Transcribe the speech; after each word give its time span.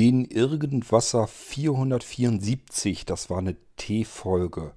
Den 0.00 0.24
Irgendwasser 0.24 1.26
474, 1.26 3.04
das 3.04 3.28
war 3.28 3.36
eine 3.36 3.54
T-Folge. 3.76 4.72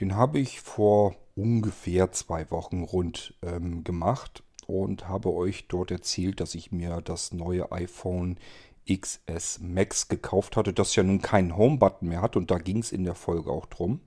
Den 0.00 0.16
habe 0.16 0.38
ich 0.38 0.62
vor 0.62 1.16
ungefähr 1.36 2.12
zwei 2.12 2.50
Wochen 2.50 2.82
rund 2.82 3.34
ähm, 3.42 3.84
gemacht 3.84 4.42
und 4.66 5.06
habe 5.06 5.34
euch 5.34 5.68
dort 5.68 5.90
erzählt, 5.90 6.40
dass 6.40 6.54
ich 6.54 6.72
mir 6.72 7.02
das 7.02 7.34
neue 7.34 7.72
iPhone 7.72 8.38
XS 8.90 9.60
Max 9.60 10.08
gekauft 10.08 10.56
hatte, 10.56 10.72
das 10.72 10.96
ja 10.96 11.02
nun 11.02 11.20
keinen 11.20 11.58
Home-Button 11.58 12.08
mehr 12.08 12.22
hat 12.22 12.34
und 12.34 12.50
da 12.50 12.56
ging 12.56 12.78
es 12.78 12.90
in 12.90 13.04
der 13.04 13.14
Folge 13.14 13.50
auch 13.50 13.66
drum. 13.66 14.00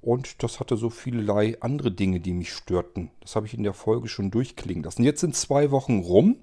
Und 0.00 0.42
das 0.42 0.58
hatte 0.58 0.76
so 0.76 0.90
vielerlei 0.90 1.58
andere 1.60 1.92
Dinge, 1.92 2.18
die 2.18 2.32
mich 2.32 2.52
störten. 2.52 3.10
Das 3.20 3.36
habe 3.36 3.46
ich 3.46 3.54
in 3.54 3.62
der 3.62 3.74
Folge 3.74 4.08
schon 4.08 4.32
durchklingen 4.32 4.82
lassen. 4.82 5.04
Jetzt 5.04 5.20
sind 5.20 5.36
zwei 5.36 5.70
Wochen 5.70 6.00
rum 6.00 6.38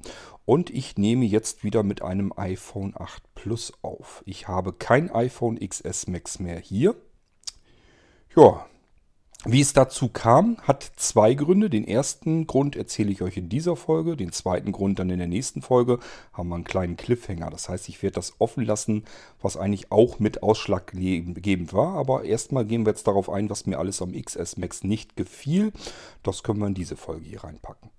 und 0.47 0.69
ich 0.69 0.97
nehme 0.97 1.25
jetzt 1.25 1.65
wieder 1.65 1.83
mit 1.83 2.01
einem 2.01 2.31
iPhone 2.37 2.93
8 2.97 3.21
Plus 3.35 3.73
auf. 3.81 4.23
Ich 4.25 4.47
habe 4.47 4.71
kein 4.71 5.11
iPhone 5.11 5.59
XS 5.59 6.07
Max 6.07 6.39
mehr 6.39 6.57
hier. 6.57 6.95
Ja, 8.33 8.65
wie 9.43 9.59
es 9.59 9.73
dazu 9.73 10.07
kam, 10.07 10.57
hat 10.61 10.89
zwei 10.95 11.33
Gründe. 11.33 11.69
Den 11.69 11.85
ersten 11.85 12.47
Grund 12.47 12.77
erzähle 12.77 13.11
ich 13.11 13.21
euch 13.21 13.35
in 13.35 13.49
dieser 13.49 13.75
Folge, 13.75 14.15
den 14.15 14.31
zweiten 14.31 14.71
Grund 14.71 14.99
dann 14.99 15.09
in 15.09 15.19
der 15.19 15.27
nächsten 15.27 15.61
Folge. 15.61 15.99
Haben 16.31 16.47
wir 16.47 16.55
einen 16.55 16.63
kleinen 16.63 16.95
Cliffhanger. 16.95 17.49
Das 17.49 17.67
heißt, 17.67 17.89
ich 17.89 18.01
werde 18.01 18.15
das 18.15 18.39
offen 18.39 18.63
lassen, 18.63 19.03
was 19.41 19.57
eigentlich 19.57 19.91
auch 19.91 20.19
mit 20.19 20.43
ausschlaggebend 20.43 21.73
war. 21.73 21.95
Aber 21.95 22.23
erstmal 22.23 22.63
gehen 22.63 22.85
wir 22.85 22.91
jetzt 22.91 23.05
darauf 23.05 23.29
ein, 23.29 23.49
was 23.49 23.65
mir 23.65 23.79
alles 23.79 24.01
am 24.01 24.13
XS 24.13 24.55
Max 24.55 24.85
nicht 24.85 25.17
gefiel. 25.17 25.73
Das 26.23 26.41
können 26.41 26.59
wir 26.59 26.67
in 26.67 26.73
diese 26.73 26.95
Folge 26.95 27.25
hier 27.25 27.43
reinpacken. 27.43 27.89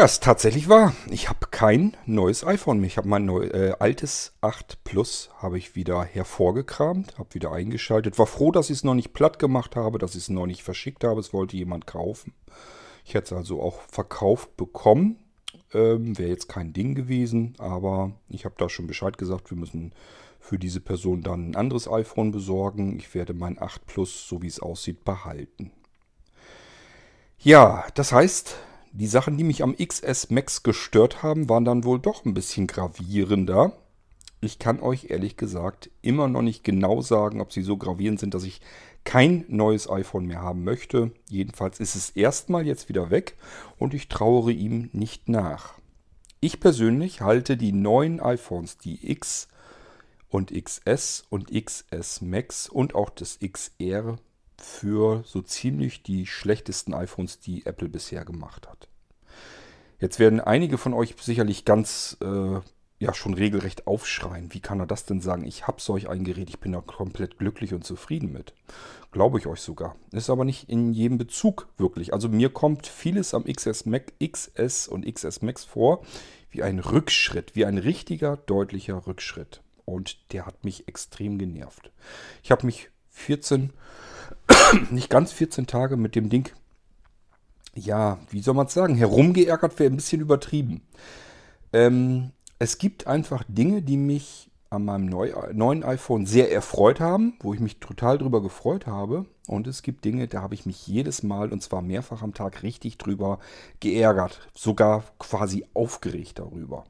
Ja, 0.00 0.06
es 0.06 0.12
ist 0.12 0.22
tatsächlich 0.22 0.70
wahr. 0.70 0.94
Ich 1.10 1.28
habe 1.28 1.48
kein 1.50 1.94
neues 2.06 2.42
iPhone 2.42 2.78
mehr. 2.78 2.86
Ich 2.86 2.96
habe 2.96 3.06
mein 3.06 3.26
neu, 3.26 3.44
äh, 3.44 3.74
altes 3.80 4.32
8 4.40 4.82
Plus 4.82 5.28
habe 5.36 5.58
ich 5.58 5.76
wieder 5.76 6.04
hervorgekramt, 6.04 7.18
habe 7.18 7.34
wieder 7.34 7.52
eingeschaltet. 7.52 8.18
War 8.18 8.24
froh, 8.24 8.50
dass 8.50 8.70
ich 8.70 8.78
es 8.78 8.84
noch 8.84 8.94
nicht 8.94 9.12
platt 9.12 9.38
gemacht 9.38 9.76
habe, 9.76 9.98
dass 9.98 10.12
ich 10.12 10.22
es 10.22 10.28
noch 10.30 10.46
nicht 10.46 10.62
verschickt 10.62 11.04
habe. 11.04 11.20
Es 11.20 11.34
wollte 11.34 11.58
jemand 11.58 11.86
kaufen. 11.86 12.32
Ich 13.04 13.14
hätte 13.14 13.34
es 13.34 13.38
also 13.38 13.62
auch 13.62 13.80
verkauft 13.82 14.56
bekommen. 14.56 15.16
Ähm, 15.72 16.18
Wäre 16.18 16.30
jetzt 16.30 16.48
kein 16.48 16.72
Ding 16.72 16.94
gewesen, 16.94 17.54
aber 17.58 18.12
ich 18.28 18.44
habe 18.44 18.54
da 18.58 18.68
schon 18.68 18.86
Bescheid 18.86 19.18
gesagt, 19.18 19.50
wir 19.50 19.58
müssen 19.58 19.92
für 20.40 20.58
diese 20.58 20.80
Person 20.80 21.22
dann 21.22 21.50
ein 21.50 21.56
anderes 21.56 21.88
iPhone 21.88 22.32
besorgen. 22.32 22.96
Ich 22.96 23.14
werde 23.14 23.34
mein 23.34 23.60
8 23.60 23.86
Plus, 23.86 24.26
so 24.26 24.42
wie 24.42 24.46
es 24.46 24.60
aussieht, 24.60 25.04
behalten. 25.04 25.70
Ja, 27.38 27.84
das 27.94 28.12
heißt, 28.12 28.56
die 28.92 29.06
Sachen, 29.06 29.36
die 29.36 29.44
mich 29.44 29.62
am 29.62 29.76
XS 29.76 30.30
Max 30.30 30.62
gestört 30.62 31.22
haben, 31.22 31.48
waren 31.48 31.64
dann 31.64 31.84
wohl 31.84 32.00
doch 32.00 32.24
ein 32.24 32.34
bisschen 32.34 32.66
gravierender. 32.66 33.72
Ich 34.40 34.58
kann 34.58 34.80
euch 34.80 35.10
ehrlich 35.10 35.36
gesagt 35.36 35.90
immer 36.02 36.26
noch 36.26 36.42
nicht 36.42 36.64
genau 36.64 37.02
sagen, 37.02 37.40
ob 37.40 37.52
sie 37.52 37.62
so 37.62 37.76
gravierend 37.76 38.18
sind, 38.18 38.34
dass 38.34 38.44
ich 38.44 38.60
kein 39.10 39.44
neues 39.48 39.90
iPhone 39.90 40.26
mehr 40.26 40.40
haben 40.40 40.62
möchte. 40.62 41.10
Jedenfalls 41.28 41.80
ist 41.80 41.96
es 41.96 42.10
erstmal 42.10 42.64
jetzt 42.64 42.88
wieder 42.88 43.10
weg 43.10 43.36
und 43.76 43.92
ich 43.92 44.06
trauere 44.06 44.50
ihm 44.50 44.88
nicht 44.92 45.28
nach. 45.28 45.74
Ich 46.38 46.60
persönlich 46.60 47.20
halte 47.20 47.56
die 47.56 47.72
neuen 47.72 48.20
iPhones, 48.20 48.78
die 48.78 49.10
X 49.10 49.48
und 50.28 50.52
XS 50.52 51.24
und 51.28 51.50
XS 51.52 52.20
Max 52.20 52.68
und 52.68 52.94
auch 52.94 53.10
das 53.10 53.40
XR 53.40 54.16
für 54.56 55.24
so 55.26 55.42
ziemlich 55.42 56.04
die 56.04 56.24
schlechtesten 56.24 56.94
iPhones, 56.94 57.40
die 57.40 57.66
Apple 57.66 57.88
bisher 57.88 58.24
gemacht 58.24 58.68
hat. 58.68 58.86
Jetzt 59.98 60.20
werden 60.20 60.38
einige 60.38 60.78
von 60.78 60.94
euch 60.94 61.16
sicherlich 61.20 61.64
ganz, 61.64 62.16
äh, 62.22 62.60
ja, 63.00 63.14
schon 63.14 63.32
regelrecht 63.32 63.86
aufschreien. 63.86 64.52
Wie 64.52 64.60
kann 64.60 64.78
er 64.78 64.86
das 64.86 65.06
denn 65.06 65.22
sagen? 65.22 65.44
Ich 65.44 65.66
habe 65.66 65.80
solch 65.80 66.08
ein 66.08 66.22
Gerät, 66.22 66.50
ich 66.50 66.60
bin 66.60 66.72
da 66.72 66.82
komplett 66.82 67.38
glücklich 67.38 67.72
und 67.72 67.82
zufrieden 67.82 68.30
mit. 68.30 68.52
Glaube 69.10 69.38
ich 69.38 69.46
euch 69.46 69.62
sogar. 69.62 69.96
Ist 70.12 70.28
aber 70.28 70.44
nicht 70.44 70.68
in 70.68 70.92
jedem 70.92 71.16
Bezug 71.16 71.66
wirklich. 71.78 72.12
Also 72.12 72.28
mir 72.28 72.50
kommt 72.50 72.86
vieles 72.86 73.32
am 73.32 73.44
XS, 73.44 73.86
Mac, 73.86 74.12
XS 74.22 74.86
und 74.86 75.10
XS 75.12 75.40
Max 75.40 75.64
vor 75.64 76.04
wie 76.50 76.62
ein 76.62 76.78
Rückschritt, 76.78 77.56
wie 77.56 77.64
ein 77.64 77.78
richtiger, 77.78 78.36
deutlicher 78.36 79.06
Rückschritt. 79.06 79.62
Und 79.86 80.32
der 80.32 80.44
hat 80.44 80.62
mich 80.62 80.86
extrem 80.86 81.38
genervt. 81.38 81.90
Ich 82.42 82.50
habe 82.50 82.66
mich 82.66 82.90
14 83.08 83.72
nicht 84.90 85.08
ganz 85.08 85.32
14 85.32 85.66
Tage 85.66 85.96
mit 85.96 86.14
dem 86.14 86.28
Ding, 86.28 86.50
ja, 87.74 88.18
wie 88.30 88.42
soll 88.42 88.54
man 88.54 88.66
es 88.66 88.74
sagen, 88.74 88.94
herumgeärgert 88.94 89.78
wäre 89.78 89.90
ein 89.90 89.96
bisschen 89.96 90.20
übertrieben. 90.20 90.82
Ähm, 91.72 92.32
es 92.60 92.76
gibt 92.76 93.06
einfach 93.06 93.42
Dinge, 93.48 93.82
die 93.82 93.96
mich 93.96 94.50
an 94.68 94.84
meinem 94.84 95.06
neu, 95.06 95.32
neuen 95.52 95.82
iPhone 95.82 96.26
sehr 96.26 96.52
erfreut 96.52 97.00
haben, 97.00 97.32
wo 97.40 97.54
ich 97.54 97.58
mich 97.58 97.80
total 97.80 98.18
drüber 98.18 98.42
gefreut 98.42 98.86
habe. 98.86 99.24
Und 99.48 99.66
es 99.66 99.82
gibt 99.82 100.04
Dinge, 100.04 100.28
da 100.28 100.42
habe 100.42 100.54
ich 100.54 100.66
mich 100.66 100.86
jedes 100.86 101.24
Mal 101.24 101.52
und 101.52 101.62
zwar 101.62 101.82
mehrfach 101.82 102.22
am 102.22 102.34
Tag 102.34 102.62
richtig 102.62 102.98
drüber 102.98 103.40
geärgert, 103.80 104.46
sogar 104.54 105.04
quasi 105.18 105.64
aufgeregt 105.74 106.38
darüber. 106.38 106.84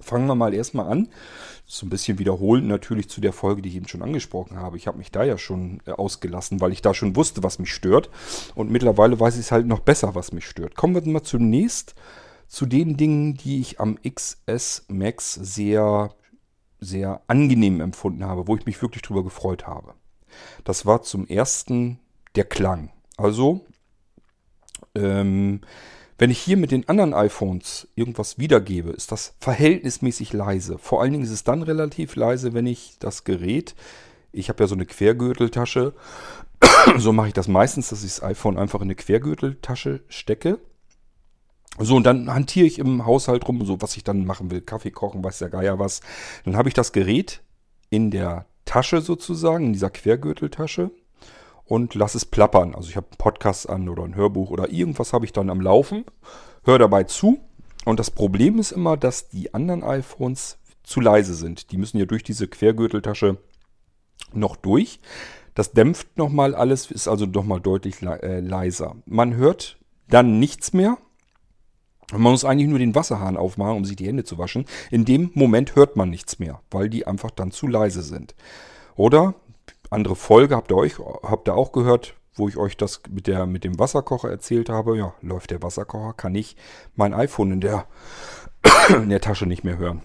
Fangen 0.00 0.26
wir 0.26 0.34
mal 0.34 0.52
erstmal 0.52 0.90
an. 0.90 1.08
So 1.64 1.86
ein 1.86 1.90
bisschen 1.90 2.18
wiederholend 2.18 2.66
natürlich 2.66 3.08
zu 3.08 3.20
der 3.20 3.32
Folge, 3.32 3.62
die 3.62 3.68
ich 3.68 3.76
eben 3.76 3.88
schon 3.88 4.02
angesprochen 4.02 4.58
habe. 4.58 4.76
Ich 4.76 4.88
habe 4.88 4.98
mich 4.98 5.12
da 5.12 5.22
ja 5.22 5.38
schon 5.38 5.80
äh, 5.86 5.92
ausgelassen, 5.92 6.60
weil 6.60 6.72
ich 6.72 6.82
da 6.82 6.92
schon 6.92 7.14
wusste, 7.14 7.44
was 7.44 7.60
mich 7.60 7.72
stört. 7.72 8.10
Und 8.56 8.70
mittlerweile 8.70 9.18
weiß 9.18 9.34
ich 9.36 9.42
es 9.42 9.52
halt 9.52 9.66
noch 9.66 9.80
besser, 9.80 10.16
was 10.16 10.32
mich 10.32 10.46
stört. 10.46 10.74
Kommen 10.74 10.96
wir 10.96 11.10
mal 11.10 11.22
zunächst 11.22 11.94
zu 12.54 12.66
den 12.66 12.96
Dingen, 12.96 13.34
die 13.34 13.60
ich 13.60 13.80
am 13.80 13.98
XS 14.00 14.84
Max 14.86 15.34
sehr, 15.34 16.14
sehr 16.78 17.20
angenehm 17.26 17.80
empfunden 17.80 18.24
habe, 18.24 18.46
wo 18.46 18.54
ich 18.54 18.64
mich 18.64 18.80
wirklich 18.80 19.02
drüber 19.02 19.24
gefreut 19.24 19.66
habe. 19.66 19.94
Das 20.62 20.86
war 20.86 21.02
zum 21.02 21.26
ersten 21.26 21.98
der 22.36 22.44
Klang. 22.44 22.92
Also, 23.16 23.66
ähm, 24.94 25.62
wenn 26.16 26.30
ich 26.30 26.38
hier 26.38 26.56
mit 26.56 26.70
den 26.70 26.88
anderen 26.88 27.12
iPhones 27.12 27.88
irgendwas 27.96 28.38
wiedergebe, 28.38 28.90
ist 28.90 29.10
das 29.10 29.34
verhältnismäßig 29.40 30.32
leise. 30.32 30.78
Vor 30.78 31.02
allen 31.02 31.10
Dingen 31.10 31.24
ist 31.24 31.32
es 31.32 31.42
dann 31.42 31.64
relativ 31.64 32.14
leise, 32.14 32.54
wenn 32.54 32.68
ich 32.68 32.98
das 33.00 33.24
Gerät, 33.24 33.74
ich 34.30 34.48
habe 34.48 34.62
ja 34.62 34.68
so 34.68 34.76
eine 34.76 34.86
Quergürteltasche, 34.86 35.92
so 36.98 37.12
mache 37.12 37.28
ich 37.28 37.34
das 37.34 37.48
meistens, 37.48 37.88
dass 37.88 38.04
ich 38.04 38.14
das 38.14 38.22
iPhone 38.22 38.58
einfach 38.58 38.80
in 38.80 38.86
eine 38.86 38.94
Quergürteltasche 38.94 40.04
stecke. 40.06 40.60
So, 41.78 41.96
und 41.96 42.04
dann 42.04 42.32
hantiere 42.32 42.66
ich 42.66 42.78
im 42.78 43.04
Haushalt 43.04 43.48
rum, 43.48 43.64
so 43.64 43.80
was 43.80 43.96
ich 43.96 44.04
dann 44.04 44.24
machen 44.24 44.50
will, 44.50 44.60
Kaffee 44.60 44.92
kochen, 44.92 45.24
weiß 45.24 45.38
der 45.38 45.50
Geier 45.50 45.78
was. 45.78 46.00
Dann 46.44 46.56
habe 46.56 46.68
ich 46.68 46.74
das 46.74 46.92
Gerät 46.92 47.42
in 47.90 48.10
der 48.10 48.46
Tasche 48.64 49.00
sozusagen, 49.00 49.66
in 49.66 49.72
dieser 49.72 49.90
Quergürteltasche 49.90 50.90
und 51.64 51.94
lass 51.94 52.14
es 52.14 52.24
plappern. 52.24 52.74
Also 52.74 52.88
ich 52.88 52.96
habe 52.96 53.08
einen 53.08 53.18
Podcast 53.18 53.68
an 53.68 53.88
oder 53.88 54.04
ein 54.04 54.14
Hörbuch 54.14 54.50
oder 54.50 54.70
irgendwas 54.70 55.12
habe 55.12 55.24
ich 55.24 55.32
dann 55.32 55.50
am 55.50 55.60
Laufen, 55.60 56.04
höre 56.64 56.78
dabei 56.78 57.04
zu. 57.04 57.40
Und 57.84 58.00
das 58.00 58.10
Problem 58.10 58.58
ist 58.58 58.72
immer, 58.72 58.96
dass 58.96 59.28
die 59.28 59.52
anderen 59.52 59.82
iPhones 59.82 60.58
zu 60.82 61.00
leise 61.00 61.34
sind. 61.34 61.72
Die 61.72 61.76
müssen 61.76 61.98
ja 61.98 62.06
durch 62.06 62.22
diese 62.22 62.48
Quergürteltasche 62.48 63.38
noch 64.32 64.56
durch. 64.56 65.00
Das 65.54 65.72
dämpft 65.72 66.16
nochmal 66.18 66.54
alles, 66.54 66.90
ist 66.90 67.08
also 67.08 67.26
nochmal 67.26 67.60
deutlich 67.60 68.02
äh, 68.02 68.40
leiser. 68.40 68.96
Man 69.06 69.34
hört 69.34 69.78
dann 70.08 70.38
nichts 70.38 70.72
mehr. 70.72 70.98
Man 72.12 72.22
muss 72.22 72.44
eigentlich 72.44 72.68
nur 72.68 72.78
den 72.78 72.94
Wasserhahn 72.94 73.36
aufmachen, 73.36 73.76
um 73.76 73.84
sich 73.84 73.96
die 73.96 74.06
Hände 74.06 74.24
zu 74.24 74.38
waschen. 74.38 74.66
In 74.90 75.04
dem 75.04 75.30
Moment 75.34 75.74
hört 75.74 75.96
man 75.96 76.10
nichts 76.10 76.38
mehr, 76.38 76.60
weil 76.70 76.88
die 76.88 77.06
einfach 77.06 77.30
dann 77.30 77.50
zu 77.50 77.66
leise 77.66 78.02
sind. 78.02 78.34
Oder 78.96 79.34
andere 79.90 80.16
Folge 80.16 80.56
habt 80.56 80.70
ihr 80.70 80.76
euch, 80.76 80.98
habt 80.98 81.48
ihr 81.48 81.54
auch 81.54 81.72
gehört, 81.72 82.14
wo 82.34 82.48
ich 82.48 82.56
euch 82.56 82.76
das 82.76 83.00
mit, 83.10 83.26
der, 83.26 83.46
mit 83.46 83.64
dem 83.64 83.78
Wasserkocher 83.78 84.30
erzählt 84.30 84.68
habe. 84.68 84.96
Ja, 84.96 85.14
läuft 85.22 85.50
der 85.50 85.62
Wasserkocher, 85.62 86.12
kann 86.14 86.34
ich 86.34 86.56
mein 86.94 87.14
iPhone 87.14 87.52
in 87.52 87.60
der, 87.60 87.86
in 88.88 89.08
der 89.08 89.20
Tasche 89.20 89.46
nicht 89.46 89.64
mehr 89.64 89.78
hören. 89.78 90.02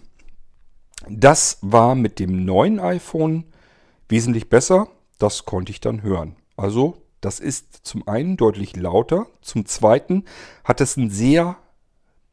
Das 1.08 1.58
war 1.62 1.96
mit 1.96 2.20
dem 2.20 2.46
neuen 2.46 2.80
iPhone 2.80 3.46
wesentlich 4.10 4.50
besser. 4.50 4.90
Das 5.18 5.46
konnte 5.46 5.72
ich 5.72 5.82
dann 5.82 6.02
hören. 6.02 6.36
Also, 6.56 6.98
das 7.22 7.40
ist 7.40 7.86
zum 7.86 8.08
einen 8.08 8.38
deutlich 8.38 8.76
lauter. 8.76 9.28
Zum 9.42 9.66
zweiten 9.66 10.26
hat 10.64 10.82
es 10.82 10.98
einen 10.98 11.10
sehr 11.10 11.58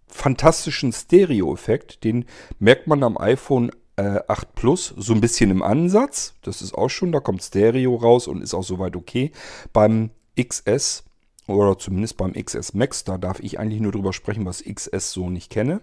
fantastischen 0.07 0.93
Stereo-Effekt. 0.93 2.05
Den 2.05 2.25
merkt 2.59 2.87
man 2.87 3.03
am 3.03 3.19
iPhone 3.19 3.71
äh, 3.97 4.21
8 4.29 4.55
Plus 4.55 4.95
so 4.97 5.13
ein 5.13 5.21
bisschen 5.21 5.51
im 5.51 5.63
Ansatz. 5.63 6.35
Das 6.43 6.63
ist 6.63 6.75
auch 6.75 6.89
schon, 6.89 7.13
da 7.13 7.21
kommt 7.21 7.43
Stereo 7.43 7.97
raus 7.97 8.27
und 8.27 8.43
ist 8.43 8.55
auch 8.55 8.65
soweit 8.65 8.97
okay. 8.97 9.33
Beim 9.73 10.11
XS 10.41 11.05
oder 11.47 11.79
zumindest 11.79 12.17
beim 12.17 12.33
XS 12.33 12.75
Max, 12.75 13.05
da 13.05 13.19
darf 13.19 13.41
ich 13.41 13.59
eigentlich 13.59 13.81
nur 13.81 13.93
drüber 13.93 14.13
sprechen, 14.13 14.47
was 14.47 14.63
XS 14.63 15.13
so 15.13 15.31
nicht 15.31 15.51
kenne. 15.51 15.81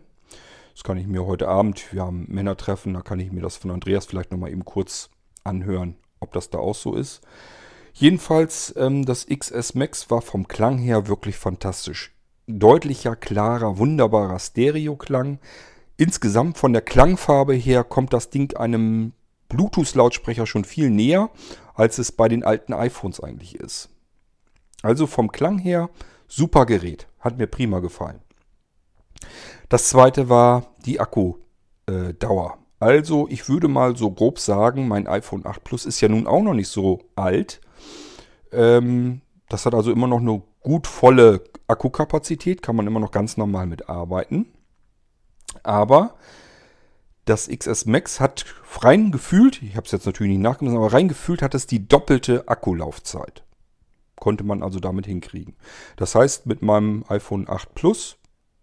Das 0.74 0.84
kann 0.84 0.98
ich 0.98 1.08
mir 1.08 1.26
heute 1.26 1.48
Abend, 1.48 1.94
wir 1.94 2.02
haben 2.02 2.26
Männertreffen, 2.30 2.94
da 2.94 3.02
kann 3.02 3.20
ich 3.20 3.32
mir 3.32 3.42
das 3.42 3.58
von 3.58 3.72
Andreas 3.72 4.06
vielleicht 4.06 4.32
nochmal 4.32 4.52
eben 4.52 4.66
kurz 4.66 5.10
anhören, 5.44 5.96
ob 6.20 6.34
das 6.34 6.50
da 6.50 6.58
auch 6.58 6.76
so 6.76 6.96
ist. 6.96 7.22
Jedenfalls, 7.94 8.74
ähm, 8.76 9.06
das 9.06 9.28
XS 9.28 9.76
Max 9.76 10.10
war 10.10 10.22
vom 10.22 10.48
Klang 10.48 10.80
her 10.80 11.08
wirklich 11.08 11.38
fantastisch. 11.38 12.12
Deutlicher, 12.48 13.16
klarer, 13.16 13.78
wunderbarer 13.78 14.40
Stereo-Klang. 14.40 15.40
Insgesamt 15.96 16.58
von 16.58 16.74
der 16.74 16.82
Klangfarbe 16.82 17.54
her 17.54 17.84
kommt 17.84 18.12
das 18.12 18.30
Ding 18.30 18.56
einem 18.58 19.14
Bluetooth-Lautsprecher 19.50 20.46
schon 20.46 20.66
viel 20.66 20.90
näher, 20.90 21.30
als 21.74 22.00
es 22.00 22.12
bei 22.12 22.28
den 22.28 22.44
alten 22.44 22.74
iPhones 22.74 23.22
eigentlich 23.22 23.56
ist. 23.56 23.90
Also 24.82 25.08
vom 25.08 25.32
Klang 25.32 25.58
her 25.58 25.90
super 26.28 26.66
Gerät. 26.66 27.08
Hat 27.20 27.38
mir 27.38 27.48
prima 27.48 27.80
gefallen. 27.80 28.20
Das 29.70 29.88
zweite 29.90 30.28
war 30.28 30.74
die 30.86 31.00
Akkudauer. 31.00 32.58
Also 32.80 33.30
ich 33.30 33.48
würde 33.48 33.70
mal 33.70 33.96
so 33.96 34.12
grob 34.12 34.40
sagen, 34.40 34.90
mein 34.90 35.08
iPhone 35.08 35.46
8 35.46 35.64
Plus 35.64 35.86
ist 35.86 36.02
ja 36.02 36.10
nun 36.10 36.28
auch 36.28 36.42
noch 36.42 36.54
nicht 36.54 36.68
so 36.68 37.00
alt. 37.16 37.62
Ähm, 38.52 39.22
das 39.48 39.66
hat 39.66 39.74
also 39.74 39.92
immer 39.92 40.08
noch 40.08 40.20
eine 40.20 40.42
gut 40.64 40.88
volle 40.88 41.44
Akkukapazität, 41.68 42.62
kann 42.62 42.76
man 42.76 42.88
immer 42.88 43.00
noch 43.00 43.12
ganz 43.12 43.38
normal 43.38 43.68
mitarbeiten. 43.68 44.48
Aber 45.62 46.16
das 47.26 47.48
XS 47.48 47.86
Max 47.86 48.20
hat 48.20 48.46
rein 48.82 49.12
gefühlt, 49.12 49.62
ich 49.62 49.76
habe 49.76 49.86
es 49.86 49.92
jetzt 49.92 50.06
natürlich 50.06 50.32
nicht 50.32 50.42
nachgemessen, 50.42 50.78
aber 50.78 50.92
rein 50.92 51.08
gefühlt 51.08 51.42
hat 51.42 51.56
es 51.56 51.68
die 51.68 51.88
doppelte 51.88 52.48
Akkulaufzeit. 52.48 53.44
Konnte 54.16 54.44
man 54.44 54.64
also 54.64 54.80
damit 54.80 55.06
hinkriegen. 55.06 55.56
Das 55.96 56.16
heißt, 56.16 56.46
mit 56.46 56.62
meinem 56.62 57.06
iPhone 57.08 57.48
8 57.50 57.74
Plus 57.76 58.18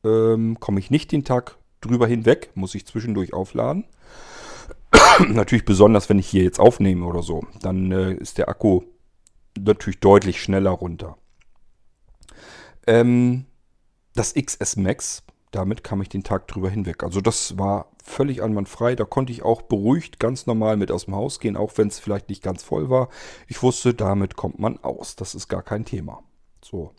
ähm, 0.04 0.58
komme 0.60 0.80
ich 0.80 0.90
nicht 0.90 1.12
den 1.12 1.24
Tag 1.24 1.56
drüber 1.80 2.06
hinweg, 2.06 2.50
muss 2.54 2.74
ich 2.74 2.86
zwischendurch 2.86 3.32
aufladen. 3.32 3.84
natürlich 5.28 5.64
besonders, 5.64 6.08
wenn 6.08 6.18
ich 6.18 6.28
hier 6.28 6.42
jetzt 6.42 6.60
aufnehme 6.60 7.06
oder 7.06 7.22
so. 7.22 7.44
Dann 7.60 7.92
äh, 7.92 8.12
ist 8.14 8.38
der 8.38 8.48
Akku 8.48 8.82
natürlich 9.58 10.00
deutlich 10.00 10.42
schneller 10.42 10.70
runter. 10.70 11.16
Ähm, 12.86 13.46
das 14.14 14.34
XS 14.34 14.76
Max, 14.76 15.22
damit 15.50 15.84
kam 15.84 16.02
ich 16.02 16.08
den 16.08 16.24
Tag 16.24 16.48
drüber 16.48 16.70
hinweg. 16.70 17.02
Also 17.02 17.20
das 17.20 17.58
war 17.58 17.90
völlig 18.04 18.42
einwandfrei. 18.42 18.94
Da 18.94 19.04
konnte 19.04 19.32
ich 19.32 19.42
auch 19.42 19.62
beruhigt 19.62 20.18
ganz 20.18 20.46
normal 20.46 20.76
mit 20.76 20.90
aus 20.90 21.06
dem 21.06 21.14
Haus 21.14 21.40
gehen, 21.40 21.56
auch 21.56 21.72
wenn 21.76 21.88
es 21.88 21.98
vielleicht 21.98 22.28
nicht 22.28 22.42
ganz 22.42 22.62
voll 22.62 22.90
war. 22.90 23.08
Ich 23.46 23.62
wusste, 23.62 23.94
damit 23.94 24.36
kommt 24.36 24.58
man 24.58 24.78
aus. 24.82 25.16
Das 25.16 25.34
ist 25.34 25.48
gar 25.48 25.62
kein 25.62 25.84
Thema. 25.84 26.22
So. 26.62 26.92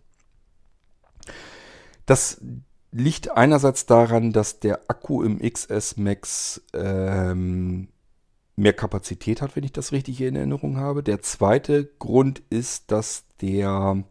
Das 2.05 2.41
liegt 2.91 3.31
einerseits 3.31 3.85
daran, 3.85 4.33
dass 4.33 4.59
der 4.59 4.81
Akku 4.89 5.23
im 5.23 5.39
XS 5.39 5.97
Max 5.97 6.61
ähm, 6.73 7.87
mehr 8.55 8.73
Kapazität 8.73 9.41
hat, 9.41 9.55
wenn 9.55 9.63
ich 9.63 9.71
das 9.71 9.91
richtig 9.91 10.21
in 10.21 10.35
Erinnerung 10.35 10.77
habe. 10.77 11.03
Der 11.03 11.21
zweite 11.21 11.85
Grund 11.99 12.43
ist, 12.49 12.91
dass 12.91 13.25
der, 13.39 14.03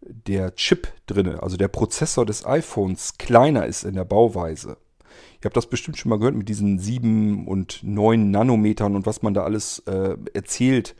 der 0.00 0.54
Chip 0.54 0.88
drinne, 1.06 1.42
also 1.42 1.56
der 1.56 1.68
Prozessor 1.68 2.24
des 2.24 2.46
iPhones, 2.46 3.18
kleiner 3.18 3.66
ist 3.66 3.84
in 3.84 3.94
der 3.94 4.04
Bauweise. 4.04 4.76
Ihr 5.40 5.44
habt 5.44 5.56
das 5.56 5.66
bestimmt 5.66 5.98
schon 5.98 6.10
mal 6.10 6.18
gehört 6.18 6.34
mit 6.34 6.48
diesen 6.48 6.78
7 6.78 7.46
und 7.46 7.80
9 7.82 8.30
Nanometern 8.30 8.96
und 8.96 9.06
was 9.06 9.22
man 9.22 9.34
da 9.34 9.44
alles 9.44 9.80
äh, 9.86 10.16
erzählt 10.34 10.94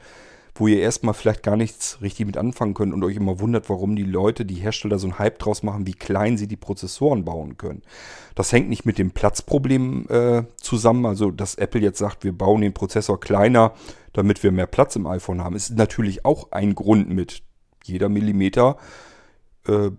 wo 0.61 0.67
ihr 0.67 0.81
erstmal 0.81 1.15
vielleicht 1.15 1.43
gar 1.43 1.56
nichts 1.56 1.99
richtig 2.03 2.27
mit 2.27 2.37
anfangen 2.37 2.75
könnt 2.75 2.93
und 2.93 3.05
euch 3.05 3.17
immer 3.17 3.41
wundert, 3.41 3.69
warum 3.69 3.97
die 3.97 4.05
Leute, 4.05 4.45
die 4.45 4.56
Hersteller 4.56 4.99
so 4.99 5.06
einen 5.06 5.19
Hype 5.19 5.39
draus 5.39 5.62
machen, 5.62 5.87
wie 5.87 5.93
klein 5.93 6.37
sie 6.37 6.49
die 6.49 6.56
Prozessoren 6.56 7.25
bauen 7.25 7.56
können. 7.56 7.83
Das 8.35 8.53
hängt 8.53 8.69
nicht 8.69 8.85
mit 8.85 8.99
dem 8.99 9.12
Platzproblem 9.12 10.06
äh, 10.09 10.43
zusammen, 10.56 11.06
also 11.06 11.31
dass 11.31 11.55
Apple 11.55 11.81
jetzt 11.81 11.99
sagt, 11.99 12.25
wir 12.25 12.37
bauen 12.37 12.61
den 12.61 12.75
Prozessor 12.75 13.21
kleiner, 13.21 13.73
damit 14.12 14.43
wir 14.43 14.53
mehr 14.53 14.67
Platz 14.67 14.97
im 14.97 15.06
iPhone 15.06 15.44
haben, 15.44 15.55
ist 15.55 15.77
natürlich 15.77 16.25
auch 16.25 16.51
ein 16.51 16.75
Grund 16.75 17.09
mit 17.11 17.43
jeder 17.88 18.08
Millimeter. 18.08 18.76
Äh, 19.67 19.90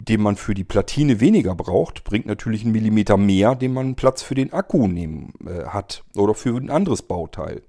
den 0.00 0.22
man 0.22 0.36
für 0.36 0.54
die 0.54 0.64
Platine 0.64 1.20
weniger 1.20 1.54
braucht, 1.54 2.04
bringt 2.04 2.26
natürlich 2.26 2.62
einen 2.62 2.72
Millimeter 2.72 3.16
mehr, 3.16 3.54
den 3.54 3.72
man 3.72 3.96
Platz 3.96 4.22
für 4.22 4.34
den 4.34 4.52
Akku 4.52 4.86
nehmen 4.86 5.32
äh, 5.44 5.64
hat 5.64 6.04
oder 6.14 6.34
für 6.34 6.56
ein 6.56 6.70
anderes 6.70 7.02
Bauteil. 7.02 7.62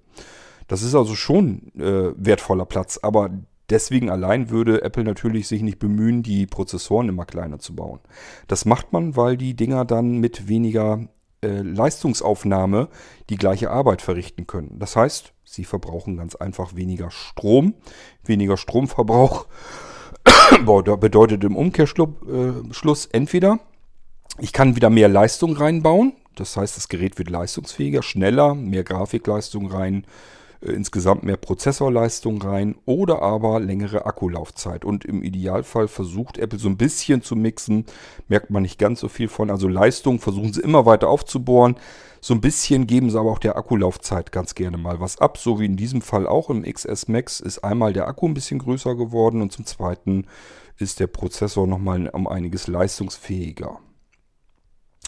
Das 0.67 0.83
ist 0.83 0.93
also 0.93 1.15
schon 1.15 1.71
äh, 1.75 2.13
wertvoller 2.15 2.65
Platz, 2.65 2.99
aber 3.01 3.31
deswegen 3.69 4.09
allein 4.11 4.51
würde 4.51 4.83
Apple 4.83 5.03
natürlich 5.03 5.47
sich 5.47 5.63
nicht 5.63 5.79
bemühen, 5.79 6.21
die 6.21 6.45
Prozessoren 6.45 7.09
immer 7.09 7.25
kleiner 7.25 7.57
zu 7.57 7.75
bauen. 7.75 7.99
Das 8.47 8.65
macht 8.65 8.93
man, 8.93 9.15
weil 9.15 9.35
die 9.35 9.55
Dinger 9.55 9.85
dann 9.85 10.19
mit 10.19 10.47
weniger 10.47 11.07
äh, 11.41 11.61
Leistungsaufnahme 11.61 12.89
die 13.29 13.37
gleiche 13.37 13.71
Arbeit 13.71 14.03
verrichten 14.03 14.45
können. 14.45 14.77
Das 14.77 14.95
heißt, 14.95 15.33
sie 15.53 15.65
verbrauchen 15.65 16.17
ganz 16.17 16.35
einfach 16.35 16.75
weniger 16.75 17.11
Strom. 17.11 17.73
Weniger 18.23 18.57
Stromverbrauch 18.57 19.47
bedeutet 20.65 21.43
im 21.43 21.55
Umkehrschluss 21.55 23.05
äh, 23.05 23.09
entweder, 23.11 23.59
ich 24.39 24.53
kann 24.53 24.75
wieder 24.75 24.89
mehr 24.89 25.09
Leistung 25.09 25.55
reinbauen. 25.55 26.13
Das 26.35 26.55
heißt, 26.55 26.77
das 26.77 26.87
Gerät 26.87 27.17
wird 27.17 27.29
leistungsfähiger, 27.29 28.03
schneller, 28.03 28.55
mehr 28.55 28.83
Grafikleistung 28.83 29.69
rein, 29.71 30.05
insgesamt 30.61 31.23
mehr 31.23 31.37
Prozessorleistung 31.37 32.41
rein 32.41 32.75
oder 32.85 33.21
aber 33.21 33.59
längere 33.59 34.05
Akkulaufzeit. 34.05 34.83
Und 34.83 35.05
im 35.05 35.23
Idealfall 35.23 35.87
versucht 35.87 36.37
Apple 36.37 36.59
so 36.59 36.67
ein 36.67 36.77
bisschen 36.77 37.21
zu 37.21 37.35
mixen, 37.35 37.85
merkt 38.27 38.49
man 38.49 38.63
nicht 38.63 38.77
ganz 38.77 38.99
so 38.99 39.07
viel 39.07 39.29
von. 39.29 39.49
Also 39.49 39.67
Leistung 39.67 40.19
versuchen 40.19 40.53
sie 40.53 40.61
immer 40.61 40.85
weiter 40.85 41.07
aufzubohren. 41.09 41.75
So 42.21 42.33
ein 42.33 42.41
bisschen 42.41 42.87
geben 42.87 43.09
sie 43.09 43.17
aber 43.17 43.31
auch 43.31 43.39
der 43.39 43.55
Akkulaufzeit 43.55 44.31
ganz 44.31 44.53
gerne 44.53 44.77
mal 44.77 44.99
was 44.99 45.19
ab, 45.19 45.37
so 45.37 45.59
wie 45.59 45.65
in 45.65 45.77
diesem 45.77 46.01
Fall 46.01 46.27
auch 46.27 46.49
im 46.49 46.63
XS 46.63 47.07
Max 47.07 47.39
ist 47.39 47.59
einmal 47.59 47.93
der 47.93 48.07
Akku 48.07 48.27
ein 48.27 48.33
bisschen 48.33 48.59
größer 48.59 48.95
geworden 48.95 49.41
und 49.41 49.53
zum 49.53 49.65
zweiten 49.65 50.25
ist 50.77 50.99
der 50.99 51.07
Prozessor 51.07 51.65
nochmal 51.65 52.09
um 52.09 52.27
einiges 52.27 52.67
leistungsfähiger. 52.67 53.79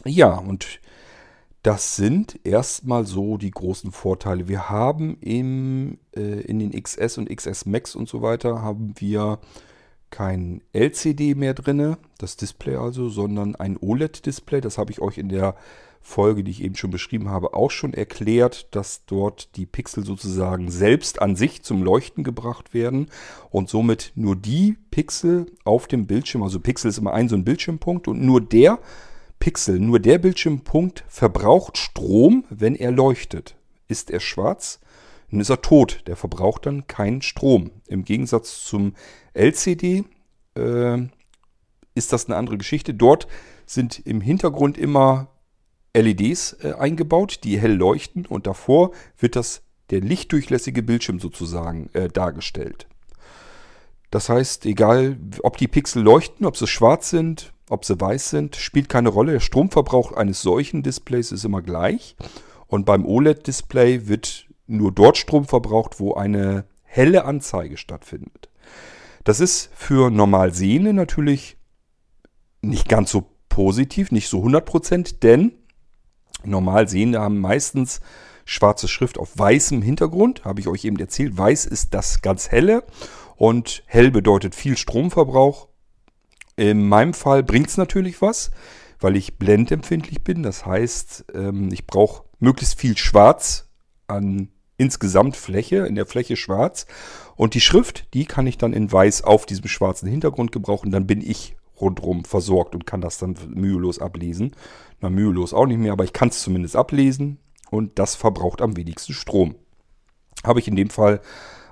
Ja, 0.05 0.37
und 0.37 0.79
das 1.63 1.95
sind 1.95 2.39
erstmal 2.43 3.05
so 3.05 3.37
die 3.37 3.51
großen 3.51 3.91
Vorteile. 3.91 4.47
Wir 4.47 4.69
haben 4.69 5.17
im, 5.21 5.99
äh, 6.15 6.41
in 6.41 6.59
den 6.59 6.71
XS 6.71 7.19
und 7.19 7.29
XS 7.29 7.65
Max 7.65 7.95
und 7.95 8.09
so 8.09 8.21
weiter 8.21 8.61
haben 8.61 8.95
wir 8.97 9.39
kein 10.09 10.61
LCD 10.73 11.35
mehr 11.35 11.53
drin, 11.53 11.95
das 12.17 12.35
Display 12.35 12.75
also, 12.75 13.09
sondern 13.09 13.55
ein 13.55 13.77
OLED-Display. 13.77 14.59
Das 14.59 14.77
habe 14.77 14.91
ich 14.91 15.01
euch 15.01 15.17
in 15.17 15.29
der 15.29 15.55
Folge, 16.01 16.43
die 16.43 16.51
ich 16.51 16.63
eben 16.63 16.75
schon 16.75 16.89
beschrieben 16.89 17.29
habe, 17.29 17.53
auch 17.53 17.69
schon 17.69 17.93
erklärt, 17.93 18.75
dass 18.75 19.05
dort 19.05 19.55
die 19.55 19.67
Pixel 19.67 20.03
sozusagen 20.03 20.71
selbst 20.71 21.21
an 21.21 21.35
sich 21.35 21.61
zum 21.61 21.83
Leuchten 21.83 22.23
gebracht 22.23 22.73
werden 22.73 23.07
und 23.51 23.69
somit 23.69 24.11
nur 24.15 24.35
die 24.35 24.77
Pixel 24.89 25.45
auf 25.63 25.87
dem 25.87 26.07
Bildschirm, 26.07 26.41
also 26.41 26.59
Pixel 26.59 26.89
ist 26.89 26.97
immer 26.97 27.13
ein 27.13 27.29
so 27.29 27.35
ein 27.35 27.45
Bildschirmpunkt 27.45 28.07
und 28.07 28.19
nur 28.19 28.41
der 28.41 28.79
Pixel. 29.41 29.79
Nur 29.79 29.99
der 29.99 30.19
Bildschirmpunkt 30.19 31.03
verbraucht 31.09 31.77
Strom, 31.77 32.45
wenn 32.49 32.75
er 32.75 32.91
leuchtet. 32.91 33.57
Ist 33.89 34.09
er 34.09 34.21
schwarz, 34.21 34.79
dann 35.29 35.41
ist 35.41 35.49
er 35.49 35.61
tot. 35.61 36.03
Der 36.07 36.15
verbraucht 36.15 36.65
dann 36.65 36.87
keinen 36.87 37.21
Strom. 37.21 37.71
Im 37.87 38.05
Gegensatz 38.05 38.63
zum 38.63 38.93
LCD 39.33 40.05
äh, 40.55 40.97
ist 41.93 42.13
das 42.13 42.27
eine 42.27 42.37
andere 42.37 42.57
Geschichte. 42.57 42.93
Dort 42.93 43.27
sind 43.65 43.99
im 44.05 44.21
Hintergrund 44.21 44.77
immer 44.77 45.27
LEDs 45.93 46.53
äh, 46.61 46.73
eingebaut, 46.73 47.41
die 47.43 47.59
hell 47.59 47.73
leuchten 47.73 48.25
und 48.25 48.47
davor 48.47 48.91
wird 49.17 49.35
das 49.35 49.63
der 49.89 49.99
lichtdurchlässige 49.99 50.83
Bildschirm 50.83 51.19
sozusagen 51.19 51.89
äh, 51.93 52.07
dargestellt. 52.07 52.87
Das 54.09 54.29
heißt, 54.29 54.65
egal 54.65 55.17
ob 55.41 55.57
die 55.57 55.67
Pixel 55.67 56.03
leuchten, 56.03 56.45
ob 56.45 56.57
sie 56.57 56.67
schwarz 56.67 57.09
sind, 57.09 57.53
ob 57.71 57.85
sie 57.85 57.99
weiß 57.99 58.29
sind, 58.29 58.55
spielt 58.55 58.89
keine 58.89 59.09
Rolle. 59.09 59.33
Der 59.33 59.39
Stromverbrauch 59.39 60.11
eines 60.11 60.41
solchen 60.41 60.83
Displays 60.83 61.31
ist 61.31 61.45
immer 61.45 61.61
gleich. 61.61 62.15
Und 62.67 62.85
beim 62.85 63.05
OLED-Display 63.05 64.07
wird 64.07 64.47
nur 64.67 64.91
dort 64.91 65.17
Strom 65.17 65.45
verbraucht, 65.45 65.99
wo 65.99 66.13
eine 66.13 66.65
helle 66.83 67.25
Anzeige 67.25 67.77
stattfindet. 67.77 68.49
Das 69.23 69.39
ist 69.39 69.69
für 69.73 70.09
normal 70.09 70.53
Sehende 70.53 70.93
natürlich 70.93 71.57
nicht 72.61 72.89
ganz 72.89 73.11
so 73.11 73.29
positiv, 73.49 74.11
nicht 74.11 74.27
so 74.27 74.43
100%, 74.43 75.19
denn 75.21 75.53
normal 76.43 76.87
Sehende 76.87 77.19
haben 77.19 77.39
meistens 77.39 78.01
schwarze 78.45 78.87
Schrift 78.87 79.17
auf 79.17 79.37
weißem 79.37 79.81
Hintergrund, 79.81 80.43
habe 80.43 80.59
ich 80.59 80.67
euch 80.67 80.85
eben 80.85 80.99
erzählt. 80.99 81.37
Weiß 81.37 81.65
ist 81.65 81.93
das 81.93 82.21
ganz 82.21 82.49
helle 82.51 82.83
und 83.35 83.83
hell 83.85 84.11
bedeutet 84.11 84.55
viel 84.55 84.77
Stromverbrauch 84.77 85.67
in 86.55 86.87
meinem 86.87 87.13
Fall 87.13 87.43
bringt 87.43 87.69
es 87.69 87.77
natürlich 87.77 88.21
was, 88.21 88.51
weil 88.99 89.15
ich 89.15 89.37
blendempfindlich 89.37 90.23
bin. 90.23 90.43
Das 90.43 90.65
heißt, 90.65 91.25
ähm, 91.33 91.69
ich 91.71 91.87
brauche 91.87 92.23
möglichst 92.39 92.79
viel 92.79 92.97
Schwarz 92.97 93.69
an 94.07 94.49
insgesamt 94.77 95.37
Fläche, 95.37 95.85
in 95.85 95.95
der 95.95 96.05
Fläche 96.05 96.35
schwarz. 96.35 96.85
Und 97.35 97.53
die 97.53 97.61
Schrift, 97.61 98.13
die 98.13 98.25
kann 98.25 98.47
ich 98.47 98.57
dann 98.57 98.73
in 98.73 98.91
weiß 98.91 99.23
auf 99.23 99.45
diesem 99.45 99.67
schwarzen 99.67 100.09
Hintergrund 100.09 100.51
gebrauchen. 100.51 100.91
Dann 100.91 101.07
bin 101.07 101.21
ich 101.21 101.55
rundherum 101.79 102.25
versorgt 102.25 102.75
und 102.75 102.85
kann 102.85 103.01
das 103.01 103.17
dann 103.17 103.35
mühelos 103.49 103.99
ablesen. 103.99 104.55
Na, 104.99 105.09
mühelos 105.09 105.53
auch 105.53 105.65
nicht 105.65 105.79
mehr, 105.79 105.93
aber 105.93 106.03
ich 106.03 106.13
kann 106.13 106.29
es 106.29 106.41
zumindest 106.41 106.75
ablesen 106.75 107.39
und 107.71 107.97
das 107.97 108.15
verbraucht 108.15 108.61
am 108.61 108.77
wenigsten 108.77 109.13
Strom. 109.13 109.55
Habe 110.43 110.59
ich 110.59 110.67
in 110.67 110.75
dem 110.75 110.89
Fall 110.89 111.21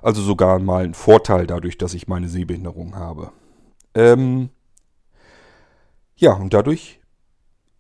also 0.01 0.21
sogar 0.21 0.59
mal 0.59 0.83
einen 0.83 0.93
Vorteil 0.93 1.45
dadurch, 1.45 1.77
dass 1.77 1.93
ich 1.93 2.07
meine 2.07 2.29
Sehbehinderung 2.29 2.95
habe. 2.95 3.31
Ähm 3.93 4.49
ja, 6.19 6.33
und 6.33 6.53
dadurch 6.53 6.99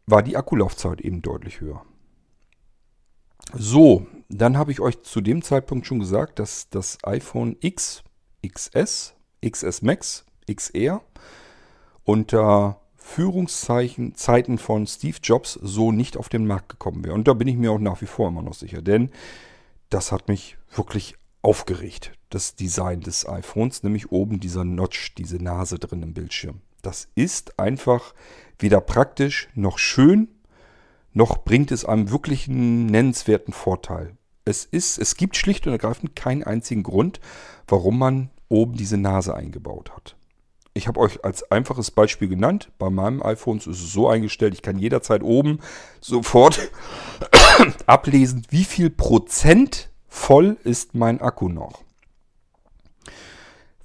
war 0.05 0.23
die 0.23 0.37
Akkulaufzeit 0.37 1.01
eben 1.01 1.21
deutlich 1.21 1.59
höher. 1.59 1.85
So, 3.53 4.07
dann 4.29 4.57
habe 4.57 4.71
ich 4.71 4.79
euch 4.79 5.01
zu 5.01 5.21
dem 5.21 5.41
Zeitpunkt 5.41 5.85
schon 5.85 5.99
gesagt, 5.99 6.39
dass 6.39 6.69
das 6.69 6.97
iPhone 7.03 7.57
X, 7.59 8.03
XS, 8.47 9.15
XS 9.45 9.81
Max, 9.81 10.25
XR 10.49 11.01
unter 12.03 12.81
Führungszeichen 12.95 14.15
Zeiten 14.15 14.57
von 14.57 14.87
Steve 14.87 15.17
Jobs 15.21 15.53
so 15.53 15.91
nicht 15.91 16.15
auf 16.15 16.29
den 16.29 16.47
Markt 16.47 16.69
gekommen 16.69 17.03
wäre. 17.03 17.15
Und 17.15 17.27
da 17.27 17.33
bin 17.33 17.47
ich 17.47 17.57
mir 17.57 17.71
auch 17.71 17.79
nach 17.79 18.01
wie 18.01 18.05
vor 18.07 18.29
immer 18.29 18.41
noch 18.41 18.53
sicher, 18.53 18.81
denn 18.81 19.09
das 19.89 20.11
hat 20.11 20.27
mich 20.27 20.57
wirklich 20.71 21.15
aufgeregt, 21.41 22.13
das 22.29 22.55
Design 22.55 23.01
des 23.01 23.27
iPhones, 23.27 23.83
nämlich 23.83 24.11
oben 24.11 24.39
dieser 24.39 24.63
Notch, 24.63 25.15
diese 25.15 25.43
Nase 25.43 25.79
drin 25.79 26.03
im 26.03 26.13
Bildschirm. 26.13 26.61
Das 26.81 27.07
ist 27.15 27.59
einfach 27.59 28.13
weder 28.57 28.81
praktisch 28.81 29.49
noch 29.55 29.77
schön, 29.77 30.29
noch 31.13 31.43
bringt 31.43 31.71
es 31.71 31.85
einem 31.85 32.11
wirklich 32.11 32.47
einen 32.47 32.85
nennenswerten 32.85 33.53
Vorteil. 33.53 34.15
Es 34.45 34.65
ist, 34.65 34.97
es 34.97 35.15
gibt 35.15 35.37
schlicht 35.37 35.67
und 35.67 35.73
ergreifend 35.73 36.15
keinen 36.15 36.43
einzigen 36.43 36.83
Grund, 36.83 37.19
warum 37.67 37.99
man 37.99 38.29
oben 38.47 38.75
diese 38.75 38.97
Nase 38.97 39.35
eingebaut 39.35 39.91
hat. 39.95 40.15
Ich 40.73 40.87
habe 40.87 40.99
euch 40.99 41.23
als 41.25 41.51
einfaches 41.51 41.91
Beispiel 41.91 42.27
genannt. 42.29 42.71
Bei 42.77 42.89
meinem 42.89 43.21
iPhone 43.21 43.57
ist 43.57 43.67
es 43.67 43.91
so 43.91 44.07
eingestellt, 44.07 44.53
ich 44.53 44.61
kann 44.61 44.77
jederzeit 44.77 45.23
oben 45.23 45.59
sofort 45.99 46.71
ablesen, 47.85 48.43
wie 48.49 48.63
viel 48.63 48.89
Prozent 48.89 49.89
voll 50.07 50.57
ist 50.63 50.95
mein 50.95 51.21
Akku 51.21 51.49
noch. 51.49 51.83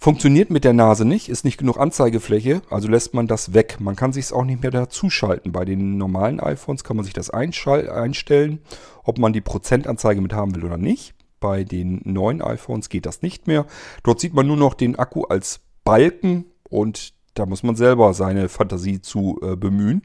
Funktioniert 0.04 0.50
mit 0.50 0.64
der 0.64 0.74
Nase 0.74 1.06
nicht, 1.06 1.30
ist 1.30 1.46
nicht 1.46 1.56
genug 1.56 1.80
Anzeigefläche, 1.80 2.60
also 2.68 2.88
lässt 2.88 3.14
man 3.14 3.26
das 3.26 3.54
weg. 3.54 3.78
Man 3.80 3.96
kann 3.96 4.12
sich 4.12 4.26
es 4.26 4.32
auch 4.34 4.44
nicht 4.44 4.60
mehr 4.60 4.70
dazuschalten. 4.70 5.50
Bei 5.50 5.64
den 5.64 5.96
normalen 5.96 6.40
iPhones 6.40 6.84
kann 6.84 6.96
man 6.96 7.06
sich 7.06 7.14
das 7.14 7.30
einstellen, 7.30 8.58
ob 9.02 9.16
man 9.16 9.32
die 9.32 9.40
Prozentanzeige 9.40 10.20
mit 10.20 10.34
haben 10.34 10.54
will 10.54 10.66
oder 10.66 10.76
nicht. 10.76 11.14
Bei 11.40 11.64
den 11.64 12.02
neuen 12.04 12.42
iPhones 12.42 12.90
geht 12.90 13.06
das 13.06 13.22
nicht 13.22 13.46
mehr. 13.46 13.64
Dort 14.02 14.20
sieht 14.20 14.34
man 14.34 14.46
nur 14.46 14.58
noch 14.58 14.74
den 14.74 14.96
Akku 14.96 15.22
als 15.22 15.60
Balken 15.84 16.44
und 16.68 17.14
da 17.32 17.46
muss 17.46 17.62
man 17.62 17.74
selber 17.74 18.12
seine 18.12 18.50
Fantasie 18.50 19.00
zu 19.00 19.40
äh, 19.42 19.56
bemühen 19.56 20.02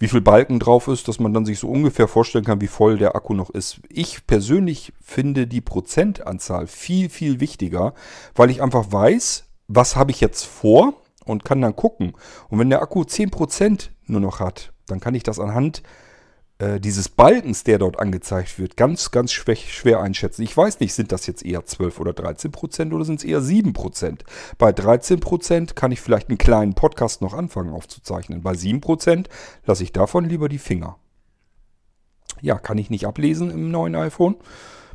wie 0.00 0.08
viel 0.08 0.22
Balken 0.22 0.58
drauf 0.58 0.88
ist, 0.88 1.06
dass 1.08 1.20
man 1.20 1.34
dann 1.34 1.44
sich 1.44 1.58
so 1.58 1.68
ungefähr 1.68 2.08
vorstellen 2.08 2.44
kann, 2.44 2.62
wie 2.62 2.68
voll 2.68 2.96
der 2.96 3.14
Akku 3.14 3.34
noch 3.34 3.50
ist. 3.50 3.80
Ich 3.90 4.26
persönlich 4.26 4.94
finde 5.00 5.46
die 5.46 5.60
Prozentanzahl 5.60 6.66
viel, 6.66 7.10
viel 7.10 7.38
wichtiger, 7.38 7.92
weil 8.34 8.50
ich 8.50 8.62
einfach 8.62 8.90
weiß, 8.90 9.44
was 9.68 9.96
habe 9.96 10.10
ich 10.10 10.20
jetzt 10.20 10.44
vor 10.44 10.94
und 11.26 11.44
kann 11.44 11.60
dann 11.60 11.76
gucken. 11.76 12.14
Und 12.48 12.58
wenn 12.58 12.70
der 12.70 12.80
Akku 12.80 13.02
10% 13.02 13.90
nur 14.06 14.20
noch 14.20 14.40
hat, 14.40 14.72
dann 14.86 15.00
kann 15.00 15.14
ich 15.14 15.22
das 15.22 15.38
anhand 15.38 15.82
äh, 16.60 16.78
dieses 16.78 17.08
Balkens, 17.08 17.64
der 17.64 17.78
dort 17.78 17.98
angezeigt 17.98 18.58
wird, 18.58 18.76
ganz, 18.76 19.10
ganz 19.10 19.32
schwer, 19.32 19.56
schwer 19.56 20.00
einschätzen. 20.00 20.42
Ich 20.42 20.56
weiß 20.56 20.80
nicht, 20.80 20.92
sind 20.92 21.10
das 21.10 21.26
jetzt 21.26 21.44
eher 21.44 21.64
12 21.64 21.98
oder 21.98 22.12
13 22.12 22.52
Prozent 22.52 22.92
oder 22.92 23.04
sind 23.04 23.20
es 23.20 23.24
eher 23.24 23.40
7 23.40 23.72
Prozent? 23.72 24.24
Bei 24.58 24.70
13 24.70 25.20
Prozent 25.20 25.74
kann 25.74 25.90
ich 25.90 26.00
vielleicht 26.00 26.28
einen 26.28 26.38
kleinen 26.38 26.74
Podcast 26.74 27.22
noch 27.22 27.32
anfangen 27.32 27.72
aufzuzeichnen. 27.72 28.42
Bei 28.42 28.54
7 28.54 28.80
Prozent 28.80 29.28
lasse 29.64 29.82
ich 29.82 29.92
davon 29.92 30.26
lieber 30.26 30.48
die 30.48 30.58
Finger. 30.58 30.98
Ja, 32.42 32.58
kann 32.58 32.78
ich 32.78 32.90
nicht 32.90 33.06
ablesen 33.06 33.50
im 33.50 33.70
neuen 33.70 33.94
iPhone. 33.94 34.36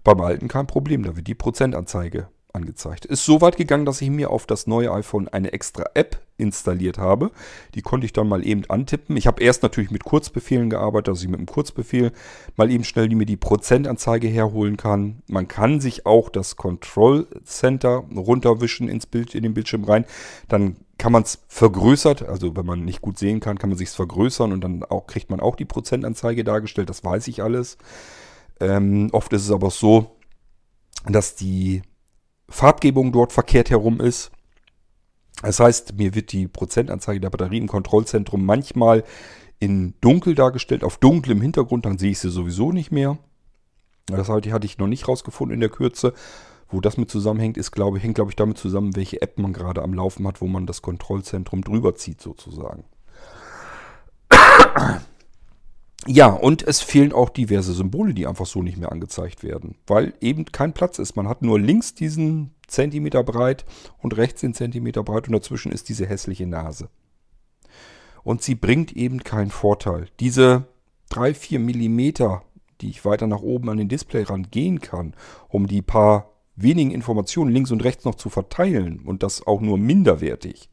Beim 0.04 0.22
alten 0.22 0.48
kein 0.48 0.68
Problem, 0.68 1.04
da 1.04 1.16
wird 1.16 1.28
die 1.28 1.36
Prozentanzeige 1.36 2.28
angezeigt. 2.56 3.06
Ist 3.06 3.26
so 3.26 3.42
weit 3.42 3.58
gegangen, 3.58 3.86
dass 3.86 4.02
ich 4.02 4.10
mir 4.10 4.32
auf 4.32 4.48
das 4.48 4.66
neue 4.66 4.92
iPhone 4.92 5.28
eine 5.28 5.54
extra 5.54 5.84
App 5.94 6.22
installiert 6.38 6.98
habe. 6.98 7.32
Die 7.76 7.82
konnte 7.82 8.06
ich 8.06 8.14
dann 8.14 8.28
mal 8.28 8.46
eben 8.46 8.64
antippen. 8.70 9.16
Ich 9.18 9.28
habe 9.28 9.42
erst 9.42 9.64
natürlich 9.64 9.92
mit 9.92 10.04
Kurzbefehlen 10.04 10.70
gearbeitet, 10.70 11.10
dass 11.10 11.22
ich 11.22 11.30
mit 11.30 11.38
einem 11.38 11.46
Kurzbefehl 11.46 12.12
mal 12.56 12.72
eben 12.72 12.84
schnell 12.84 13.08
die 13.08 13.16
mir 13.16 13.26
die 13.26 13.38
Prozentanzeige 13.38 14.28
herholen 14.28 14.78
kann. 14.78 15.22
Man 15.28 15.48
kann 15.48 15.80
sich 15.80 16.06
auch 16.06 16.30
das 16.30 16.56
Control 16.56 17.28
Center 17.44 18.04
runterwischen 18.16 18.90
ins 18.90 19.06
Bild, 19.06 19.36
in 19.36 19.44
den 19.44 19.54
Bildschirm 19.54 19.84
rein. 19.84 20.06
Dann 20.48 20.78
kann 20.98 21.12
man 21.12 21.24
es 21.24 21.44
vergrößert, 21.48 22.24
also 22.24 22.56
wenn 22.56 22.66
man 22.66 22.86
nicht 22.86 23.02
gut 23.02 23.20
sehen 23.20 23.40
kann, 23.40 23.58
kann 23.58 23.70
man 23.70 23.78
sich 23.78 23.90
vergrößern 23.90 24.54
und 24.54 24.64
dann 24.64 24.84
auch, 24.84 25.08
kriegt 25.08 25.30
man 25.30 25.40
auch 25.40 25.56
die 25.56 25.66
Prozentanzeige 25.66 26.44
dargestellt. 26.44 26.90
Das 26.90 27.04
weiß 27.04 27.28
ich 27.28 27.44
alles. 27.44 27.78
Ähm, 28.60 29.10
oft 29.12 29.32
ist 29.34 29.44
es 29.44 29.52
aber 29.52 29.72
so, 29.72 30.16
dass 31.08 31.36
die 31.36 31.82
Farbgebung 32.50 33.12
dort 33.12 33.34
verkehrt 33.34 33.70
herum 33.70 34.00
ist. 34.00 34.32
Das 35.42 35.60
heißt, 35.60 35.98
mir 35.98 36.16
wird 36.16 36.32
die 36.32 36.48
Prozentanzeige 36.48 37.20
der 37.20 37.30
Batterie 37.30 37.58
im 37.58 37.68
Kontrollzentrum 37.68 38.46
manchmal 38.46 39.04
in 39.60 39.94
dunkel 40.02 40.36
dargestellt, 40.36 40.84
auf 40.84 40.98
dunklem 40.98 41.42
Hintergrund, 41.42 41.86
dann 41.86 41.98
sehe 41.98 42.12
ich 42.12 42.20
sie 42.20 42.30
sowieso 42.30 42.72
nicht 42.72 42.92
mehr. 42.92 43.18
Das 44.08 44.30
hatte 44.30 44.66
ich 44.66 44.78
noch 44.78 44.88
nicht 44.88 45.08
rausgefunden 45.08 45.56
in 45.56 45.62
der 45.62 45.70
Kürze. 45.70 46.14
Wo 46.68 46.82
das 46.82 46.98
mit 46.98 47.12
zusammenhängt, 47.12 47.58
ist, 47.58 47.72
glaube 47.72 48.00
hängt, 48.00 48.16
glaube 48.16 48.32
ich, 48.32 48.36
damit 48.36 48.58
zusammen, 48.58 48.96
welche 48.96 49.22
App 49.22 49.38
man 49.38 49.54
gerade 49.54 49.84
am 49.84 49.94
Laufen 49.94 50.28
hat, 50.28 50.42
wo 50.42 50.48
man 50.48 50.66
das 50.66 50.82
Kontrollzentrum 50.82 51.64
drüber 51.64 51.96
zieht, 51.96 52.22
sozusagen. 52.22 52.86
Ja, 56.08 56.28
und 56.28 56.62
es 56.62 56.82
fehlen 56.82 57.14
auch 57.14 57.30
diverse 57.30 57.74
Symbole, 57.74 58.14
die 58.14 58.28
einfach 58.28 58.46
so 58.46 58.62
nicht 58.62 58.78
mehr 58.78 58.92
angezeigt 58.92 59.44
werden, 59.44 59.76
weil 59.88 60.14
eben 60.22 60.46
kein 60.46 60.74
Platz 60.74 61.00
ist. 61.00 61.16
Man 61.16 61.28
hat 61.28 61.42
nur 61.42 61.60
links 61.60 61.96
diesen 61.96 62.52
Zentimeter 62.68 63.24
breit 63.24 63.66
und 63.98 64.16
rechts 64.16 64.42
den 64.42 64.54
Zentimeter 64.54 65.04
breit 65.04 65.28
und 65.28 65.34
dazwischen 65.34 65.72
ist 65.72 65.90
diese 65.90 66.06
hässliche 66.06 66.46
Nase. 66.46 66.90
Und 68.24 68.42
sie 68.42 68.56
bringt 68.56 68.96
eben 68.96 69.24
keinen 69.24 69.52
Vorteil. 69.52 70.08
Diese 70.20 70.66
3-4 71.12 71.60
Millimeter, 71.60 72.44
die 72.82 72.90
ich 72.90 73.06
weiter 73.06 73.28
nach 73.28 73.42
oben 73.42 73.70
an 73.70 73.78
den 73.78 73.90
Display 73.90 74.24
rangehen 74.24 74.82
kann, 74.82 75.16
um 75.48 75.68
die 75.68 75.82
paar 75.82 76.32
wenigen 76.56 76.92
Informationen 76.92 77.52
links 77.52 77.72
und 77.72 77.84
rechts 77.84 78.06
noch 78.06 78.16
zu 78.16 78.30
verteilen 78.30 79.00
und 79.00 79.24
das 79.24 79.46
auch 79.46 79.62
nur 79.62 79.78
minderwertig, 79.78 80.70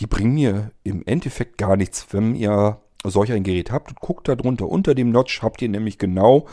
die 0.00 0.06
bringen 0.06 0.34
mir 0.34 0.72
im 0.84 1.04
Endeffekt 1.04 1.58
gar 1.58 1.76
nichts, 1.76 2.06
wenn 2.10 2.34
ihr 2.34 2.80
solch 3.04 3.32
ein 3.32 3.42
Gerät 3.42 3.70
habt 3.70 3.90
und 3.90 4.00
guckt 4.00 4.28
da 4.28 4.34
drunter. 4.34 4.68
Unter 4.68 4.94
dem 4.94 5.10
Notch 5.10 5.42
habt 5.42 5.62
ihr 5.62 5.68
nämlich 5.68 5.98
genau 5.98 6.46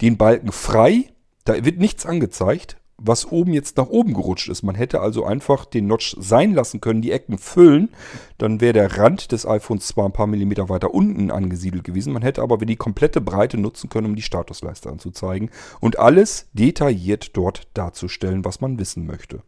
den 0.00 0.16
Balken 0.16 0.52
frei. 0.52 1.04
Da 1.44 1.64
wird 1.64 1.78
nichts 1.78 2.06
angezeigt, 2.06 2.76
was 2.98 3.30
oben 3.30 3.52
jetzt 3.52 3.76
nach 3.76 3.88
oben 3.88 4.14
gerutscht 4.14 4.48
ist. 4.48 4.62
Man 4.62 4.74
hätte 4.74 5.00
also 5.00 5.24
einfach 5.24 5.64
den 5.64 5.86
Notch 5.86 6.16
sein 6.18 6.54
lassen 6.54 6.80
können, 6.80 7.02
die 7.02 7.12
Ecken 7.12 7.38
füllen. 7.38 7.90
Dann 8.38 8.60
wäre 8.60 8.72
der 8.72 8.98
Rand 8.98 9.32
des 9.32 9.46
iPhones 9.46 9.86
zwar 9.88 10.06
ein 10.06 10.12
paar 10.12 10.26
Millimeter 10.26 10.68
weiter 10.68 10.94
unten 10.94 11.30
angesiedelt 11.30 11.84
gewesen. 11.84 12.12
Man 12.12 12.22
hätte 12.22 12.42
aber 12.42 12.58
die 12.58 12.76
komplette 12.76 13.20
Breite 13.20 13.58
nutzen 13.58 13.90
können, 13.90 14.06
um 14.06 14.16
die 14.16 14.22
Statusleiste 14.22 14.90
anzuzeigen. 14.90 15.50
Und 15.80 15.98
alles 15.98 16.48
detailliert 16.52 17.36
dort 17.36 17.68
darzustellen, 17.74 18.44
was 18.44 18.60
man 18.60 18.78
wissen 18.78 19.06
möchte. 19.06 19.42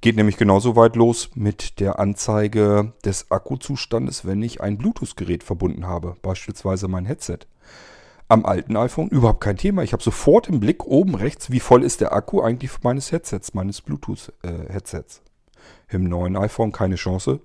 Geht 0.00 0.16
nämlich 0.16 0.36
genauso 0.36 0.76
weit 0.76 0.94
los 0.94 1.30
mit 1.34 1.80
der 1.80 1.98
Anzeige 1.98 2.92
des 3.04 3.30
Akkuzustandes, 3.30 4.24
wenn 4.24 4.42
ich 4.42 4.60
ein 4.60 4.78
Bluetooth-Gerät 4.78 5.42
verbunden 5.42 5.86
habe, 5.86 6.16
beispielsweise 6.22 6.86
mein 6.86 7.04
Headset. 7.04 7.40
Am 8.28 8.44
alten 8.44 8.76
iPhone 8.76 9.08
überhaupt 9.08 9.40
kein 9.40 9.56
Thema. 9.56 9.82
Ich 9.82 9.92
habe 9.92 10.02
sofort 10.02 10.48
im 10.48 10.60
Blick 10.60 10.84
oben 10.84 11.14
rechts, 11.14 11.50
wie 11.50 11.60
voll 11.60 11.82
ist 11.82 12.00
der 12.00 12.12
Akku 12.12 12.42
eigentlich 12.42 12.70
meines 12.82 13.10
Headsets, 13.10 13.54
meines 13.54 13.80
Bluetooth-Headsets. 13.80 15.22
Im 15.88 16.04
neuen 16.04 16.36
iPhone 16.36 16.70
keine 16.70 16.96
Chance. 16.96 17.40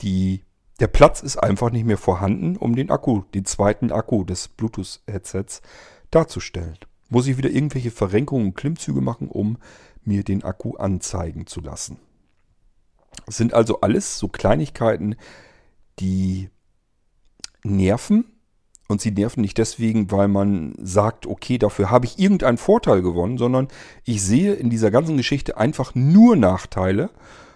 Die, 0.00 0.44
der 0.80 0.86
Platz 0.86 1.22
ist 1.22 1.36
einfach 1.36 1.70
nicht 1.70 1.84
mehr 1.84 1.98
vorhanden, 1.98 2.56
um 2.56 2.74
den 2.74 2.90
Akku, 2.90 3.22
den 3.34 3.44
zweiten 3.44 3.92
Akku 3.92 4.24
des 4.24 4.48
Bluetooth-Headsets 4.48 5.60
darzustellen. 6.10 6.78
Muss 7.10 7.26
ich 7.26 7.36
wieder 7.36 7.50
irgendwelche 7.50 7.90
Verrenkungen 7.90 8.46
und 8.46 8.56
Klimmzüge 8.56 9.02
machen, 9.02 9.28
um 9.28 9.58
mir 10.04 10.24
den 10.24 10.42
Akku 10.42 10.76
anzeigen 10.76 11.46
zu 11.46 11.60
lassen. 11.60 11.98
Es 13.26 13.36
sind 13.36 13.54
also 13.54 13.80
alles 13.80 14.18
so 14.18 14.28
Kleinigkeiten, 14.28 15.16
die 15.98 16.50
nerven. 17.62 18.24
Und 18.88 19.00
sie 19.00 19.10
nerven 19.10 19.40
nicht 19.40 19.56
deswegen, 19.56 20.10
weil 20.10 20.28
man 20.28 20.74
sagt, 20.78 21.26
okay, 21.26 21.56
dafür 21.56 21.90
habe 21.90 22.04
ich 22.04 22.18
irgendeinen 22.18 22.58
Vorteil 22.58 23.00
gewonnen, 23.00 23.38
sondern 23.38 23.68
ich 24.04 24.22
sehe 24.22 24.54
in 24.54 24.68
dieser 24.68 24.90
ganzen 24.90 25.16
Geschichte 25.16 25.56
einfach 25.56 25.94
nur 25.94 26.36
Nachteile. 26.36 27.10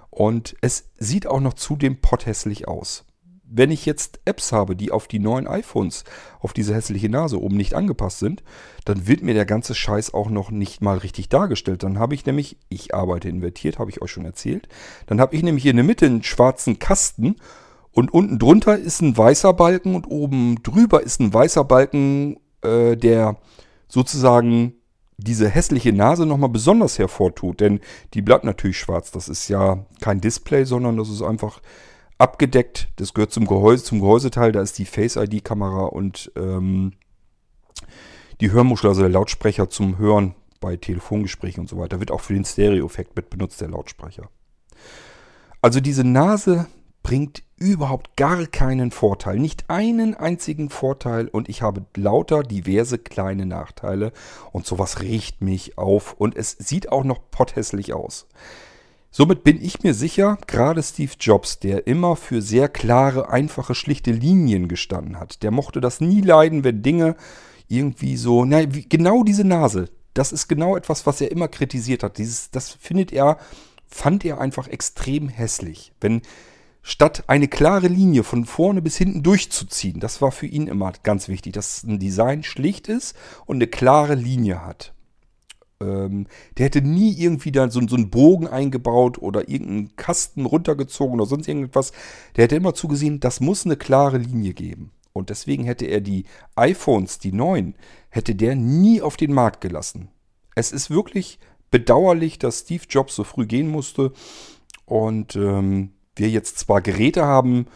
Und 0.08 0.56
es 0.62 0.90
sieht 0.96 1.26
auch 1.26 1.40
noch 1.40 1.54
zudem 1.54 2.00
potthässlich 2.00 2.68
aus 2.68 3.05
wenn 3.48 3.70
ich 3.70 3.86
jetzt 3.86 4.20
Apps 4.24 4.52
habe, 4.52 4.74
die 4.76 4.90
auf 4.90 5.06
die 5.06 5.18
neuen 5.18 5.46
iPhones, 5.46 6.04
auf 6.40 6.52
diese 6.52 6.74
hässliche 6.74 7.08
Nase 7.08 7.40
oben 7.40 7.56
nicht 7.56 7.74
angepasst 7.74 8.18
sind, 8.18 8.42
dann 8.84 9.06
wird 9.06 9.22
mir 9.22 9.34
der 9.34 9.46
ganze 9.46 9.74
Scheiß 9.74 10.14
auch 10.14 10.30
noch 10.30 10.50
nicht 10.50 10.82
mal 10.82 10.98
richtig 10.98 11.28
dargestellt. 11.28 11.82
Dann 11.82 11.98
habe 11.98 12.14
ich 12.14 12.26
nämlich, 12.26 12.56
ich 12.68 12.94
arbeite 12.94 13.28
invertiert, 13.28 13.78
habe 13.78 13.90
ich 13.90 14.02
euch 14.02 14.10
schon 14.10 14.24
erzählt, 14.24 14.68
dann 15.06 15.20
habe 15.20 15.36
ich 15.36 15.42
nämlich 15.42 15.62
hier 15.62 15.70
in 15.70 15.76
der 15.76 15.84
Mitte 15.84 16.06
einen 16.06 16.22
schwarzen 16.22 16.78
Kasten 16.78 17.36
Und 17.96 18.12
unten 18.12 18.38
drunter 18.38 18.76
ist 18.76 19.00
ein 19.00 19.16
weißer 19.16 19.54
Balken 19.54 19.94
und 19.94 20.06
oben 20.06 20.62
drüber 20.62 21.02
ist 21.02 21.18
ein 21.18 21.32
weißer 21.32 21.64
Balken, 21.64 22.36
äh, 22.60 22.94
der 22.94 23.38
sozusagen 23.88 24.74
diese 25.16 25.48
hässliche 25.48 25.94
Nase 25.94 26.26
nochmal 26.26 26.50
besonders 26.50 26.98
hervortut. 26.98 27.60
Denn 27.60 27.80
die 28.12 28.20
bleibt 28.20 28.44
natürlich 28.44 28.78
schwarz. 28.78 29.12
Das 29.12 29.30
ist 29.30 29.48
ja 29.48 29.86
kein 30.02 30.20
Display, 30.20 30.64
sondern 30.64 30.98
das 30.98 31.08
ist 31.08 31.22
einfach 31.22 31.62
abgedeckt. 32.18 32.88
Das 32.96 33.14
gehört 33.14 33.32
zum 33.32 33.46
Gehäuse, 33.46 33.84
zum 33.84 34.00
Gehäuseteil. 34.00 34.52
Da 34.52 34.62
ist 34.62 34.78
die 34.78 34.84
Face-ID-Kamera 34.84 35.86
und 35.86 36.32
ähm, 36.36 36.92
die 38.40 38.52
Hörmuschel, 38.52 38.88
also 38.88 39.02
der 39.02 39.10
Lautsprecher 39.10 39.68
zum 39.68 39.98
Hören 39.98 40.34
bei 40.60 40.76
Telefongesprächen 40.76 41.60
und 41.60 41.68
so 41.68 41.78
weiter. 41.78 42.00
Wird 42.00 42.10
auch 42.10 42.20
für 42.20 42.34
den 42.34 42.44
Stereo-Effekt 42.44 43.16
mit 43.16 43.30
benutzt, 43.30 43.60
der 43.60 43.68
Lautsprecher. 43.68 44.28
Also 45.60 45.80
diese 45.80 46.04
Nase 46.04 46.66
bringt 47.02 47.42
überhaupt 47.56 48.16
gar 48.16 48.46
keinen 48.46 48.90
Vorteil. 48.90 49.38
Nicht 49.38 49.70
einen 49.70 50.14
einzigen 50.14 50.70
Vorteil 50.70 51.28
und 51.28 51.48
ich 51.48 51.62
habe 51.62 51.86
lauter 51.96 52.42
diverse 52.42 52.98
kleine 52.98 53.46
Nachteile 53.46 54.12
und 54.52 54.66
sowas 54.66 55.00
riecht 55.00 55.40
mich 55.40 55.78
auf 55.78 56.14
und 56.14 56.36
es 56.36 56.52
sieht 56.52 56.90
auch 56.90 57.04
noch 57.04 57.30
potthässlich 57.30 57.94
aus. 57.94 58.26
Somit 59.10 59.44
bin 59.44 59.62
ich 59.62 59.82
mir 59.82 59.94
sicher, 59.94 60.38
gerade 60.46 60.82
Steve 60.82 61.12
Jobs, 61.18 61.58
der 61.58 61.86
immer 61.86 62.16
für 62.16 62.42
sehr 62.42 62.68
klare, 62.68 63.30
einfache, 63.30 63.74
schlichte 63.74 64.12
Linien 64.12 64.68
gestanden 64.68 65.18
hat, 65.18 65.42
der 65.42 65.50
mochte 65.50 65.80
das 65.80 66.00
nie 66.00 66.20
leiden, 66.20 66.64
wenn 66.64 66.82
Dinge 66.82 67.16
irgendwie 67.68 68.16
so, 68.16 68.44
na, 68.44 68.64
genau 68.64 69.24
diese 69.24 69.44
Nase, 69.44 69.88
das 70.16 70.32
ist 70.32 70.48
genau 70.48 70.76
etwas, 70.76 71.06
was 71.06 71.20
er 71.20 71.30
immer 71.30 71.48
kritisiert 71.48 72.02
hat. 72.02 72.18
Dieses, 72.18 72.50
das 72.50 72.70
findet 72.70 73.12
er, 73.12 73.38
fand 73.86 74.24
er 74.24 74.40
einfach 74.40 74.66
extrem 74.68 75.28
hässlich. 75.28 75.92
Wenn 76.00 76.22
statt 76.82 77.24
eine 77.26 77.48
klare 77.48 77.88
Linie 77.88 78.22
von 78.24 78.44
vorne 78.44 78.80
bis 78.80 78.96
hinten 78.96 79.22
durchzuziehen, 79.22 80.00
das 80.00 80.22
war 80.22 80.32
für 80.32 80.46
ihn 80.46 80.68
immer 80.68 80.92
ganz 81.02 81.28
wichtig, 81.28 81.52
dass 81.52 81.82
ein 81.82 81.98
Design 81.98 82.42
schlicht 82.42 82.88
ist 82.88 83.14
und 83.44 83.56
eine 83.56 83.66
klare 83.66 84.14
Linie 84.14 84.64
hat. 84.64 84.94
Ähm, 85.80 86.26
der 86.56 86.66
hätte 86.66 86.82
nie 86.82 87.12
irgendwie 87.12 87.52
da 87.52 87.70
so, 87.70 87.80
so 87.86 87.96
einen 87.96 88.10
Bogen 88.10 88.46
eingebaut 88.46 89.18
oder 89.18 89.48
irgendeinen 89.48 89.96
Kasten 89.96 90.46
runtergezogen 90.46 91.14
oder 91.14 91.26
sonst 91.26 91.48
irgendetwas. 91.48 91.92
Der 92.36 92.44
hätte 92.44 92.56
immer 92.56 92.74
zugesehen, 92.74 93.20
das 93.20 93.40
muss 93.40 93.64
eine 93.64 93.76
klare 93.76 94.18
Linie 94.18 94.54
geben. 94.54 94.92
Und 95.12 95.30
deswegen 95.30 95.64
hätte 95.64 95.86
er 95.86 96.00
die 96.00 96.24
iPhones, 96.56 97.18
die 97.18 97.32
neuen, 97.32 97.74
hätte 98.10 98.34
der 98.34 98.54
nie 98.54 99.00
auf 99.00 99.16
den 99.16 99.32
Markt 99.32 99.62
gelassen. 99.62 100.08
Es 100.54 100.72
ist 100.72 100.90
wirklich 100.90 101.38
bedauerlich, 101.70 102.38
dass 102.38 102.60
Steve 102.60 102.84
Jobs 102.88 103.16
so 103.16 103.24
früh 103.24 103.46
gehen 103.46 103.68
musste 103.68 104.12
und 104.84 105.36
ähm, 105.36 105.92
wir 106.14 106.30
jetzt 106.30 106.58
zwar 106.58 106.80
Geräte 106.80 107.24
haben, 107.24 107.66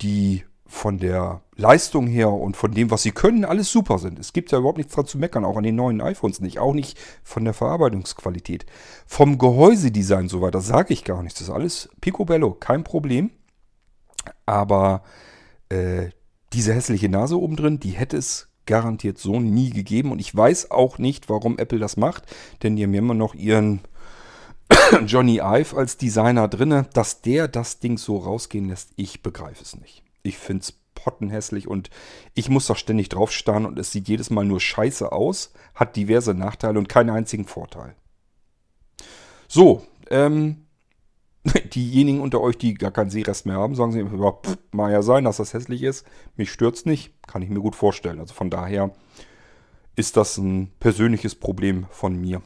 die 0.00 0.44
von 0.72 0.98
der 0.98 1.42
Leistung 1.54 2.06
her 2.06 2.32
und 2.32 2.56
von 2.56 2.72
dem, 2.72 2.90
was 2.90 3.02
sie 3.02 3.12
können, 3.12 3.44
alles 3.44 3.70
super 3.70 3.98
sind. 3.98 4.18
Es 4.18 4.32
gibt 4.32 4.50
ja 4.50 4.58
überhaupt 4.58 4.78
nichts 4.78 4.94
dran 4.94 5.04
zu 5.04 5.18
meckern, 5.18 5.44
auch 5.44 5.58
an 5.58 5.64
den 5.64 5.76
neuen 5.76 6.00
iPhones 6.00 6.40
nicht, 6.40 6.58
auch 6.58 6.72
nicht 6.72 6.98
von 7.22 7.44
der 7.44 7.52
Verarbeitungsqualität. 7.52 8.64
Vom 9.06 9.36
Gehäusedesign 9.36 10.30
so 10.30 10.40
weiter 10.40 10.62
sage 10.62 10.94
ich 10.94 11.04
gar 11.04 11.22
nichts. 11.22 11.38
Das 11.38 11.48
ist 11.48 11.54
alles 11.54 11.90
picobello, 12.00 12.52
kein 12.54 12.84
Problem. 12.84 13.30
Aber 14.46 15.02
äh, 15.68 16.08
diese 16.54 16.72
hässliche 16.72 17.10
Nase 17.10 17.38
oben 17.38 17.56
drin, 17.56 17.78
die 17.78 17.90
hätte 17.90 18.16
es 18.16 18.48
garantiert 18.64 19.18
so 19.18 19.40
nie 19.40 19.70
gegeben. 19.70 20.10
Und 20.10 20.20
ich 20.20 20.34
weiß 20.34 20.70
auch 20.70 20.96
nicht, 20.96 21.28
warum 21.28 21.58
Apple 21.58 21.80
das 21.80 21.98
macht, 21.98 22.24
denn 22.62 22.76
die 22.76 22.84
haben 22.84 22.94
immer 22.94 23.14
noch 23.14 23.34
ihren 23.34 23.82
Johnny 25.06 25.36
Ive 25.36 25.76
als 25.76 25.98
Designer 25.98 26.48
drinne, 26.48 26.86
dass 26.94 27.20
der 27.20 27.46
das 27.46 27.78
Ding 27.78 27.98
so 27.98 28.16
rausgehen 28.16 28.70
lässt. 28.70 28.92
Ich 28.96 29.22
begreife 29.22 29.62
es 29.62 29.76
nicht. 29.76 30.02
Ich 30.22 30.38
finde 30.38 30.62
es 30.62 30.72
pottenhässlich 30.94 31.68
und 31.68 31.90
ich 32.34 32.48
muss 32.48 32.66
da 32.66 32.74
ständig 32.74 33.08
drauf 33.08 33.32
starren 33.32 33.66
und 33.66 33.78
es 33.78 33.92
sieht 33.92 34.08
jedes 34.08 34.30
Mal 34.30 34.44
nur 34.44 34.60
scheiße 34.60 35.10
aus, 35.10 35.52
hat 35.74 35.96
diverse 35.96 36.34
Nachteile 36.34 36.78
und 36.78 36.88
keinen 36.88 37.10
einzigen 37.10 37.44
Vorteil. 37.44 37.94
So, 39.48 39.82
ähm, 40.10 40.66
diejenigen 41.74 42.20
unter 42.20 42.40
euch, 42.40 42.56
die 42.56 42.74
gar 42.74 42.92
keinen 42.92 43.10
Sehrest 43.10 43.46
mehr 43.46 43.56
haben, 43.56 43.74
sagen 43.74 43.92
sie 43.92 44.00
immer, 44.00 44.32
pff, 44.32 44.58
mal 44.70 44.92
ja 44.92 45.02
sein, 45.02 45.24
dass 45.24 45.38
das 45.38 45.54
hässlich 45.54 45.82
ist. 45.82 46.06
Mich 46.36 46.52
stört's 46.52 46.86
nicht, 46.86 47.12
kann 47.26 47.42
ich 47.42 47.50
mir 47.50 47.60
gut 47.60 47.76
vorstellen. 47.76 48.20
Also 48.20 48.34
von 48.34 48.50
daher 48.50 48.94
ist 49.96 50.16
das 50.16 50.38
ein 50.38 50.72
persönliches 50.78 51.34
Problem 51.34 51.86
von 51.90 52.18
mir. 52.20 52.42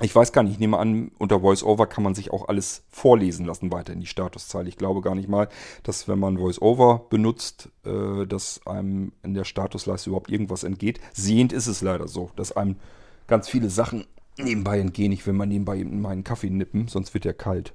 Ich 0.00 0.14
weiß 0.14 0.32
gar 0.32 0.42
nicht, 0.42 0.54
ich 0.54 0.58
nehme 0.58 0.78
an, 0.78 1.12
unter 1.18 1.40
VoiceOver 1.40 1.86
kann 1.86 2.02
man 2.02 2.16
sich 2.16 2.32
auch 2.32 2.48
alles 2.48 2.82
vorlesen 2.90 3.46
lassen 3.46 3.70
weiter 3.70 3.92
in 3.92 4.00
die 4.00 4.08
Statuszeile. 4.08 4.68
Ich 4.68 4.76
glaube 4.76 5.02
gar 5.02 5.14
nicht 5.14 5.28
mal, 5.28 5.48
dass 5.84 6.08
wenn 6.08 6.18
man 6.18 6.38
VoiceOver 6.38 7.06
benutzt, 7.10 7.68
äh, 7.84 8.26
dass 8.26 8.66
einem 8.66 9.12
in 9.22 9.34
der 9.34 9.44
Statusleiste 9.44 10.10
überhaupt 10.10 10.30
irgendwas 10.30 10.64
entgeht. 10.64 10.98
Sehend 11.12 11.52
ist 11.52 11.68
es 11.68 11.80
leider 11.80 12.08
so, 12.08 12.30
dass 12.34 12.50
einem 12.50 12.76
ganz 13.28 13.48
viele 13.48 13.70
Sachen 13.70 14.04
nebenbei 14.36 14.80
entgehen. 14.80 15.12
Ich 15.12 15.24
will 15.28 15.34
mal 15.34 15.46
nebenbei 15.46 15.84
meinen 15.84 16.24
Kaffee 16.24 16.50
nippen, 16.50 16.88
sonst 16.88 17.14
wird 17.14 17.24
er 17.24 17.34
kalt. 17.34 17.72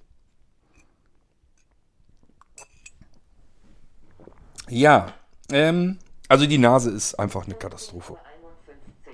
Ja, 4.67 5.13
ähm, 5.51 5.99
also 6.27 6.45
die 6.45 6.57
Nase 6.57 6.91
ist 6.91 7.15
einfach 7.15 7.45
eine 7.45 7.55
Katastrophe. 7.55 8.17